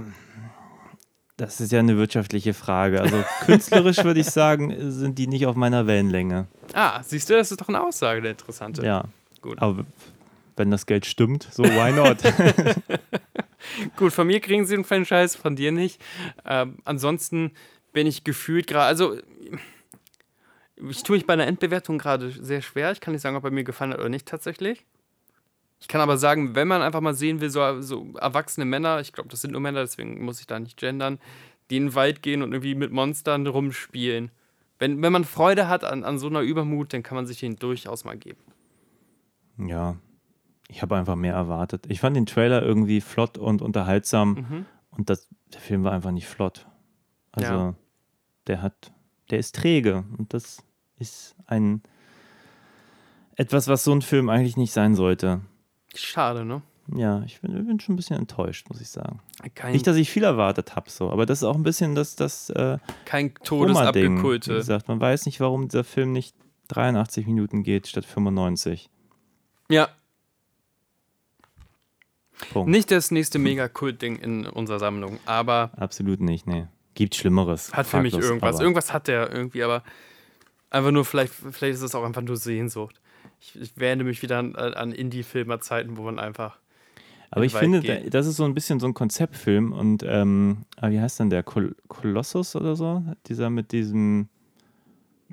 das 1.36 1.61
ist 1.61 1.70
ja 1.70 1.78
eine 1.78 1.97
wirtschaftliche 1.97 2.53
Frage. 2.53 3.01
Also 3.01 3.22
künstlerisch 3.47 3.99
würde 4.05 4.18
ich 4.20 4.26
sagen, 4.26 4.91
sind 4.91 5.18
die 5.18 5.28
nicht 5.28 5.47
auf 5.47 5.55
meiner 5.55 5.86
Wellenlänge. 5.86 6.49
Ah, 6.74 7.01
siehst 7.05 7.30
du, 7.30 7.34
das 7.34 7.53
ist 7.53 7.61
doch 7.61 7.68
eine 7.68 7.80
Aussage, 7.80 8.20
der 8.22 8.32
interessante. 8.32 8.84
Ja. 8.84 9.05
Gut. 9.41 9.62
Aber 9.62 9.86
wenn 10.59 10.71
das 10.71 10.87
Geld 10.87 11.07
stimmt, 11.07 11.49
so 11.51 11.63
why 11.65 11.93
not? 11.93 12.19
Gut, 13.97 14.13
von 14.13 14.27
mir 14.27 14.41
kriegen 14.41 14.67
sie 14.67 14.75
einen 14.75 14.85
Franchise, 14.85 15.37
von 15.37 15.57
dir 15.57 15.73
nicht. 15.73 16.01
Ähm, 16.45 16.77
ansonsten 16.85 17.53
bin 17.93 18.07
ich 18.07 18.25
gefühlt 18.25 18.67
gerade, 18.67 18.87
also 18.87 19.17
ich 20.89 21.03
tue 21.03 21.17
mich 21.17 21.27
bei 21.27 21.33
einer 21.33 21.47
Endbewertung 21.47 21.99
gerade 21.99 22.31
sehr 22.31 22.63
schwer. 22.63 22.93
Ich 22.93 23.01
kann 23.01 23.13
nicht 23.13 23.23
sagen, 23.23 23.37
ob 23.37 23.45
er 23.45 23.51
mir 23.51 23.65
gefallen 23.65 23.93
hat 23.93 23.99
oder 23.99 24.09
nicht 24.09 24.27
tatsächlich. 24.27 24.85
Ich 25.81 25.89
kann 25.89 26.01
aber 26.01 26.19
sagen, 26.19 26.55
wenn 26.55 26.69
man 26.69 26.83
einfach 26.83 27.01
mal 27.01 27.15
sehen 27.15 27.41
will, 27.41 27.51
so, 27.51 27.81
so 27.81 28.13
erwachsene 28.21 28.65
Männer, 28.65 29.01
ich 29.01 29.13
glaube, 29.13 29.29
das 29.29 29.41
sind 29.41 29.53
nur 29.53 29.61
Männer, 29.61 29.81
deswegen 29.81 30.25
muss 30.25 30.41
ich 30.41 30.47
da 30.47 30.59
nicht 30.59 30.77
gendern, 30.77 31.21
die 31.71 31.77
in 31.77 31.87
den 31.87 31.95
Wald 31.95 32.23
gehen 32.23 32.43
und 32.43 32.53
irgendwie 32.53 32.75
mit 32.75 32.93
Monstern 32.93 33.47
rumspielen. 33.47 34.31
Wenn, 34.79 35.03
wenn 35.03 35.13
man 35.13 35.25
Freude 35.25 35.69
hat 35.69 35.85
an, 35.85 36.05
an 36.05 36.19
so 36.19 36.29
einer 36.29 36.41
Übermut, 36.41 36.93
dann 36.93 37.03
kann 37.03 37.17
man 37.17 37.27
sich 37.27 37.41
den 37.41 37.57
durchaus 37.57 38.05
mal 38.05 38.17
geben. 38.17 38.41
Ja, 39.57 39.97
ich 40.69 40.83
habe 40.83 40.97
einfach 40.97 41.16
mehr 41.16 41.35
erwartet. 41.35 41.87
Ich 41.89 42.01
fand 42.01 42.16
den 42.16 42.27
Trailer 42.27 42.62
irgendwie 42.62 43.01
flott 43.01 43.39
und 43.39 43.62
unterhaltsam 43.62 44.35
mhm. 44.35 44.66
und 44.91 45.11
das, 45.11 45.29
der 45.53 45.61
Film 45.61 45.83
war 45.83 45.93
einfach 45.93 46.12
nicht 46.12 46.27
flott. 46.27 46.66
Also, 47.33 47.53
ja. 47.53 47.75
der 48.47 48.62
hat, 48.62 48.93
der 49.31 49.39
ist 49.39 49.55
träge 49.55 50.05
und 50.16 50.35
das 50.35 50.62
ist 50.99 51.35
ein 51.47 51.83
etwas, 53.37 53.69
was 53.69 53.85
so 53.85 53.93
ein 53.93 54.03
Film 54.03 54.29
eigentlich 54.29 54.57
nicht 54.57 54.73
sein 54.73 54.95
sollte. 54.95 55.41
Schade, 55.95 56.45
ne? 56.45 56.62
Ja, 56.95 57.23
ich 57.25 57.41
bin, 57.41 57.53
bin, 57.66 57.81
schon 57.81 57.95
ein 57.95 57.97
bisschen 57.97 58.16
enttäuscht, 58.16 58.69
muss 58.69 58.81
ich 58.81 58.89
sagen. 58.89 59.21
Kein 59.55 59.73
Nicht, 59.73 59.87
dass 59.87 59.97
ich 59.97 60.11
viel 60.11 60.25
erwartet 60.25 60.75
habe, 60.75 60.91
so, 60.91 61.11
aber 61.11 61.27
das 61.27 61.39
ist 61.39 61.45
auch 61.45 61.55
ein 61.55 61.62
bisschen 61.62 61.95
das, 61.95 62.16
das 62.16 62.51
äh, 62.51 62.79
Kein 63.05 63.35
Todesabgekulte. 63.35 64.53
Wie 64.53 64.57
gesagt, 64.57 64.89
man 64.89 65.01
weiß 65.01 65.27
nicht, 65.27 65.39
warum 65.41 65.69
dieser 65.69 65.85
Film 65.85 66.12
nicht 66.12 66.35
83 66.69 67.27
Minuten 67.27 67.62
geht 67.62 67.87
statt 67.87 68.05
95. 68.05 68.91
Ja. 69.71 69.89
Punkt. 72.53 72.70
Nicht 72.70 72.91
das 72.91 73.11
nächste 73.11 73.39
Mega-Kult-Ding 73.39 74.16
in 74.16 74.47
unserer 74.47 74.78
Sammlung, 74.78 75.18
aber. 75.26 75.70
Absolut 75.76 76.20
nicht, 76.20 76.47
nee. 76.47 76.66
Gibt 76.95 77.14
Schlimmeres. 77.14 77.72
Hat 77.72 77.86
für 77.86 78.01
mich 78.01 78.14
irgendwas. 78.14 78.61
Irgendwas 78.61 78.93
hat 78.93 79.09
der 79.09 79.32
irgendwie, 79.32 79.62
aber 79.62 79.82
einfach 80.70 80.91
nur, 80.91 81.05
vielleicht, 81.05 81.32
vielleicht 81.32 81.74
ist 81.74 81.82
es 81.82 81.95
auch 81.95 82.05
einfach 82.05 82.22
nur 82.22 82.36
Sehnsucht 82.36 83.01
ich, 83.41 83.61
ich 83.61 83.76
wende 83.76 84.05
mich 84.05 84.22
wieder 84.22 84.39
an, 84.39 84.55
an 84.55 84.93
Indie-Filmer-Zeiten, 84.93 85.97
wo 85.97 86.03
man 86.03 86.18
einfach. 86.18 86.59
Aber 87.30 87.45
ich 87.45 87.55
finde, 87.55 87.80
geht. 87.80 88.14
das 88.14 88.26
ist 88.26 88.36
so 88.36 88.45
ein 88.45 88.55
bisschen 88.55 88.80
so 88.80 88.86
ein 88.86 88.95
Konzeptfilm 88.95 89.72
und 89.72 90.03
ähm, 90.07 90.64
ah, 90.76 90.91
wie 90.91 91.01
heißt 91.01 91.20
denn 91.20 91.28
der? 91.28 91.43
Kol 91.43 91.76
Kolossus 91.86 92.57
oder 92.57 92.74
so? 92.74 93.03
Dieser 93.26 93.51
mit 93.51 93.72
diesem. 93.72 94.28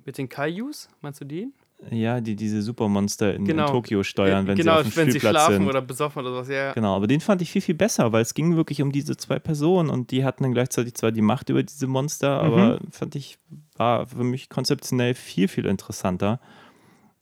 Mit 0.04 0.18
den 0.18 0.28
Kaijus? 0.28 0.90
Meinst 1.02 1.22
du 1.22 1.26
den? 1.26 1.54
Ja, 1.92 2.20
die 2.20 2.36
diese 2.36 2.62
Supermonster 2.62 3.36
in, 3.36 3.46
genau. 3.46 3.68
in 3.68 3.72
Tokio 3.72 4.04
steuern, 4.04 4.48
wenn 4.48 4.58
genau, 4.58 4.82
sie 4.82 4.88
auf 4.88 4.94
dem 4.94 4.96
wenn 4.96 5.12
sie 5.12 5.20
schlafen 5.20 5.58
sind. 5.58 5.68
oder 5.68 5.82
besoffen 5.82 6.26
oder 6.26 6.36
was, 6.36 6.50
ja. 6.50 6.74
Genau, 6.74 6.96
aber 6.96 7.08
den 7.08 7.22
fand 7.22 7.42
ich 7.42 7.52
viel, 7.52 7.62
viel 7.62 7.76
besser, 7.76 8.12
weil 8.12 8.22
es 8.22 8.34
ging 8.34 8.56
wirklich 8.56 8.82
um 8.82 8.92
diese 8.92 9.18
zwei 9.18 9.40
Personen 9.40 9.90
und 9.90 10.12
die 10.12 10.24
hatten 10.26 10.44
dann 10.44 10.54
gleichzeitig 10.54 10.96
zwar 10.96 11.12
die 11.12 11.22
Macht 11.22 11.50
über 11.50 11.62
diese 11.62 11.88
Monster, 11.88 12.44
mhm. 12.44 12.54
aber 12.54 12.80
fand 12.90 13.16
ich, 13.16 13.38
war 13.78 14.08
für 14.08 14.24
mich 14.24 14.50
konzeptionell 14.50 15.14
viel, 15.14 15.48
viel 15.48 15.66
interessanter. 15.66 16.40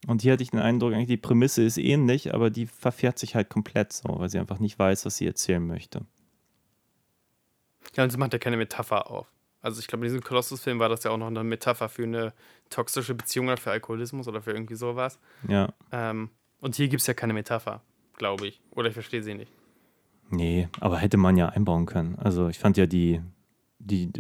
Und 0.08 0.22
hier 0.22 0.34
hatte 0.34 0.44
ich 0.44 0.52
den 0.52 0.60
Eindruck, 0.60 0.94
eigentlich 0.94 1.08
die 1.08 1.18
Prämisse 1.18 1.64
ist 1.64 1.78
ähnlich, 1.78 2.34
aber 2.34 2.50
die 2.50 2.66
verfährt 2.66 3.20
sich 3.20 3.36
halt 3.36 3.50
komplett 3.50 3.94
so, 3.94 4.20
weil 4.20 4.30
sie 4.30 4.40
einfach 4.40 4.60
nicht 4.60 4.78
weiß, 4.78 5.06
was 5.06 5.18
sie 5.18 5.26
erzählen 5.26 5.66
möchte. 5.66 6.02
Ja, 7.96 8.04
und 8.04 8.12
sie 8.12 8.18
macht 8.18 8.34
ja 8.34 8.40
keine 8.40 8.58
Metapher 8.58 9.10
auf. 9.10 9.28
Also 9.64 9.80
ich 9.80 9.88
glaube, 9.88 10.06
in 10.06 10.12
diesem 10.12 10.22
Kolossus-Film 10.22 10.78
war 10.78 10.90
das 10.90 11.04
ja 11.06 11.12
auch 11.12 11.18
noch 11.18 11.28
eine 11.28 11.44
Metapher 11.44 11.88
für 11.88 12.04
eine 12.04 12.34
toxische 12.70 13.16
Beziehung 13.16 13.48
oder 13.48 13.58
für 13.58 13.72
Alkoholismus 13.72 14.28
oder 14.28 14.42
für 14.42 14.52
irgendwie 14.52 14.76
sowas. 14.76 15.18
Ja. 15.48 15.74
Ähm, 15.92 16.30
und 16.60 16.76
hier 16.76 16.90
gibt 16.90 17.00
es 17.00 17.08
ja 17.08 17.14
keine 17.14 17.34
Metapher, 17.34 17.82
glaube 18.18 18.48
ich. 18.48 18.62
Oder 18.72 18.90
ich 18.90 18.94
verstehe 18.94 19.24
sie 19.24 19.34
nicht. 19.34 19.52
Nee, 20.30 20.68
aber 20.82 20.98
hätte 20.98 21.16
man 21.16 21.38
ja 21.38 21.48
einbauen 21.48 21.86
können. 21.86 22.16
Also 22.20 22.50
ich 22.50 22.60
fand 22.60 22.76
ja 22.76 22.86
die, 22.86 23.22
die, 23.80 24.12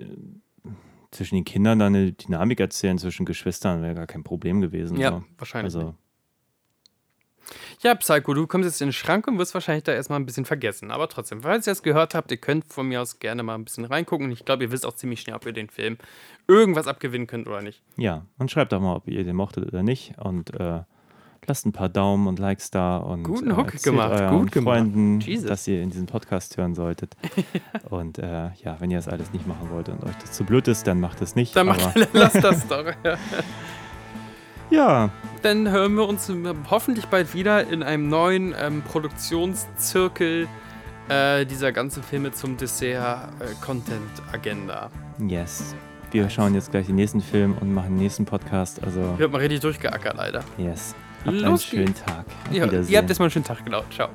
zwischen 1.12 1.36
den 1.36 1.44
Kindern 1.44 1.80
dann 1.80 1.94
eine 1.94 2.14
Dynamik 2.14 2.62
erzählen, 2.62 2.98
zwischen 2.98 3.26
Geschwistern 3.26 3.82
wäre 3.82 3.96
gar 3.96 4.08
kein 4.08 4.24
Problem 4.24 4.62
gewesen. 4.62 4.98
Ja, 4.98 5.12
so. 5.12 5.24
wahrscheinlich. 5.38 5.76
Also, 5.76 5.96
ja, 7.82 7.96
Psycho, 7.96 8.34
du 8.34 8.48
kommst 8.48 8.68
jetzt 8.68 8.82
in 8.82 8.88
den 8.88 8.94
Schrank 8.94 9.28
und 9.28 9.38
wirst 9.38 9.54
wahrscheinlich 9.54 9.84
da 9.84 9.91
erstmal 9.91 10.20
ein 10.20 10.26
bisschen 10.26 10.46
vergessen. 10.46 10.91
Aber 10.91 11.10
trotzdem, 11.10 11.41
falls 11.41 11.68
ihr 11.68 11.74
es 11.74 11.84
gehört 11.84 12.16
habt, 12.16 12.32
ihr 12.32 12.38
könnt 12.38 12.66
von 12.66 12.88
mir 12.88 13.02
aus 13.02 13.20
gerne 13.20 13.44
mal 13.44 13.56
ein 13.56 13.66
bisschen 13.66 13.86
reingucken. 13.86 14.28
Und 14.28 14.32
ich 14.32 14.46
glaube, 14.46 14.64
ihr 14.64 14.72
wisst 14.72 14.86
auch 14.86 14.96
ziemlich 14.96 15.22
schnell, 15.22 15.36
ob 15.36 15.46
ihr 15.46 15.54
den 15.54 15.70
Film 15.70 15.98
irgendwas 16.48 16.88
abgewinnen 16.88 17.28
könnt 17.28 17.48
oder 17.48 17.62
nicht. 17.62 17.82
Ja, 17.98 18.26
und 18.38 18.52
schreibt 18.52 18.72
doch 18.72 18.80
mal, 18.80 18.96
ob 18.96 19.08
ihr 19.08 19.24
den 19.24 19.36
mochtet 19.36 19.68
oder 19.68 19.84
nicht. 19.84 20.14
Und 20.18 20.54
äh, 20.60 20.82
lasst 21.48 21.66
ein 21.66 21.72
paar 21.72 21.89
Daumen 21.89 22.28
und 22.28 22.39
Likes 22.39 22.72
da. 22.72 22.98
Und, 22.98 23.24
Guten 23.24 23.52
äh, 23.52 23.56
Hook 23.56 23.82
gemacht, 23.84 24.30
gut 24.30 24.52
gemacht. 24.52 24.78
Freunden, 24.78 25.20
Jesus. 25.20 25.48
dass 25.48 25.68
ihr 25.68 25.82
in 25.82 25.89
diesen 25.89 26.06
Podcast 26.06 26.58
hören 26.58 26.76
solltet. 26.76 27.16
und 27.89 28.18
äh, 28.20 28.52
ja, 28.64 28.80
wenn 28.80 28.91
ihr 28.91 28.98
das 28.98 29.08
alles 29.08 29.32
nicht 29.34 29.48
machen 29.48 29.70
wollt 29.70 29.89
und 29.89 30.04
euch 30.04 30.16
das 30.22 30.32
zu 30.32 30.44
blöd 30.44 30.68
ist, 30.68 30.88
dann 30.88 31.00
macht 31.00 31.22
es 31.22 31.36
nicht. 31.36 31.56
Dann 31.56 31.68
macht, 31.68 31.96
lasst 32.14 32.44
das 32.44 32.68
doch. 32.68 32.86
Ja. 34.74 35.10
Dann 35.44 35.70
hören 35.70 35.94
wir 35.96 36.08
uns 36.08 36.32
hoffentlich 36.72 37.06
bald 37.06 37.36
wieder 37.36 37.68
in 37.68 37.84
einem 37.84 38.10
neuen 38.10 38.56
ähm, 38.60 38.82
Produktionszirkel 38.82 40.48
äh, 41.10 41.46
dieser 41.46 41.72
ganzen 41.72 42.02
Filme 42.02 42.32
zum 42.32 42.58
Dessert-Content-Agenda. 42.58 44.90
Äh, 45.20 45.26
yes. 45.26 45.76
Wir 46.12 46.28
schauen 46.30 46.56
jetzt 46.56 46.72
gleich 46.72 46.88
den 46.88 46.96
nächsten 46.96 47.22
Film 47.22 47.56
und 47.60 47.72
machen 47.74 47.90
den 47.90 47.98
nächsten 47.98 48.24
Podcast. 48.26 48.84
Also 48.84 49.20
Wird 49.20 49.32
mal 49.32 49.38
richtig 49.40 49.60
durchgeackert, 49.60 50.18
leider. 50.18 50.44
Yes. 50.58 50.96
Habt 51.26 51.36
Los 51.36 51.44
einen 51.44 51.60
schönen 51.60 51.94
Tag. 51.96 52.26
Ja, 52.52 52.66
ihr 52.66 52.98
habt 52.98 53.10
erstmal 53.10 53.28
einen 53.28 53.32
schönen 53.32 53.46
Tag, 53.46 53.64
genau. 53.64 53.84
Ciao. 53.92 54.10